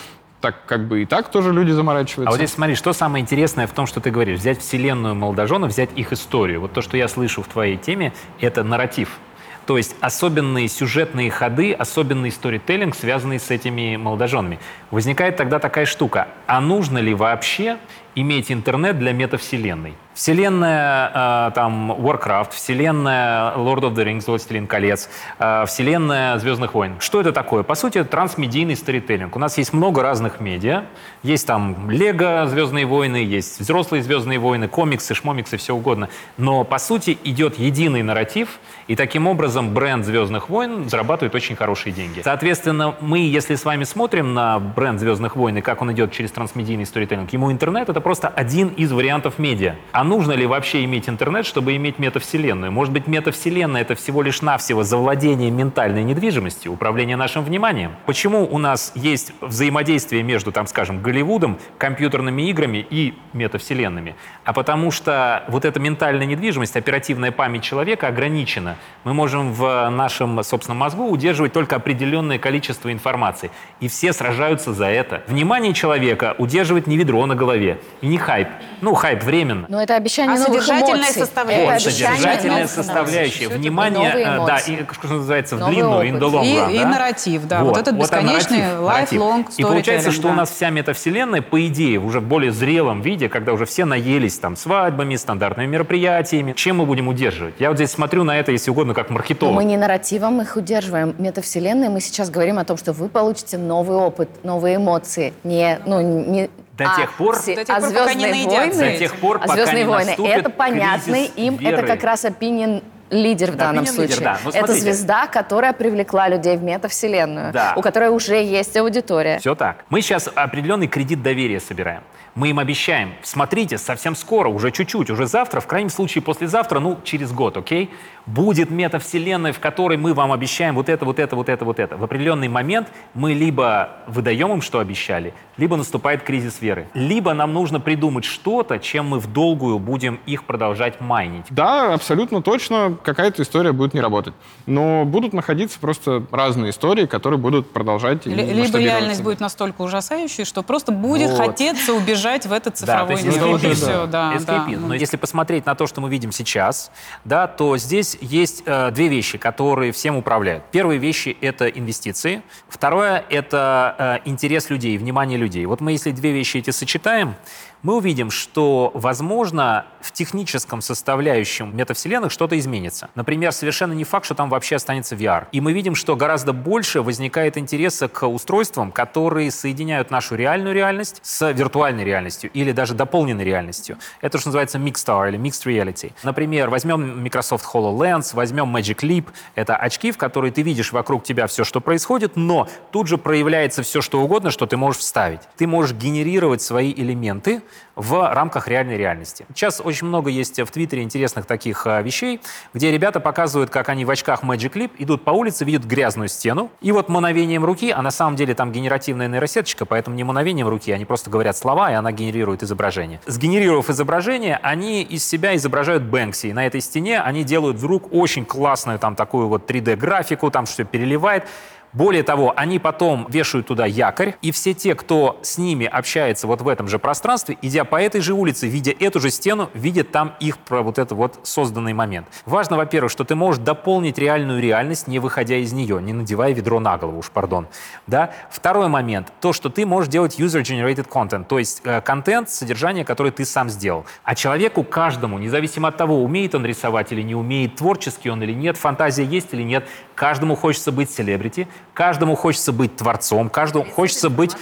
так 0.42 0.66
как 0.66 0.88
бы 0.88 1.04
и 1.04 1.06
так 1.06 1.30
тоже 1.30 1.54
люди 1.54 1.72
заморачиваются. 1.72 2.28
А 2.28 2.32
вот 2.32 2.38
здесь 2.38 2.52
смотри, 2.52 2.76
что 2.76 2.94
самое 2.94 3.22
интересное 3.22 3.68
в 3.68 3.72
том, 3.72 3.86
что 3.86 4.02
ты 4.02 4.12
говоришь. 4.12 4.40
Взять 4.40 4.60
вселенную 4.60 5.16
молодоженов, 5.16 5.72
взять 5.72 5.92
их 5.96 6.12
историю. 6.12 6.62
Вот 6.62 6.74
то, 6.74 6.82
что 6.82 6.98
я 6.98 7.08
слышу 7.08 7.44
в 7.44 7.48
твоей 7.48 7.78
теме, 7.78 8.12
это 8.40 8.64
нарратив. 8.64 9.20
То 9.68 9.78
есть 9.78 9.96
особенные 10.02 10.68
сюжетные 10.68 11.30
ходы, 11.30 11.72
особенный 11.72 12.32
сторителлинг, 12.32 12.96
связанный 12.96 13.40
с 13.40 13.52
этими 13.52 13.96
молодоженами. 13.96 14.60
Возникает 14.90 15.38
тогда 15.38 15.60
такая 15.60 15.86
штука. 15.86 16.28
А 16.48 16.60
нужно 16.60 16.98
ли 16.98 17.14
вообще 17.14 17.78
иметь 18.16 18.52
интернет 18.52 19.00
для 19.00 19.14
метавселенной? 19.14 19.96
Вселенная 20.14 21.48
э, 21.48 21.52
там 21.56 21.94
Warcraft, 21.94 22.52
вселенная 22.52 23.54
Lord 23.56 23.82
of 23.82 23.94
the 23.94 24.06
Rings, 24.06 24.26
Властелин 24.28 24.68
колец, 24.68 25.10
э, 25.40 25.64
вселенная 25.66 26.38
Звездных 26.38 26.74
войн. 26.74 26.96
Что 27.00 27.22
это 27.22 27.32
такое? 27.32 27.64
По 27.64 27.76
сути, 27.76 28.00
это 28.00 28.10
трансмедийный 28.10 28.76
сторителлинг. 28.76 29.36
У 29.36 29.40
нас 29.40 29.58
есть 29.58 29.72
много 29.72 30.02
разных 30.04 30.42
медиа. 30.42 30.84
Есть 31.24 31.48
там 31.48 31.90
Лего 31.90 32.46
Звездные 32.48 32.86
войны, 32.86 33.18
есть 33.18 33.62
взрослые 33.62 34.04
Звездные 34.04 34.38
войны, 34.38 34.68
комиксы, 34.68 35.16
шмомиксы, 35.16 35.56
все 35.56 35.74
угодно. 35.74 36.10
Но 36.38 36.66
по 36.66 36.78
сути 36.78 37.18
идет 37.24 37.58
единый 37.58 38.04
нарратив, 38.04 38.60
и 38.88 38.98
таким 38.98 39.28
образом 39.28 39.74
бренд 39.74 40.06
Звездных 40.06 40.50
войн 40.50 40.90
зарабатывает 40.90 41.34
очень 41.36 41.56
хорошие 41.56 41.94
деньги. 41.94 42.22
Соответственно, 42.22 42.96
мы, 43.00 43.20
если 43.20 43.56
с 43.56 43.64
вами 43.64 43.86
смотрим 43.86 44.34
на 44.34 44.60
бренд 44.60 45.00
Звездных 45.00 45.38
войн 45.38 45.58
и 45.58 45.62
как 45.62 45.82
он 45.82 45.94
идет 45.94 46.12
через 46.12 46.32
трансмедийный 46.32 46.86
сторителлинг, 46.86 47.32
ему 47.32 47.50
интернет 47.50 47.88
это 47.88 48.01
просто 48.02 48.28
один 48.28 48.70
из 48.70 48.92
вариантов 48.92 49.40
медиа. 49.40 49.76
А 49.92 50.04
нужно 50.04 50.34
ли 50.34 50.46
вообще 50.46 50.84
иметь 50.84 51.08
интернет, 51.08 51.46
чтобы 51.46 51.76
иметь 51.76 52.00
метавселенную? 52.00 52.72
Может 52.72 52.94
быть, 52.94 53.08
метавселенная 53.08 53.82
это 53.82 53.96
всего 53.96 54.22
лишь 54.22 54.42
навсего 54.42 54.84
завладение 54.84 55.52
ментальной 55.52 56.04
недвижимостью, 56.04 56.74
управление 56.74 57.16
нашим 57.16 57.44
вниманием? 57.44 57.92
Почему 58.06 58.46
у 58.46 58.58
нас 58.58 58.92
есть 58.96 59.34
взаимодействие 59.42 60.24
между, 60.24 60.52
там, 60.52 60.68
скажем, 60.68 61.02
Голливудом, 61.02 61.58
компьютерными 61.78 62.50
играми 62.50 62.86
и 62.90 63.14
метавселенными? 63.34 64.16
А 64.44 64.54
потому 64.54 64.92
что 64.92 65.44
вот 65.48 65.66
эта 65.66 65.80
ментальная 65.80 66.26
недвижимость, 66.26 66.76
оперативная 66.76 67.32
память 67.32 67.64
человека 67.64 68.08
ограничена. 68.08 68.78
Мы 69.04 69.14
можем 69.14 69.54
в 69.54 69.90
нашем 69.90 70.44
собственном 70.44 70.80
мозгу 70.80 71.10
удерживать 71.10 71.54
только 71.54 71.76
определенное 71.76 72.40
количество 72.40 72.92
информации. 72.92 73.52
И 73.80 73.88
все 73.88 74.14
сражаются 74.14 74.74
за 74.74 74.86
это. 74.86 75.24
Внимание 75.28 75.74
человека 75.74 76.36
удерживает 76.38 76.88
не 76.88 76.98
ведро 76.98 77.26
на 77.26 77.36
голове. 77.36 77.80
И 78.02 78.08
не 78.08 78.18
хайп. 78.18 78.48
Ну, 78.82 78.96
хайп 78.96 79.24
временно. 79.24 79.66
Но 79.70 79.82
это 79.82 79.96
обещание 79.96 80.36
А 80.36 80.40
новых 80.40 80.64
содержательная 80.64 80.96
эмоций. 81.04 81.22
составляющая. 81.22 81.64
Это 81.64 81.72
Вот, 81.74 81.82
содержательная 81.82 82.56
новых 82.56 82.72
составляющая. 82.72 83.44
эмоций. 83.46 83.58
Внимание, 83.60 84.12
э, 84.16 84.46
да, 84.48 84.58
и, 84.58 84.76
как 84.78 84.94
что 84.96 85.08
называется, 85.08 85.56
в 85.56 85.60
Новый 85.60 85.76
длинную, 85.76 86.10
in 86.10 86.20
the 86.20 86.32
long 86.32 86.46
И- 86.46 86.56
run, 86.56 86.74
и 86.74 86.80
да? 86.80 86.88
нарратив, 86.88 87.48
да, 87.48 87.64
вот 87.64 87.78
этот 87.78 87.94
а 87.94 87.98
бесконечный 87.98 88.76
нарратив. 88.82 89.22
И 89.58 89.64
получается, 89.64 90.12
что 90.12 90.28
у 90.28 90.32
да. 90.32 90.38
нас 90.38 90.50
вся 90.52 90.72
метавселенная, 90.72 91.42
по 91.44 91.66
идее, 91.68 92.00
уже 92.00 92.20
в 92.20 92.24
более 92.24 92.52
зрелом 92.52 93.02
виде, 93.02 93.30
когда 93.30 93.54
уже 93.54 93.66
все 93.66 93.86
наелись 93.86 94.40
там 94.40 94.56
свадьбами, 94.56 95.16
стандартными 95.16 95.68
мероприятиями, 95.68 96.54
чем 96.54 96.78
мы 96.78 96.86
будем 96.86 97.08
удерживать? 97.08 97.54
Я 97.60 97.70
вот 97.70 97.78
здесь 97.78 97.92
смотрю 97.92 98.24
на 98.24 98.38
это, 98.40 98.52
если 98.52 98.72
угодно, 98.72 98.94
как 98.96 99.10
Но 99.10 99.16
маркетолог. 99.16 99.56
мы 99.56 99.64
не 99.64 99.78
нарративом 99.78 100.42
их 100.42 100.56
удерживаем. 100.56 101.14
Метавселенной 101.20 101.90
мы 101.90 102.02
сейчас 102.02 102.30
говорим 102.32 102.58
о 102.58 102.66
том, 102.66 102.78
что 102.78 102.94
вы 102.94 103.10
получите 103.10 103.58
новый 103.60 103.98
опыт, 103.98 104.30
новые 104.44 104.78
эмоции. 104.78 105.34
Не, 105.44 105.80
ну, 105.86 106.02
не... 106.02 106.50
До 106.78 106.86
а, 106.92 106.96
тех 106.96 107.14
пор- 107.14 107.40
все- 107.40 107.56
До 107.56 107.66
тех 107.66 107.78
а 107.78 107.80
пор, 107.82 107.90
пока 107.90 108.14
не 108.14 108.22
«Звездные 108.22 108.32
наедятся 108.32 108.80
войны», 108.82 108.94
До 108.94 109.00
тех 109.00 109.16
пор, 109.16 109.36
а 109.38 109.40
пока 109.42 109.54
«Звездные 109.56 109.84
не 109.84 109.90
войны» 109.90 110.16
это 110.28 110.50
понятный 110.50 111.26
им, 111.36 111.56
веры. 111.58 111.78
это 111.78 111.88
как 111.88 112.04
раз 112.04 112.26
opinion 112.26 112.84
лидер 113.10 113.52
в 113.52 113.56
Да, 113.58 113.66
данном 113.66 113.86
случае. 113.86 114.22
да. 114.22 114.38
Ну, 114.44 114.52
это 114.52 114.74
звезда, 114.74 115.28
которая 115.28 115.74
привлекла 115.74 116.30
людей 116.30 116.56
в 116.56 116.64
метавселенную, 116.64 117.52
Да. 117.52 117.74
у 117.76 117.82
которой 117.82 118.10
уже 118.10 118.42
есть 118.42 118.76
аудитория. 118.78 119.38
Все 119.40 119.54
так. 119.54 119.84
Мы 119.90 120.02
сейчас 120.02 120.30
определенный 120.34 120.88
кредит 120.88 121.22
доверия 121.22 121.60
собираем. 121.60 122.04
Мы 122.34 122.50
им 122.52 122.60
обещаем, 122.60 123.14
смотрите, 123.24 123.78
совсем 123.78 124.16
скоро, 124.16 124.48
уже 124.48 124.72
чуть-чуть, 124.72 125.10
уже 125.10 125.28
завтра, 125.28 125.60
в 125.60 125.68
крайнем 125.68 125.90
случае 125.90 126.22
послезавтра, 126.22 126.80
ну, 126.80 126.98
через 127.04 127.34
год, 127.34 127.58
окей, 127.58 127.90
будет 128.26 128.70
метавселенная, 128.70 129.52
в 129.52 129.60
которой 129.60 129.98
мы 129.98 130.14
вам 130.14 130.32
обещаем 130.32 130.76
вот 130.76 130.88
это, 130.88 131.04
вот 131.04 131.20
это, 131.20 131.36
вот 131.36 131.50
это, 131.50 131.66
вот 131.66 131.80
это. 131.80 131.98
В 131.98 132.04
определенный 132.06 132.48
момент 132.48 132.88
мы 133.14 133.34
либо 133.34 133.90
выдаем 134.08 134.54
им, 134.54 134.62
что 134.62 134.80
обещали, 134.80 135.34
либо 135.58 135.76
наступает 135.76 136.24
кризис 136.24 136.62
веры. 136.62 136.88
Либо 136.94 137.34
нам 137.34 137.52
нужно 137.52 137.82
придумать 137.82 138.24
что-то, 138.24 138.80
чем 138.80 139.10
мы 139.10 139.20
в 139.20 139.28
долгую 139.28 139.78
будем 139.80 140.20
их 140.26 140.46
продолжать 140.46 141.02
майнить. 141.02 141.46
Да, 141.50 141.94
абсолютно 141.94 142.42
точно, 142.42 142.98
какая-то 143.04 143.44
история 143.44 143.74
будет 143.74 143.94
не 143.94 144.00
работать. 144.00 144.34
Но 144.68 145.04
будут 145.04 145.34
находиться 145.34 145.80
просто 145.80 146.24
разные 146.32 146.70
истории, 146.70 147.08
которые 147.08 147.40
будут 147.40 147.74
продолжать 147.74 148.26
Либо 148.26 148.78
реальность 148.78 149.22
будет 149.22 149.42
настолько 149.42 149.82
ужасающей, 149.82 150.46
что 150.46 150.64
просто 150.64 150.94
будет 150.94 151.32
Вот. 151.32 151.48
хотеться 151.48 151.94
убежать 151.94 152.21
в 152.46 152.52
этот 152.52 152.80
Да, 152.86 153.06
то 153.06 153.16
цифровой 153.16 153.52
есть 153.52 153.64
мир. 153.64 153.72
И 153.72 153.74
всё, 153.74 154.06
да, 154.08 154.38
да. 154.46 154.68
Но 154.68 154.94
если 154.94 155.18
посмотреть 155.18 155.66
на 155.66 155.76
то, 155.76 155.88
что 155.88 156.02
мы 156.02 156.10
видим 156.10 156.32
сейчас, 156.32 156.92
да, 157.26 157.48
то 157.48 157.78
здесь 157.78 158.18
есть 158.22 158.64
э, 158.66 158.92
две 158.92 159.08
вещи, 159.08 159.38
которые 159.38 159.92
всем 159.92 160.16
управляют. 160.16 160.64
Первые 160.72 161.00
вещи— 161.00 161.36
это 161.42 161.68
инвестиции. 161.68 162.42
Второе— 162.68 163.24
это 163.30 164.22
э, 164.26 164.30
интерес 164.30 164.70
людей, 164.70 164.98
внимание 164.98 165.38
людей. 165.38 165.66
Вот 165.66 165.82
мы 165.82 165.92
если 165.92 166.12
две 166.12 166.32
вещи 166.32 166.58
эти 166.58 166.70
сочетаем, 166.72 167.36
мы 167.84 167.96
увидим, 167.96 168.30
что, 168.30 168.92
возможно, 168.94 169.86
в 170.02 170.12
техническом 170.12 170.82
составляющем 170.82 171.76
метавселенных 171.76 172.32
что-то 172.32 172.58
изменится. 172.58 173.10
Например, 173.16 173.52
совершенно 173.52 173.94
не 173.94 174.04
факт, 174.04 174.26
что 174.26 174.36
там 174.36 174.50
вообще 174.50 174.76
останется 174.76 175.16
VR. 175.16 175.48
И 175.52 175.62
мы 175.62 175.74
видим, 175.74 175.96
что 175.96 176.16
гораздо 176.16 176.54
больше 176.54 177.02
возникает 177.02 177.58
интереса 177.58 178.08
к 178.08 178.28
устройствам, 178.28 178.92
которые 178.92 179.52
соединяют 179.52 180.12
нашу 180.12 180.36
реальную 180.36 180.76
реальность 180.76 181.20
с 181.24 181.52
виртуальной 181.52 182.04
реальностью 182.04 182.50
или 182.54 182.72
даже 182.72 182.94
дополненной 182.94 183.44
реальностью. 183.44 183.98
Это 184.22 184.38
что 184.38 184.50
называется 184.50 184.78
Mixed 184.78 185.06
Star 185.06 185.30
или 185.30 185.40
Mixed 185.40 185.66
Reality. 185.66 186.14
Например, 186.24 186.70
возьмем 186.70 187.24
Microsoft 187.24 187.66
HoloLens, 187.74 188.34
возьмем 188.34 188.76
Magic 188.76 189.00
Leap. 189.00 189.26
Это 189.56 189.76
очки, 189.76 190.12
в 190.12 190.18
которые 190.18 190.52
ты 190.52 190.62
видишь 190.62 190.92
вокруг 190.92 191.24
тебя 191.24 191.48
все, 191.48 191.64
что 191.64 191.82
происходит, 191.82 192.36
но 192.36 192.68
тут 192.92 193.08
же 193.08 193.18
проявляется 193.18 193.84
все, 193.84 194.02
что 194.02 194.22
угодно, 194.22 194.52
что 194.52 194.66
ты 194.66 194.78
можешь 194.78 195.02
вставить. 195.02 195.42
Ты 195.58 195.68
можешь 195.68 195.96
генерировать 195.96 196.62
свои 196.62 196.94
элементы 196.94 197.62
в 197.96 198.34
рамках 198.34 198.68
реальной 198.68 198.98
реальности. 198.98 199.46
Сейчас 199.54 199.82
очень 199.84 200.08
много 200.08 200.30
есть 200.30 200.60
в 200.60 200.68
Твиттере 200.68 201.04
интересных 201.04 201.46
таких 201.46 201.86
а, 201.86 202.02
вещей, 202.02 202.42
где 202.74 202.92
ребята 202.92 203.20
показывают, 203.20 203.70
как 203.70 203.90
они 203.90 204.06
в 204.06 204.10
очках 204.10 204.44
Magic 204.44 204.74
Leap 204.74 204.92
идут 204.98 205.24
по 205.24 205.32
улице, 205.32 205.66
видят 205.66 205.84
грязную 205.84 206.30
стену, 206.30 206.72
и 206.82 206.92
вот 206.92 207.10
мановением 207.10 207.66
руки, 207.66 207.92
а 207.92 208.02
на 208.02 208.12
самом 208.12 208.36
деле 208.36 208.54
там 208.56 208.72
генеративная 208.72 209.28
нейросеточка, 209.28 209.86
поэтому 209.86 210.16
не 210.16 210.24
мановением 210.24 210.68
руки, 210.68 210.92
они 210.92 211.06
просто 211.06 211.30
говорят 211.30 211.58
слова, 211.58 211.92
и 211.92 211.94
она 211.94 212.12
генерирует 212.12 212.64
изображение. 212.64 213.20
Сгенерировав 213.26 213.90
изображение, 213.90 214.60
они 214.62 215.04
из 215.04 215.26
себя 215.26 215.56
изображают 215.56 216.04
Бэнкси, 216.04 216.48
и 216.48 216.54
на 216.54 216.66
этой 216.66 216.82
стене 216.82 217.22
они 217.22 217.44
делают 217.44 217.78
вдруг 217.78 218.14
очень 218.14 218.46
классную 218.46 219.00
там 219.00 219.16
такую 219.16 219.48
вот 219.48 219.70
3D-графику, 219.70 220.50
там 220.52 220.66
все 220.66 220.86
переливает. 220.86 221.46
Более 221.94 222.24
того, 222.24 222.54
они 222.56 222.80
потом 222.80 223.28
вешают 223.30 223.68
туда 223.68 223.86
якорь, 223.86 224.36
и 224.42 224.52
все 224.52 224.74
те, 224.74 224.96
кто 224.96 225.40
с 225.42 225.58
ними 225.58 225.86
общается 225.86 226.48
вот 226.48 226.62
в 226.62 226.68
этом 226.70 226.88
же 226.88 227.00
пространстве, 227.00 227.58
идя 227.62 227.84
по 227.84 228.02
этой 228.02 228.22
же 228.22 228.34
улице, 228.34 228.68
видя 228.68 228.94
эту 228.98 229.20
же 229.20 229.30
стену, 229.30 229.70
видят 229.74 230.12
там 230.12 230.34
их 230.40 230.58
про 230.58 230.84
вот 230.84 231.00
этот 231.00 231.12
вот 231.12 231.40
созданный 231.44 231.94
момент. 231.94 232.28
Важно, 232.46 232.78
во-первых, 232.78 233.12
что 233.12 233.26
ты 233.26 233.36
можешь 233.36 233.62
дополнить 233.62 234.18
реальную 234.18 234.62
реальность, 234.62 235.08
не 235.08 235.20
выходя 235.20 235.58
из 235.58 235.74
нее, 235.74 236.02
не 236.02 236.14
надевая 236.14 236.54
ведро 236.54 236.80
на 236.80 236.98
голову, 236.98 237.20
уж 237.20 237.30
пардон. 237.30 237.68
Да? 238.08 238.32
Второй 238.50 238.88
момент, 238.88 239.34
то, 239.42 239.52
что 239.52 239.70
ты 239.70 239.86
можешь 239.86 240.10
делать 240.10 240.40
user-generated 240.40 241.10
content, 241.10 241.44
то 241.46 241.60
есть 241.60 241.82
э, 241.84 242.00
контент, 242.02 242.50
содержание, 242.50 243.04
которое 243.04 243.32
ты 243.32 243.44
сам 243.44 243.70
сделал. 243.70 244.06
А 244.24 244.34
человеку 244.34 244.84
каждому, 244.84 245.40
независимо 245.40 245.90
от 245.90 245.98
того, 245.98 246.24
умеет 246.24 246.56
он 246.56 246.66
рисовать 246.66 247.12
или 247.12 247.22
не 247.22 247.36
умеет, 247.36 247.76
творческий 247.76 248.30
он 248.30 248.42
или 248.44 248.54
нет, 248.54 248.78
фантазия 248.78 249.26
есть 249.26 249.54
или 249.54 249.64
нет, 249.64 249.88
каждому 250.16 250.56
хочется 250.56 250.92
быть 250.92 251.12
селебрити, 251.12 251.68
каждому 251.94 252.36
хочется 252.36 252.72
быть 252.72 252.96
творцом, 252.96 253.50
каждому 253.50 253.86
хочется 253.86 254.30
быть 254.30 254.56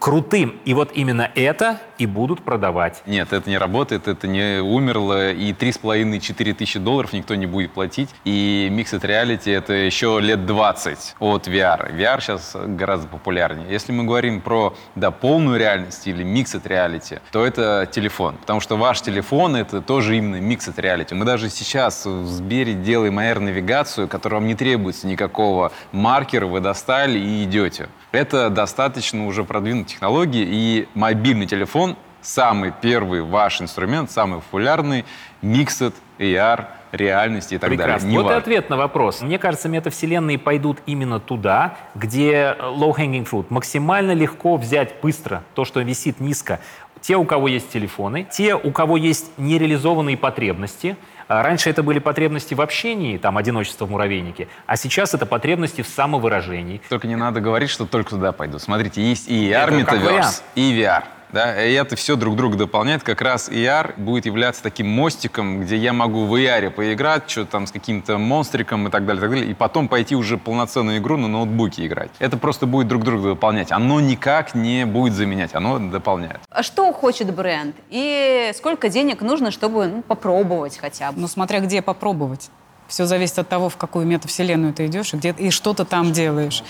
крутым. 0.00 0.58
И 0.64 0.74
вот 0.74 0.90
именно 0.94 1.30
это 1.34 1.78
и 1.98 2.06
будут 2.06 2.42
продавать. 2.42 3.02
Нет, 3.06 3.32
это 3.32 3.48
не 3.48 3.58
работает, 3.58 4.08
это 4.08 4.26
не 4.26 4.60
умерло, 4.60 5.30
и 5.30 5.52
3,5-4 5.52 6.54
тысячи 6.54 6.78
долларов 6.78 7.12
никто 7.12 7.34
не 7.34 7.46
будет 7.46 7.72
платить. 7.72 8.08
И 8.24 8.68
Mixed 8.72 9.02
Reality 9.02 9.54
это 9.54 9.74
еще 9.74 10.18
лет 10.20 10.46
20 10.46 11.16
от 11.20 11.46
VR. 11.46 11.94
VR 11.94 12.20
сейчас 12.20 12.56
гораздо 12.56 13.08
популярнее. 13.08 13.70
Если 13.70 13.92
мы 13.92 14.04
говорим 14.04 14.40
про 14.40 14.74
да, 14.94 15.10
полную 15.10 15.58
реальность 15.58 16.06
или 16.06 16.24
Mixed 16.24 16.62
Reality, 16.64 17.20
то 17.30 17.44
это 17.46 17.86
телефон. 17.92 18.36
Потому 18.38 18.60
что 18.60 18.76
ваш 18.76 19.02
телефон 19.02 19.54
это 19.54 19.82
тоже 19.82 20.16
именно 20.16 20.36
Mixed 20.36 20.76
Reality. 20.76 21.14
Мы 21.14 21.26
даже 21.26 21.50
сейчас 21.50 22.06
в 22.06 22.24
Сбере 22.24 22.72
делаем 22.72 23.18
AR-навигацию, 23.18 24.08
которая 24.08 24.40
вам 24.40 24.48
не 24.48 24.54
требуется 24.54 25.06
никакого 25.06 25.72
маркера, 25.92 26.46
вы 26.46 26.60
достали 26.60 27.18
и 27.18 27.44
идете. 27.44 27.88
Это 28.12 28.50
достаточно 28.50 29.26
уже 29.26 29.44
продвинутые 29.44 29.94
технологии, 29.94 30.44
и 30.44 30.88
мобильный 30.94 31.46
телефон 31.46 31.96
самый 32.22 32.72
первый 32.82 33.22
ваш 33.22 33.62
инструмент, 33.62 34.10
самый 34.10 34.40
популярный, 34.40 35.04
Mixed 35.42 35.94
AR, 36.18 36.66
реальности 36.92 37.54
и 37.54 37.58
так 37.58 37.70
Прекрасно. 37.70 38.08
далее. 38.08 38.18
Вот 38.18 38.22
и 38.22 38.24
Неважно. 38.24 38.36
ответ 38.36 38.70
на 38.70 38.76
вопрос. 38.76 39.22
Мне 39.22 39.38
кажется, 39.38 39.68
метавселенные 39.68 40.38
пойдут 40.38 40.78
именно 40.86 41.20
туда, 41.20 41.76
где 41.94 42.56
low-hanging 42.60 43.28
fruit. 43.30 43.46
Максимально 43.48 44.12
легко 44.12 44.56
взять 44.56 45.00
быстро 45.00 45.44
то, 45.54 45.64
что 45.64 45.80
висит 45.80 46.20
низко. 46.20 46.60
Те, 47.00 47.16
у 47.16 47.24
кого 47.24 47.48
есть 47.48 47.70
телефоны, 47.70 48.26
те, 48.30 48.54
у 48.54 48.72
кого 48.72 48.96
есть 48.96 49.30
нереализованные 49.38 50.18
потребности. 50.18 50.96
А 51.30 51.44
Раньше 51.44 51.70
это 51.70 51.84
были 51.84 52.00
потребности 52.00 52.54
в 52.54 52.60
общении, 52.60 53.16
там, 53.16 53.38
одиночество 53.38 53.86
в 53.86 53.90
муравейнике, 53.92 54.48
а 54.66 54.76
сейчас 54.76 55.14
это 55.14 55.26
потребности 55.26 55.82
в 55.82 55.86
самовыражении. 55.86 56.82
Только 56.88 57.06
не 57.06 57.14
надо 57.14 57.40
говорить, 57.40 57.70
что 57.70 57.86
только 57.86 58.10
туда 58.10 58.32
пойду. 58.32 58.58
Смотрите, 58.58 59.00
есть 59.00 59.28
и 59.28 59.48
AR, 59.52 59.68
Это 59.68 59.84
как 59.84 59.98
Metaverse, 59.98 60.04
вариант. 60.06 60.42
и 60.56 60.72
VR. 60.76 61.04
Да, 61.32 61.64
и 61.64 61.72
это 61.72 61.96
все 61.96 62.16
друг 62.16 62.36
друга 62.36 62.56
дополняет. 62.56 63.02
Как 63.02 63.20
раз 63.20 63.48
AR 63.48 63.94
будет 63.96 64.26
являться 64.26 64.62
таким 64.62 64.88
мостиком, 64.88 65.60
где 65.60 65.76
я 65.76 65.92
могу 65.92 66.26
в 66.26 66.34
AR 66.34 66.70
поиграть, 66.70 67.30
что 67.30 67.44
там 67.44 67.66
с 67.66 67.72
каким-то 67.72 68.18
монстриком 68.18 68.88
и 68.88 68.90
так 68.90 69.06
далее, 69.06 69.18
и 69.18 69.22
так 69.22 69.30
далее, 69.30 69.50
и 69.50 69.54
потом 69.54 69.88
пойти 69.88 70.16
уже 70.16 70.38
полноценную 70.38 70.98
игру 70.98 71.16
на 71.16 71.28
ноутбуке 71.28 71.86
играть. 71.86 72.10
Это 72.18 72.36
просто 72.36 72.66
будет 72.66 72.88
друг 72.88 73.04
друга 73.04 73.30
дополнять. 73.30 73.72
Оно 73.72 74.00
никак 74.00 74.54
не 74.54 74.86
будет 74.86 75.14
заменять, 75.14 75.54
оно 75.54 75.78
дополняет. 75.78 76.40
А 76.50 76.62
что 76.62 76.92
хочет 76.92 77.32
бренд? 77.34 77.76
И 77.90 78.50
сколько 78.54 78.88
денег 78.88 79.20
нужно, 79.22 79.50
чтобы 79.50 79.86
ну, 79.86 80.02
попробовать 80.02 80.78
хотя 80.78 81.12
бы? 81.12 81.20
Ну, 81.20 81.28
смотря 81.28 81.60
где 81.60 81.82
попробовать. 81.82 82.50
Все 82.90 83.06
зависит 83.06 83.38
от 83.38 83.48
того, 83.48 83.68
в 83.68 83.76
какую 83.76 84.04
метавселенную 84.04 84.74
ты 84.74 84.86
идешь 84.86 85.14
и, 85.14 85.16
где, 85.16 85.30
и 85.30 85.50
что 85.50 85.74
ты 85.74 85.84
там 85.84 86.12
делаешь. 86.12 86.64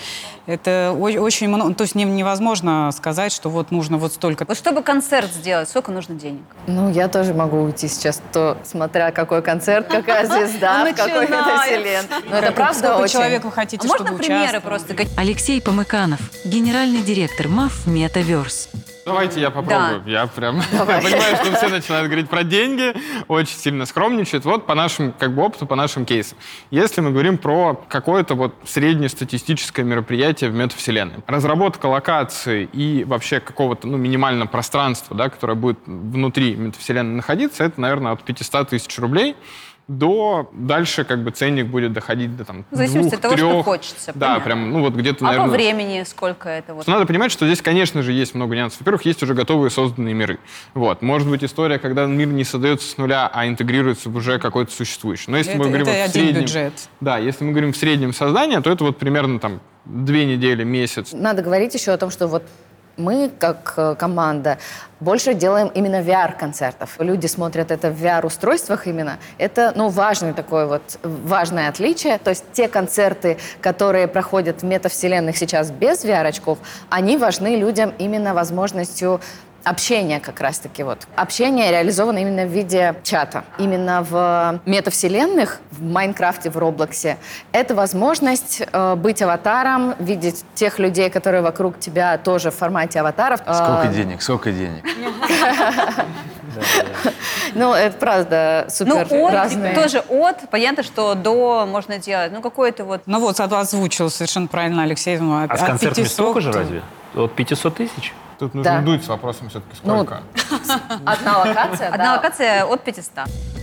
Это 0.45 0.95
очень 0.95 1.47
много. 1.47 1.73
То 1.73 1.81
есть 1.81 1.95
не- 1.95 2.03
невозможно 2.03 2.91
сказать, 2.95 3.31
что 3.31 3.49
вот 3.49 3.71
нужно 3.71 3.97
вот 3.97 4.13
столько. 4.13 4.45
Вот 4.47 4.55
чтобы 4.55 4.83
концерт 4.83 5.33
сделать, 5.33 5.67
сколько 5.67 5.91
нужно 5.91 6.13
денег? 6.13 6.43
Ну, 6.67 6.91
я 6.91 7.07
тоже 7.07 7.33
могу 7.33 7.61
уйти 7.61 7.87
сейчас, 7.87 8.21
то, 8.31 8.55
смотря 8.63 9.11
какой 9.11 9.41
концерт, 9.41 9.87
какая 9.87 10.27
звезда, 10.27 10.85
в 10.91 10.95
какой 10.95 11.27
метавселенной. 11.27 12.07
Но 12.29 12.37
это 12.37 12.45
Как- 12.47 12.55
правда 12.55 12.77
сколько 12.79 12.97
очень... 13.01 13.13
человек 13.13 13.43
вы 13.43 13.51
хотите, 13.51 13.87
А 13.87 13.89
можно 13.89 14.05
чтобы 14.05 14.19
примеры 14.19 14.59
участвовал? 14.59 14.79
просто? 14.79 15.19
Алексей 15.19 15.59
Помыканов, 15.59 16.19
генеральный 16.45 17.01
директор 17.01 17.47
МАФ 17.47 17.87
«Метаверс». 17.87 18.69
Давайте 19.05 19.41
я 19.41 19.49
попробую. 19.49 20.03
Я 20.05 20.27
прям 20.27 20.57
я 20.71 20.85
понимаю, 20.85 21.35
что 21.37 21.55
все 21.55 21.67
начинают 21.69 22.07
говорить 22.07 22.29
про 22.29 22.43
деньги, 22.43 22.93
очень 23.27 23.57
сильно 23.57 23.85
скромничают. 23.85 24.45
Вот 24.45 24.65
по 24.65 24.75
нашему 24.75 25.13
как 25.17 25.33
бы 25.33 25.43
опыту, 25.43 25.65
по 25.65 25.75
нашим 25.75 26.05
кейсам. 26.05 26.37
Если 26.69 27.01
мы 27.01 27.11
говорим 27.11 27.37
про 27.37 27.75
какое-то 27.89 28.35
вот 28.35 28.53
среднестатистическое 28.65 29.85
мероприятие 29.85 30.49
в 30.49 30.53
метавселенной, 30.53 31.23
разработка 31.27 31.87
локации 31.87 32.69
и 32.71 33.03
вообще 33.03 33.39
какого-то 33.39 33.87
ну, 33.87 33.97
минимального 33.97 34.47
пространства, 34.47 35.15
да, 35.15 35.29
которое 35.29 35.55
будет 35.55 35.79
внутри 35.85 36.55
метавселенной 36.55 37.15
находиться, 37.15 37.63
это, 37.63 37.79
наверное, 37.81 38.11
от 38.13 38.23
500 38.23 38.69
тысяч 38.69 38.97
рублей 38.99 39.35
до 39.91 40.49
дальше 40.53 41.03
как 41.03 41.21
бы 41.23 41.31
ценник 41.31 41.67
будет 41.67 41.91
доходить 41.91 42.35
до 42.37 42.45
там 42.45 42.65
В 42.71 42.75
зависимости 42.75 43.09
двух, 43.09 43.13
от 43.15 43.21
того, 43.21 43.35
трех. 43.35 43.49
что 43.51 43.63
хочется. 43.63 44.11
Да, 44.15 44.27
понятно. 44.27 44.43
прям, 44.45 44.71
ну 44.71 44.79
вот 44.81 44.93
где-то, 44.93 45.25
А 45.25 45.27
наверное... 45.27 45.47
по 45.47 45.51
времени 45.53 46.03
сколько 46.03 46.47
это? 46.47 46.73
Вот? 46.73 46.87
Надо 46.87 47.05
понимать, 47.05 47.31
что 47.31 47.45
здесь, 47.45 47.61
конечно 47.61 48.01
же, 48.01 48.13
есть 48.13 48.33
много 48.33 48.55
нюансов. 48.55 48.79
Во-первых, 48.79 49.03
есть 49.05 49.21
уже 49.21 49.33
готовые 49.33 49.69
созданные 49.69 50.13
миры. 50.13 50.39
Вот. 50.73 51.01
Может 51.01 51.29
быть 51.29 51.43
история, 51.43 51.77
когда 51.77 52.05
мир 52.05 52.27
не 52.27 52.45
создается 52.45 52.89
с 52.89 52.97
нуля, 52.97 53.29
а 53.33 53.47
интегрируется 53.47 54.09
в 54.09 54.15
уже 54.15 54.39
какой-то 54.39 54.71
существующий. 54.71 55.29
Но 55.29 55.37
если 55.37 55.53
Это- 55.53 55.59
мы 55.61 55.67
говорим 55.67 55.87
это 55.87 55.99
вот 55.99 56.09
в 56.09 56.13
среднем, 56.13 56.41
бюджет. 56.41 56.73
Да, 57.01 57.17
если 57.17 57.43
мы 57.43 57.51
говорим 57.51 57.73
в 57.73 57.77
среднем 57.77 58.13
создания, 58.13 58.61
то 58.61 58.71
это 58.71 58.83
вот 58.85 58.97
примерно 58.97 59.39
там 59.39 59.59
две 59.83 60.25
недели, 60.25 60.63
месяц. 60.63 61.11
Надо 61.11 61.41
говорить 61.41 61.73
еще 61.73 61.91
о 61.91 61.97
том, 61.97 62.11
что 62.11 62.27
вот 62.27 62.43
мы, 62.97 63.31
как 63.39 63.73
э, 63.77 63.95
команда, 63.95 64.57
больше 64.99 65.33
делаем 65.33 65.67
именно 65.73 66.01
VR-концертов. 66.01 66.95
Люди 66.99 67.27
смотрят 67.27 67.71
это 67.71 67.89
в 67.89 68.03
VR-устройствах 68.03 68.87
именно. 68.87 69.17
Это, 69.37 69.73
ну, 69.75 69.89
важный 69.89 70.33
такой 70.33 70.67
вот, 70.67 70.99
важное 71.03 71.69
отличие. 71.69 72.17
То 72.19 72.29
есть 72.29 72.45
те 72.53 72.67
концерты, 72.67 73.37
которые 73.61 74.07
проходят 74.07 74.61
в 74.61 74.65
метавселенных 74.65 75.37
сейчас 75.37 75.71
без 75.71 76.05
VR-очков, 76.05 76.59
они 76.89 77.17
важны 77.17 77.55
людям 77.55 77.93
именно 77.97 78.33
возможностью 78.33 79.21
общения 79.63 80.19
как 80.19 80.39
раз-таки 80.39 80.83
вот. 80.83 81.07
Общение 81.15 81.71
реализовано 81.71 82.19
именно 82.19 82.45
в 82.45 82.49
виде 82.49 82.95
чата. 83.03 83.43
Именно 83.57 84.03
в 84.03 84.59
метавселенных, 84.65 85.59
в 85.71 85.81
Майнкрафте, 85.81 86.49
в 86.49 86.57
Роблоксе, 86.57 87.17
это 87.51 87.75
возможность 87.75 88.61
э, 88.71 88.95
быть 88.95 89.21
аватаром, 89.21 89.95
видеть 89.99 90.43
тех 90.55 90.79
людей, 90.79 91.09
которые 91.09 91.41
вокруг 91.41 91.79
тебя 91.79 92.17
тоже 92.17 92.51
в 92.51 92.55
формате 92.55 92.99
аватаров. 92.99 93.41
Сколько 93.41 93.87
Э, 93.87 93.93
денег, 93.93 94.21
сколько 94.21 94.51
денег. 94.51 94.83
Ну, 97.53 97.73
это 97.73 97.97
правда 97.97 98.65
Ну, 98.65 98.71
супер 98.71 99.07
от, 99.25 99.33
разные. 99.33 99.75
тоже 99.75 99.99
от, 99.99 100.49
понятно, 100.49 100.83
что 100.83 101.15
до 101.15 101.65
можно 101.65 101.97
делать. 101.97 102.31
Ну, 102.31 102.41
какой-то 102.41 102.85
вот... 102.85 103.01
Ну 103.05 103.19
вот, 103.19 103.39
озвучил 103.39 104.09
совершенно 104.09 104.47
правильно 104.47 104.83
Алексей. 104.83 105.17
ну, 105.17 105.43
А 105.43 105.47
с 105.47 105.61
от 105.61 105.67
концертами 105.67 106.03
500 106.05 106.13
столько 106.13 106.41
же 106.41 106.51
разве? 106.51 106.81
От 107.15 107.33
500 107.33 107.75
тысяч? 107.75 108.13
Тут 108.41 108.55
нужно 108.55 108.71
Да. 108.71 108.81
дуть 108.81 109.03
с 109.03 109.07
вопросом 109.07 109.49
все-таки 109.49 109.75
Ну, 109.83 109.97
сколько. 109.97 110.23
Одна 111.05 111.37
локация, 111.37 111.89
Одна 111.89 112.05
да. 112.05 112.13
локация 112.15 112.65
от 112.65 112.83
500. 112.83 113.11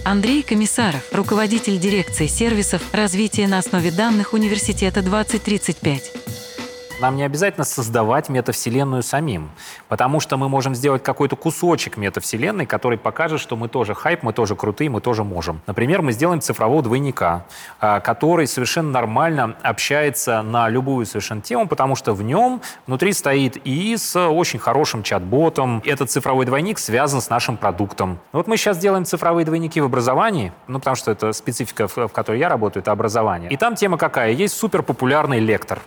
Андрей 0.05 0.45
Комиссаров, 0.45 1.03
руководитель 1.13 1.81
дирекции 1.81 2.29
сервисов 2.29 2.81
развития 2.93 3.49
на 3.49 3.59
основе 3.59 3.91
данных 3.91 4.35
Университета 4.35 5.03
2035. 5.03 6.13
Нам 7.01 7.15
не 7.15 7.23
обязательно 7.23 7.65
создавать 7.65 8.29
метавселенную 8.29 9.05
самим, 9.05 9.51
потому 9.87 10.19
что 10.19 10.37
мы 10.37 10.49
можем 10.49 10.75
сделать 10.75 11.01
какой-то 11.01 11.37
кусочек 11.37 11.97
метавселенной, 11.97 12.67
который 12.67 12.99
покажет, 12.99 13.41
что 13.41 13.55
мы 13.55 13.69
тоже 13.69 13.95
хайп, 13.95 14.25
мы 14.25 14.33
тоже 14.33 14.57
крутые, 14.57 14.91
мы 14.91 15.01
тоже 15.01 15.23
можем. 15.23 15.61
Например, 15.69 16.03
мы 16.03 16.11
сделаем 16.11 16.41
цифрового 16.41 16.83
двойника, 16.83 17.45
а, 17.79 18.01
который 18.01 18.49
совершенно 18.49 18.91
нормально 18.91 19.55
общается 19.63 20.43
на 20.43 20.69
любую 20.69 21.07
совершенно 21.07 21.41
тему, 21.41 21.69
потому 21.69 21.95
что 21.95 22.15
в 22.15 22.23
нем 22.25 22.61
внутри 22.89 23.13
стоит 23.13 23.59
и 23.65 23.97
с 23.97 24.19
очень 24.19 24.59
хорошим 24.59 25.05
чат-ботом. 25.05 25.81
Этот 25.85 26.11
цифровой 26.11 26.47
двойник 26.47 26.81
связан 26.81 27.21
с 27.21 27.31
нашим 27.31 27.57
продуктом. 27.57 28.19
Вот 28.33 28.49
мы 28.49 28.57
сейчас 28.57 28.77
делаем 28.77 29.05
цифровые 29.05 29.45
двойники 29.45 29.81
в 29.81 29.85
образовании, 29.85 30.53
ну, 30.67 30.81
потому 30.81 30.97
что 30.97 31.13
это 31.13 31.33
специфика, 31.33 31.87
в, 31.87 32.09
которой 32.09 32.41
я 32.41 32.49
работаю, 32.49 32.83
это 32.83 32.91
образование. 32.91 33.51
И 33.51 33.57
там 33.57 33.77
тема 33.77 33.99
какая? 33.99 34.33
Есть 34.33 34.57
суперпопулярный 34.57 35.39
лектор, 35.39 35.79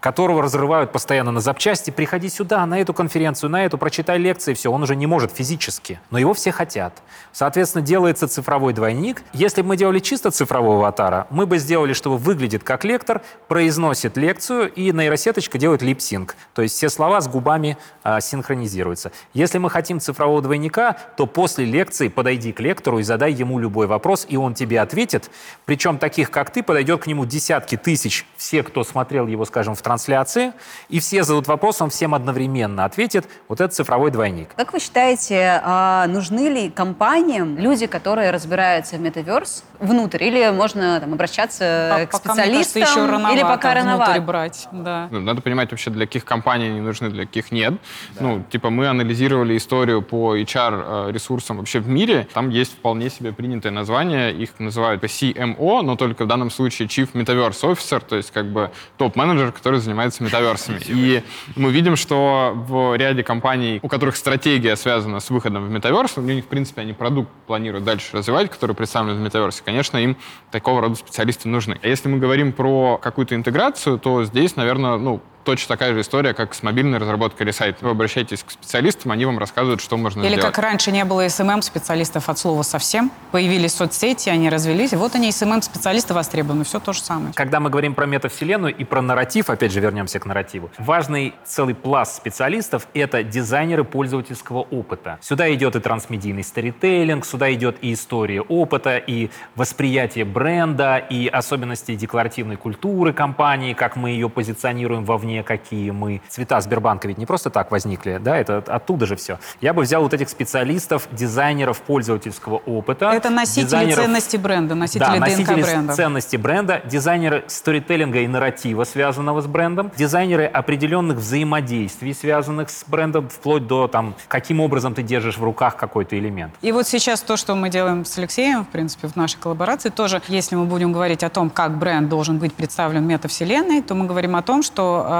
которого 0.00 0.42
разрывают 0.56 0.92
постоянно 0.92 1.30
на 1.30 1.40
запчасти. 1.40 1.90
Приходи 1.90 2.28
сюда, 2.28 2.64
на 2.66 2.80
эту 2.80 2.94
конференцию, 2.94 3.50
на 3.50 3.64
эту, 3.64 3.78
прочитай 3.78 4.18
лекции, 4.18 4.54
все. 4.54 4.72
Он 4.72 4.82
уже 4.82 4.96
не 4.96 5.06
может 5.06 5.30
физически, 5.30 6.00
но 6.10 6.18
его 6.18 6.34
все 6.34 6.50
хотят. 6.50 7.02
Соответственно, 7.32 7.84
делается 7.84 8.26
цифровой 8.26 8.72
двойник. 8.72 9.22
Если 9.32 9.62
бы 9.62 9.68
мы 9.68 9.76
делали 9.76 9.98
чисто 9.98 10.30
цифрового 10.30 10.78
аватара, 10.78 11.26
мы 11.30 11.46
бы 11.46 11.58
сделали, 11.58 11.92
чтобы 11.92 12.16
выглядит 12.18 12.64
как 12.64 12.84
лектор, 12.84 13.22
произносит 13.48 14.16
лекцию, 14.16 14.72
и 14.72 14.90
нейросеточка 14.90 15.58
делает 15.58 15.82
липсинг. 15.82 16.36
То 16.54 16.62
есть 16.62 16.74
все 16.74 16.88
слова 16.88 17.20
с 17.20 17.28
губами 17.28 17.76
а, 18.02 18.20
синхронизируются. 18.20 19.12
Если 19.34 19.58
мы 19.58 19.70
хотим 19.70 20.00
цифрового 20.00 20.42
двойника, 20.42 20.96
то 21.16 21.26
после 21.26 21.64
лекции 21.64 22.08
подойди 22.08 22.52
к 22.52 22.60
лектору 22.60 22.98
и 22.98 23.02
задай 23.02 23.32
ему 23.32 23.58
любой 23.58 23.86
вопрос, 23.86 24.26
и 24.28 24.36
он 24.36 24.54
тебе 24.54 24.80
ответит. 24.80 25.30
Причем 25.64 25.98
таких, 25.98 26.30
как 26.30 26.50
ты, 26.50 26.62
подойдет 26.62 27.02
к 27.02 27.06
нему 27.06 27.24
десятки 27.26 27.76
тысяч, 27.76 28.26
все, 28.36 28.62
кто 28.62 28.84
смотрел 28.84 29.26
его, 29.26 29.44
скажем, 29.44 29.74
в 29.74 29.82
трансляции, 29.82 30.45
и 30.88 31.00
все 31.00 31.22
зададут 31.22 31.48
вопрос, 31.48 31.80
он 31.82 31.90
всем 31.90 32.14
одновременно 32.14 32.84
ответит. 32.84 33.26
Вот 33.48 33.60
это 33.60 33.72
цифровой 33.72 34.10
двойник. 34.10 34.50
Как 34.56 34.72
вы 34.72 34.78
считаете, 34.80 35.60
а, 35.64 36.06
нужны 36.06 36.48
ли 36.48 36.70
компаниям 36.70 37.58
люди, 37.58 37.86
которые 37.86 38.30
разбираются 38.30 38.96
в 38.96 39.00
метаверс 39.00 39.64
внутрь? 39.80 40.24
Или 40.24 40.50
можно 40.50 41.00
там, 41.00 41.12
обращаться 41.12 41.96
По- 41.98 42.06
к 42.06 42.10
пока, 42.12 42.34
кажется, 42.34 42.62
специалистам? 42.64 42.82
еще 42.82 43.06
рановато 43.12 43.34
или 43.34 43.42
пока 43.42 43.74
рановато? 43.74 44.20
брать. 44.20 44.68
Да. 44.72 45.08
Ну, 45.10 45.20
Надо 45.20 45.40
понимать 45.42 45.70
вообще, 45.70 45.90
для 45.90 46.06
каких 46.06 46.24
компаний 46.24 46.66
они 46.66 46.80
нужны, 46.80 47.10
для 47.10 47.24
каких 47.26 47.52
нет. 47.52 47.74
Ну, 48.20 48.42
типа, 48.50 48.70
мы 48.70 48.86
анализировали 48.88 49.56
историю 49.56 50.02
по 50.02 50.36
HR-ресурсам 50.36 51.58
вообще 51.58 51.80
в 51.80 51.88
мире. 51.88 52.26
Там 52.32 52.48
есть 52.50 52.72
вполне 52.72 53.10
себе 53.10 53.32
принятое 53.32 53.70
название. 53.70 54.32
Их 54.32 54.50
называют 54.58 55.02
CMO, 55.04 55.82
но 55.82 55.96
только 55.96 56.24
в 56.24 56.28
данном 56.28 56.50
случае 56.50 56.88
Chief 56.88 57.10
Metaverse 57.12 57.62
Officer, 57.72 58.00
то 58.06 58.16
есть 58.16 58.30
как 58.32 58.46
бы 58.46 58.70
топ-менеджер, 58.98 59.52
который 59.52 59.80
занимается 59.80 60.22
метаверсами. 60.36 60.80
И 60.86 61.22
мы 61.54 61.72
видим, 61.72 61.96
что 61.96 62.52
в 62.54 62.96
ряде 62.96 63.22
компаний, 63.22 63.80
у 63.82 63.88
которых 63.88 64.16
стратегия 64.16 64.76
связана 64.76 65.20
с 65.20 65.30
выходом 65.30 65.66
в 65.66 65.70
метаверс, 65.70 66.16
у 66.16 66.20
них, 66.20 66.44
в 66.44 66.48
принципе, 66.48 66.82
они 66.82 66.92
продукт 66.92 67.30
планируют 67.46 67.84
дальше 67.84 68.16
развивать, 68.16 68.50
который 68.50 68.74
представлен 68.74 69.16
в 69.16 69.20
метаверсе, 69.20 69.62
конечно, 69.64 69.96
им 69.98 70.16
такого 70.50 70.80
рода 70.80 70.94
специалисты 70.94 71.48
нужны. 71.48 71.78
А 71.82 71.88
если 71.88 72.08
мы 72.08 72.18
говорим 72.18 72.52
про 72.52 72.98
какую-то 72.98 73.34
интеграцию, 73.34 73.98
то 73.98 74.24
здесь, 74.24 74.56
наверное, 74.56 74.96
ну, 74.96 75.20
точно 75.46 75.76
такая 75.76 75.94
же 75.94 76.00
история, 76.00 76.34
как 76.34 76.54
с 76.54 76.62
мобильной 76.62 76.98
разработкой 76.98 77.44
или 77.44 77.52
сайта. 77.52 77.84
Вы 77.84 77.90
обращаетесь 77.90 78.42
к 78.42 78.50
специалистам, 78.50 79.12
они 79.12 79.24
вам 79.24 79.38
рассказывают, 79.38 79.80
что 79.80 79.96
можно 79.96 80.20
Или 80.20 80.34
сделать. 80.34 80.44
как 80.44 80.58
раньше 80.58 80.90
не 80.90 81.04
было 81.04 81.26
СММ-специалистов 81.28 82.28
от 82.28 82.38
слова 82.38 82.62
совсем. 82.62 83.12
Появились 83.30 83.72
соцсети, 83.72 84.28
они 84.28 84.50
развелись. 84.50 84.92
Вот 84.92 85.14
они, 85.14 85.30
СММ-специалисты 85.30 86.14
востребованы. 86.14 86.64
Все 86.64 86.80
то 86.80 86.92
же 86.92 87.00
самое. 87.00 87.32
Когда 87.34 87.60
мы 87.60 87.70
говорим 87.70 87.94
про 87.94 88.06
метавселенную 88.06 88.74
и 88.74 88.82
про 88.82 89.00
нарратив, 89.00 89.48
опять 89.48 89.72
же 89.72 89.78
вернемся 89.78 90.18
к 90.18 90.26
нарративу, 90.26 90.70
важный 90.78 91.32
целый 91.44 91.76
пласт 91.76 92.16
специалистов— 92.16 92.88
это 92.94 93.22
дизайнеры 93.22 93.84
пользовательского 93.84 94.62
опыта. 94.62 95.18
Сюда 95.22 95.52
идет 95.54 95.76
и 95.76 95.80
трансмедийный 95.80 96.42
сторителлинг, 96.42 97.24
сюда 97.24 97.54
идет 97.54 97.76
и 97.82 97.92
история 97.92 98.40
опыта, 98.40 98.96
и 98.96 99.30
восприятие 99.54 100.24
бренда, 100.24 100.96
и 100.96 101.28
особенности 101.28 101.94
декларативной 101.94 102.56
культуры 102.56 103.12
компании, 103.12 103.74
как 103.74 103.94
мы 103.94 104.10
ее 104.10 104.28
позиционируем 104.28 105.04
вовне, 105.04 105.35
какие 105.42 105.90
мы. 105.90 106.20
Цвета 106.28 106.60
Сбербанка 106.60 107.08
ведь 107.08 107.18
не 107.18 107.26
просто 107.26 107.50
так 107.50 107.70
возникли, 107.70 108.18
да, 108.22 108.36
это 108.36 108.62
оттуда 108.66 109.06
же 109.06 109.16
все. 109.16 109.38
Я 109.60 109.72
бы 109.72 109.82
взял 109.82 110.02
вот 110.02 110.14
этих 110.14 110.28
специалистов, 110.28 111.08
дизайнеров 111.12 111.80
пользовательского 111.80 112.56
опыта. 112.66 113.10
Это 113.10 113.30
носители 113.30 113.64
дизайнеров- 113.66 113.94
ценности 113.96 114.36
бренда, 114.36 114.74
носители 114.74 115.00
да, 115.00 115.14
ДНК 115.14 115.20
носители 115.20 115.62
бренда. 115.62 115.92
ценности 115.94 116.36
бренда, 116.36 116.82
дизайнеры 116.84 117.44
сторителлинга 117.46 118.20
и 118.20 118.26
нарратива, 118.28 118.84
связанного 118.84 119.40
с 119.40 119.46
брендом, 119.46 119.90
дизайнеры 119.96 120.44
определенных 120.46 121.18
взаимодействий, 121.18 122.14
связанных 122.14 122.70
с 122.70 122.84
брендом, 122.86 123.28
вплоть 123.28 123.66
до 123.66 123.88
там, 123.88 124.14
каким 124.28 124.60
образом 124.60 124.94
ты 124.94 125.02
держишь 125.02 125.38
в 125.38 125.44
руках 125.44 125.76
какой-то 125.76 126.18
элемент. 126.18 126.54
И 126.62 126.72
вот 126.72 126.86
сейчас 126.86 127.20
то, 127.20 127.36
что 127.36 127.54
мы 127.54 127.68
делаем 127.70 128.04
с 128.04 128.18
Алексеем, 128.18 128.64
в 128.64 128.68
принципе, 128.68 129.08
в 129.08 129.16
нашей 129.16 129.38
коллаборации, 129.38 129.90
тоже, 129.90 130.22
если 130.28 130.56
мы 130.56 130.64
будем 130.64 130.92
говорить 130.92 131.22
о 131.22 131.30
том, 131.30 131.50
как 131.50 131.78
бренд 131.78 132.08
должен 132.08 132.38
быть 132.38 132.52
представлен 132.54 133.04
в 133.04 133.06
метавселенной, 133.06 133.82
то 133.82 133.94
мы 133.94 134.06
говорим 134.06 134.36
о 134.36 134.42
том, 134.42 134.62
что 134.62 135.04
э, 135.06 135.10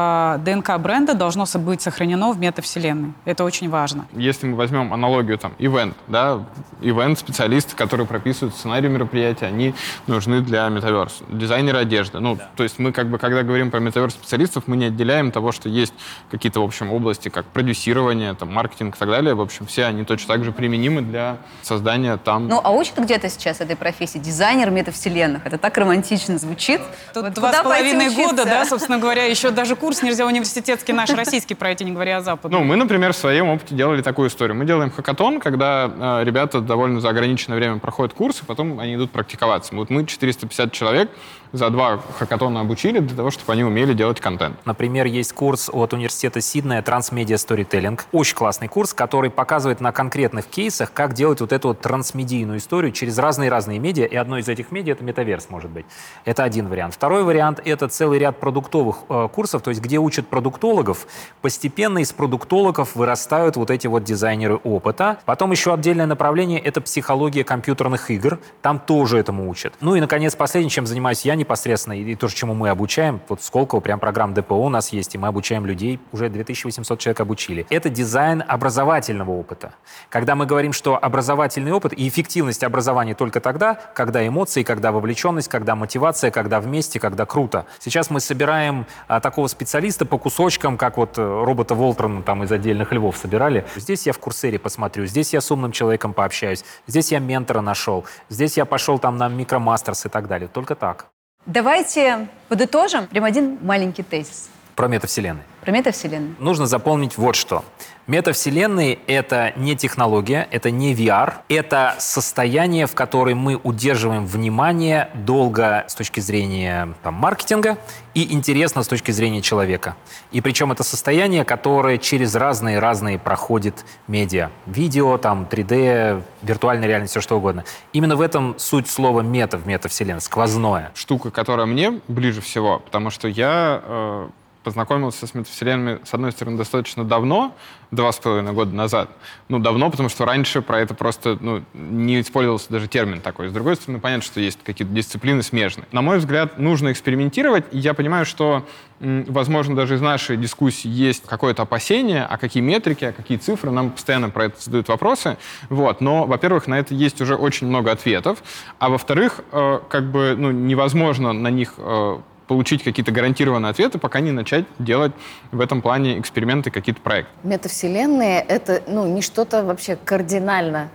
ДНК 0.45 0.79
бренда 0.79 1.15
должно 1.15 1.45
быть 1.55 1.83
сохранено 1.83 2.33
в 2.33 2.39
метавселенной. 2.39 3.15
Это 3.25 3.45
очень 3.45 3.71
важно. 3.71 4.07
Если 4.13 4.47
мы 4.47 4.57
возьмем 4.57 4.93
аналогию, 4.93 5.39
там, 5.39 5.53
ивент, 5.59 5.97
да, 6.09 6.45
ивент-специалисты, 6.81 7.77
которые 7.77 8.07
прописывают 8.07 8.55
сценарий 8.55 8.89
мероприятия, 8.89 9.47
они 9.47 9.75
нужны 10.07 10.41
для 10.41 10.69
метаверс. 10.69 11.23
Дизайнеры 11.29 11.79
одежды. 11.79 12.21
Ну, 12.21 12.39
то 12.57 12.63
есть 12.63 12.79
мы, 12.79 12.93
как 12.93 13.09
бы, 13.09 13.19
когда 13.19 13.43
говорим 13.43 13.71
про 13.71 13.81
метаверс-специалистов, 13.81 14.65
мы 14.67 14.77
не 14.77 14.87
отделяем 14.87 15.31
того, 15.31 15.53
что 15.53 15.69
есть 15.69 15.95
какие-то, 16.31 16.61
в 16.61 16.65
общем, 16.65 16.93
области, 16.93 17.29
как 17.29 17.47
продюсирование, 17.47 18.35
там, 18.35 18.53
маркетинг 18.53 18.97
и 18.97 18.99
так 18.99 19.09
далее. 19.09 19.35
В 19.35 19.41
общем, 19.41 19.67
все 19.67 19.87
они 19.87 20.05
точно 20.05 20.35
так 20.35 20.45
же 20.45 20.53
применимы 20.53 21.03
для 21.03 21.39
создания 21.63 22.17
там... 22.17 22.49
Ну, 22.49 22.61
а 22.63 22.71
учат 22.71 22.99
где-то 22.99 23.29
сейчас 23.29 23.61
этой 23.61 23.77
профессии 23.77 24.19
дизайнер 24.19 24.71
метавселенных. 24.71 25.47
Это 25.47 25.59
так 25.59 25.77
романтично 25.79 26.39
звучит. 26.39 26.81
Тут 27.15 27.25
Вот 27.25 27.35
два 27.35 27.53
с 27.53 27.63
половиной 27.63 28.11
года, 28.15 28.45
да, 28.45 28.65
собственно 28.65 28.99
говоря, 28.99 29.25
еще 29.25 29.51
даже 29.51 29.77
курс 29.87 30.03
нельзя 30.03 30.26
университетский 30.26 30.93
наш 30.93 31.11
российский 31.11 31.55
пройти, 31.55 31.84
не 31.84 31.93
говоря 31.93 32.16
о 32.16 32.20
западном. 32.20 32.61
Ну, 32.61 32.66
мы, 32.66 32.74
например, 32.74 33.12
в 33.12 33.16
своем 33.16 33.51
опыте 33.51 33.76
делали 33.76 34.03
такую 34.03 34.28
историю. 34.28 34.57
Мы 34.57 34.64
делаем 34.64 34.91
хакатон, 34.91 35.39
когда 35.39 36.18
э, 36.20 36.24
ребята 36.24 36.61
довольно 36.61 37.01
за 37.01 37.11
ограниченное 37.11 37.57
время 37.57 37.78
проходят 37.78 38.12
курс, 38.12 38.43
и 38.43 38.45
потом 38.45 38.80
они 38.80 38.97
идут 38.97 39.12
практиковаться. 39.12 39.76
Вот 39.76 39.89
мы 39.89 40.05
450 40.05 40.72
человек 40.72 41.09
за 41.53 41.70
два 41.70 42.01
хакатона 42.18 42.61
обучили 42.61 42.99
для 42.99 43.16
того, 43.16 43.30
чтобы 43.30 43.53
они 43.53 43.64
умели 43.64 43.95
делать 43.95 44.20
контент. 44.20 44.57
Например, 44.64 45.07
есть 45.07 45.32
курс 45.32 45.70
от 45.72 45.93
университета 45.93 46.41
Сиднея 46.41 46.82
«Трансмедиа 46.82 47.37
Storytelling». 47.37 48.01
Очень 48.12 48.37
классный 48.37 48.68
курс, 48.68 48.93
который 48.95 49.30
показывает 49.30 49.80
на 49.80 49.93
конкретных 49.93 50.47
кейсах, 50.47 50.93
как 50.93 51.14
делать 51.14 51.41
вот 51.41 51.53
эту 51.53 51.68
вот 51.68 51.80
трансмедийную 51.80 52.59
историю 52.59 52.93
через 52.93 53.18
разные-разные 53.18 53.78
медиа, 53.78 54.07
и 54.07 54.16
одно 54.16 54.39
из 54.39 54.49
этих 54.49 54.70
медиа— 54.70 54.93
это 54.95 55.05
метаверс, 55.05 55.49
может 55.51 55.70
быть. 55.70 55.87
Это 56.24 56.45
один 56.45 56.68
вариант. 56.68 56.95
Второй 56.95 57.22
вариант— 57.22 57.61
это 57.64 57.89
целый 57.89 58.18
ряд 58.18 58.39
продуктовых 58.39 58.99
э, 59.09 59.28
курсов, 59.32 59.62
то 59.62 59.70
есть 59.70 59.76
где 59.79 59.99
учат 59.99 60.29
продуктологов. 60.29 61.07
Постепенно 61.43 61.99
из 61.99 62.12
продуктологов 62.12 62.95
вырастают 62.95 63.57
вот 63.57 63.70
эти 63.70 63.87
вот 63.87 64.05
дизайнеры 64.05 64.57
опыта. 64.57 65.18
Потом 65.24 65.51
еще 65.51 65.74
отдельное 65.74 66.07
направление— 66.07 66.61
это 66.64 66.81
психология 66.81 67.45
компьютерных 67.45 68.11
игр. 68.11 68.39
Там 68.62 68.79
тоже 68.79 69.18
этому 69.18 69.49
учат. 69.49 69.74
Ну 69.81 69.95
и, 69.97 70.01
наконец, 70.01 70.35
последнее, 70.37 70.70
чем 70.70 70.87
занимаюсь 70.87 71.22
я 71.22 71.35
непосредственно, 71.35 71.95
и 71.95 72.14
то, 72.14 72.29
чему 72.29 72.55
мы 72.55 72.68
обучаем, 72.68 73.20
вот 73.29 73.43
Сколково, 73.43 73.81
прям 73.81 73.99
программ 73.99 74.35
ДПО 74.35 74.55
у 74.55 74.68
нас 74.68 74.93
есть, 74.93 75.14
и 75.14 75.18
мы 75.18 75.29
обучаем 75.29 75.66
людей, 75.66 75.99
уже 76.12 76.29
2800 76.29 76.99
человек 76.99 77.20
обучили. 77.20 77.66
Это 77.70 77.89
дизайн 77.89 78.43
образовательного 78.47 79.31
опыта. 79.31 79.74
Когда 80.09 80.35
мы 80.35 80.47
говорим, 80.47 80.72
что 80.72 80.99
образовательный 81.03 81.72
опыт 81.72 81.93
и 81.93 82.09
эффективность 82.09 82.62
образования 82.62 83.14
только 83.14 83.41
тогда, 83.41 83.74
когда 83.95 84.27
эмоции, 84.27 84.62
когда 84.62 84.93
вовлеченность, 84.93 85.49
когда 85.49 85.74
мотивация, 85.74 86.31
когда 86.31 86.61
вместе, 86.61 87.01
когда 87.01 87.27
круто. 87.27 87.66
Сейчас 87.79 88.11
мы 88.11 88.20
собираем 88.20 88.87
а, 89.09 89.20
такого 89.20 89.47
специалиста 89.47 89.66
по 90.05 90.19
кусочкам, 90.19 90.77
как 90.79 90.97
вот 90.97 91.19
э, 91.19 91.23
робота 91.23 91.75
Волтрона 91.75 92.23
там 92.23 92.43
из 92.45 92.53
отдельных 92.53 92.93
львов 92.93 93.17
собирали. 93.17 93.67
Здесь 93.77 94.07
я 94.07 94.12
в 94.12 94.19
курсере 94.19 94.59
посмотрю, 94.59 95.07
здесь 95.07 95.33
я 95.33 95.41
с 95.41 95.51
умным 95.51 95.73
человеком 95.73 96.12
пообщаюсь, 96.12 96.64
здесь 96.87 97.12
я 97.12 97.19
ментора 97.19 97.61
нашел, 97.61 98.05
здесь 98.29 98.57
я 98.57 98.64
пошел 98.64 98.99
там 98.99 99.17
на 99.17 99.29
микромастерс 99.29 100.07
и 100.07 100.09
так 100.09 100.29
далее. 100.29 100.49
Только 100.49 100.75
так. 100.75 101.07
Давайте 101.47 102.29
подытожим 102.49 103.07
прям 103.07 103.25
один 103.25 103.59
маленький 103.62 104.03
тезис 104.03 104.49
Про 104.75 104.89
метавселенные. 104.89 105.45
про 105.61 105.71
метавселенную. 105.71 106.35
Нужно 106.39 106.67
запомнить 106.67 107.17
вот 107.17 107.37
что. 107.37 107.64
Метавселенные— 108.07 109.01
это 109.09 109.53
не 109.57 109.75
технология, 109.75 110.47
это 110.53 110.71
не 110.71 110.95
VR, 110.95 111.35
это 111.49 111.97
состояние, 111.99 112.87
в 112.87 112.95
котором 112.95 113.39
мы 113.39 113.57
удерживаем 113.57 114.27
внимание 114.27 115.11
долго 115.15 115.85
с 115.89 115.97
точки 115.97 116.21
зрения 116.21 116.95
там, 117.03 117.15
маркетинга 117.15 117.79
и 118.15 118.33
интересно 118.33 118.85
с 118.85 118.89
точки 118.89 119.11
зрения 119.11 119.43
человека. 119.43 119.97
И 120.31 120.41
причем 120.41 120.71
это 120.71 120.85
состояние, 120.85 121.45
которое 121.45 121.99
через 121.99 122.37
разные-разные 122.37 123.19
проходит 123.19 123.85
медиа. 124.07 124.51
Видео, 124.67 125.19
там, 125.19 125.49
3D, 125.51 126.23
виртуальная 126.43 126.87
реальность, 126.87 127.11
все 127.11 127.21
что 127.21 127.39
угодно. 127.39 127.65
Именно 127.93 128.15
в 128.15 128.21
этом 128.21 128.55
суть 128.57 128.89
слова 128.89 129.23
мета 129.23 129.59
в 129.59 129.67
метавселенной, 129.67 130.21
сквозное. 130.21 130.93
Штука, 130.95 131.33
которая 131.33 131.67
мне 131.67 132.01
ближе 132.07 132.41
всего, 132.41 132.79
потому 132.79 133.11
что 133.11 133.27
я 133.27 133.83
э, 133.83 134.29
познакомился 134.67 135.29
с 135.29 135.35
метавселенными, 135.35 136.01
с 136.03 136.12
одной 136.12 136.33
стороны, 136.33 136.59
достаточно 136.59 137.05
давно, 137.05 137.55
два 137.93 138.11
с 138.11 138.19
половиной 138.19 138.53
года 138.53 138.75
назад. 138.75 139.09
Ну, 139.49 139.61
давно, 139.61 139.91
потому 139.93 140.09
что 140.09 140.25
раньше 140.25 140.61
про 140.61 140.81
это 140.81 140.93
просто 140.93 141.39
ну, 141.41 141.62
не 141.73 142.21
использовался 142.21 142.67
даже 142.71 142.89
термин 142.89 143.21
такой. 143.21 143.49
С 143.49 143.53
другой 143.53 143.77
стороны, 143.77 144.01
понятно, 144.01 144.25
что 144.25 144.41
есть 144.41 144.59
какие-то 144.64 144.93
дисциплины 144.93 145.45
смежные. 145.45 145.87
На 145.93 146.03
мой 146.03 146.19
взгляд, 146.19 146.59
нужно 146.59 146.91
экспериментировать, 146.91 147.64
и 147.71 147.79
я 147.79 147.95
понимаю, 147.95 148.27
что, 148.27 148.67
возможно, 148.99 149.77
даже 149.77 149.95
из 149.95 150.01
нашей 150.01 150.37
дискуссии 150.37 150.89
есть 150.89 151.25
какое-то 151.27 151.62
опасение, 151.62 152.25
а 152.25 152.37
какие 152.39 152.64
метрики, 152.64 153.05
а 153.05 153.12
какие 153.12 153.39
цифры, 153.39 153.71
нам 153.71 153.91
постоянно 153.91 154.31
про 154.31 154.47
это 154.47 154.61
задают 154.61 154.89
вопросы. 154.89 155.37
Вот. 155.69 156.01
Но, 156.01 156.25
во-первых, 156.25 156.67
на 156.67 156.81
это 156.81 156.93
есть 156.93 157.21
уже 157.21 157.37
очень 157.37 157.69
много 157.69 157.93
ответов, 157.93 158.43
а 158.81 158.89
во-вторых, 158.89 159.43
э, 159.53 159.79
как 159.89 160.11
бы 160.11 160.35
ну, 160.37 160.51
невозможно 160.51 161.33
на 161.33 161.51
них 161.53 161.75
э, 161.79 162.19
получить 162.47 162.82
какие-то 162.82 163.12
гарантированные 163.12 163.70
ответы, 163.70 163.99
пока 163.99 164.20
не 164.20 164.32
начать 164.32 164.64
делать 164.78 165.12
в 165.53 165.61
этом 165.61 165.82
плане 165.82 166.18
эксперименты, 166.18 166.70
какие-то 166.70 167.01
проекты. 167.01 167.32
Метавселенные— 167.42 168.40
это 168.49 168.82
ну, 168.86 169.07
не 169.07 169.22
что-то 169.22 169.64
вообще 169.64 169.97
кардинально 169.97 170.88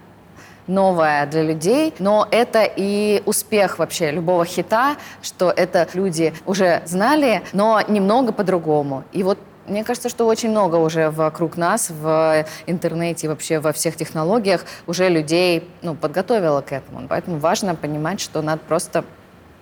новое 0.67 1.25
для 1.25 1.43
людей, 1.43 1.93
но 1.99 2.27
это 2.31 2.63
и 2.63 3.21
успех 3.25 3.79
вообще 3.79 4.11
любого 4.11 4.45
хита, 4.45 4.95
что 5.21 5.51
это 5.51 5.87
люди 5.93 6.33
уже 6.45 6.81
знали, 6.85 7.41
но 7.51 7.81
немного 7.87 8.31
по-другому. 8.31 9.03
И 9.11 9.23
вот 9.23 9.37
мне 9.67 9.83
кажется, 9.83 10.09
что 10.09 10.25
очень 10.25 10.49
много 10.49 10.77
уже 10.77 11.09
вокруг 11.09 11.55
нас, 11.55 11.89
в 11.89 12.45
интернете 12.65 13.27
вообще 13.27 13.59
во 13.59 13.73
всех 13.73 13.95
технологиях 13.95 14.65
уже 14.87 15.07
людей 15.07 15.67
ну, 15.81 15.95
подготовило 15.95 16.61
к 16.61 16.71
этому. 16.71 17.07
Поэтому 17.07 17.37
важно 17.37 17.75
понимать, 17.75 18.19
что 18.19 18.41
надо 18.41 18.61
просто 18.67 19.05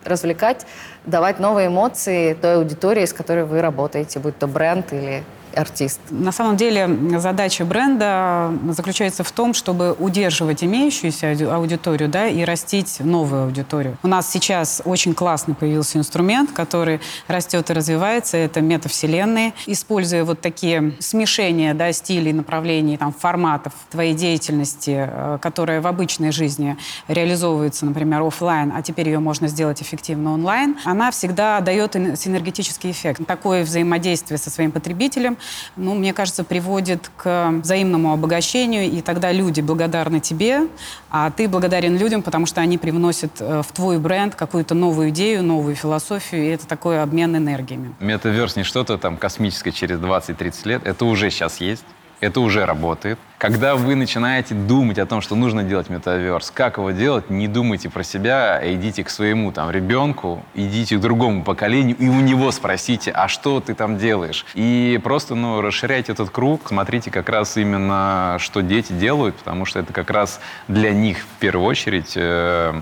развлекать, 0.05 0.65
давать 1.10 1.39
новые 1.39 1.68
эмоции 1.68 2.34
той 2.34 2.55
аудитории, 2.55 3.05
с 3.05 3.14
которой 3.14 3.43
вы 3.43 3.62
работаете, 3.62 4.20
будь 4.20 4.38
то 4.38 4.47
бренд 4.47 4.93
или 4.93 5.24
артист. 5.56 6.00
На 6.10 6.32
самом 6.32 6.58
деле 6.58 6.89
задача 7.20 7.66
бренда 7.66 8.52
заключается 8.70 9.24
в 9.24 9.32
том, 9.32 9.54
чтобы 9.54 9.95
удерживать 10.00 10.64
имеющуюся 10.64 11.32
ауди- 11.32 11.50
аудиторию 11.50 12.10
да, 12.10 12.28
и 12.28 12.43
растить 12.43 13.00
новую 13.00 13.43
аудиторию. 13.45 13.97
У 14.04 14.08
нас 14.08 14.30
сейчас 14.32 14.82
очень 14.86 15.14
классный 15.14 15.56
появился 15.56 15.97
инструмент, 15.97 16.52
который 16.52 17.00
растет 17.28 17.70
и 17.70 17.74
развивается. 17.74 18.38
Это 18.38 18.62
метавселенные. 18.62 19.54
Используя 19.66 20.24
вот 20.24 20.41
такие 20.41 20.93
смешения 21.00 21.74
да, 21.74 21.91
стилей, 21.91 22.34
направлений, 22.34 22.97
там, 22.97 23.14
форматов 23.14 23.74
твоей 23.89 24.14
деятельности, 24.14 25.10
э, 25.10 25.38
которая 25.41 25.82
в 25.82 25.88
обычной 25.88 26.32
жизни 26.32 26.78
реализовывается, 27.08 27.86
например, 27.86 28.22
оффлайн, 28.22 28.72
а 28.76 28.82
теперь 28.82 29.10
ее 29.10 29.20
можно 29.20 29.47
сделать 29.47 29.82
эффективно 29.82 30.34
онлайн, 30.34 30.78
она 30.86 31.12
всегда 31.12 31.60
дает 31.62 31.95
ин- 31.95 32.16
синергетический 32.16 32.91
эффект. 32.91 33.22
Такое 33.28 33.64
взаимодействие 33.64 34.38
со 34.38 34.50
своим 34.50 34.72
потребителем, 34.72 35.38
ну, 35.75 35.95
мне 35.95 36.13
кажется, 36.13 36.43
приводит 36.43 37.11
к 37.17 37.51
взаимному 37.63 38.13
обогащению, 38.13 38.85
и 38.85 39.01
тогда 39.01 39.31
люди 39.31 39.61
благодарны 39.61 40.19
тебе, 40.19 40.67
а 41.09 41.31
ты 41.31 41.47
благодарен 41.47 41.97
людям, 41.97 42.21
потому 42.21 42.45
что 42.45 42.61
они 42.61 42.77
привносят 42.77 43.31
э, 43.39 43.61
в 43.61 43.71
твой 43.71 43.97
бренд 43.99 44.35
какую-то 44.35 44.75
новую 44.75 45.09
идею, 45.09 45.43
новую 45.43 45.75
философию, 45.75 46.43
и 46.43 46.47
это 46.47 46.67
такой 46.67 47.01
обмен 47.01 47.35
энергиями. 47.35 47.93
Метаверс 47.99 48.55
не 48.55 48.63
что-то 48.63 48.97
там 48.97 49.17
космическое 49.17 49.71
через 49.71 49.99
20-30 49.99 50.67
лет. 50.67 50.81
Это 50.85 51.05
уже 51.05 51.29
сейчас 51.29 51.61
есть. 51.61 51.85
Это 52.22 52.41
уже 52.41 52.65
работает. 52.65 53.17
Когда 53.38 53.76
вы 53.76 53.95
начинаете 53.95 54.53
думать 54.53 54.99
о 54.99 55.05
том, 55.05 55.22
что 55.22 55.36
нужно 55.36 55.63
делать 55.63 55.89
метаверс, 55.89 56.51
как 56.51 56.78
его 56.78 56.91
делать, 56.91 57.30
не 57.30 57.47
думайте 57.47 57.89
про 57.89 58.03
себя, 58.03 58.57
а 58.57 58.74
идите 58.74 59.05
к 59.05 59.09
своему 59.09 59.53
там 59.53 59.72
ребенку, 59.72 60.43
идите 60.53 60.97
к 60.97 60.99
другому 60.99 61.45
поколению 61.45 61.95
и 61.97 62.09
у 62.09 62.20
него 62.20 62.51
спросите, 62.51 63.11
а 63.11 63.30
что 63.30 63.61
ты 63.61 63.74
там 63.74 63.97
делаешь? 63.97 64.45
И 64.53 64.99
просто, 65.01 65.36
ну, 65.36 65.61
расширяйте 65.61 66.11
этот 66.11 66.30
круг, 66.30 66.67
смотрите 66.67 67.09
как 67.09 67.30
раз 67.30 67.55
именно, 67.55 68.36
что 68.39 68.61
дети 68.61 68.91
делают, 68.91 69.38
потому 69.38 69.63
что 69.63 69.80
это 69.80 69.93
как 69.93 70.09
раз 70.09 70.41
для 70.67 70.91
них 70.91 71.20
в 71.20 71.39
первую 71.39 71.65
очередь 71.65 72.13
э, 72.17 72.74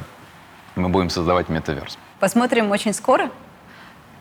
мы 0.75 0.89
будем 0.89 1.11
создавать 1.11 1.49
метаверс. 1.49 1.99
Посмотрим 2.19 2.71
очень 2.71 2.93
скоро, 2.93 3.29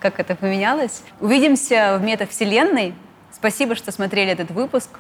как 0.00 0.20
это 0.20 0.34
поменялось. 0.34 1.02
Увидимся 1.20 1.96
в 1.98 2.04
метавселенной. 2.04 2.94
Спасибо, 3.32 3.74
что 3.74 3.90
смотрели 3.92 4.30
этот 4.30 4.50
выпуск. 4.50 4.90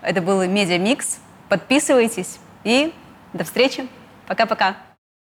Это 0.00 0.22
был 0.22 0.44
Медиа 0.44 0.78
Микс. 0.78 1.18
Подписывайтесь 1.48 2.38
и 2.64 2.92
до 3.32 3.44
встречи. 3.44 3.88
Пока-пока. 4.26 4.76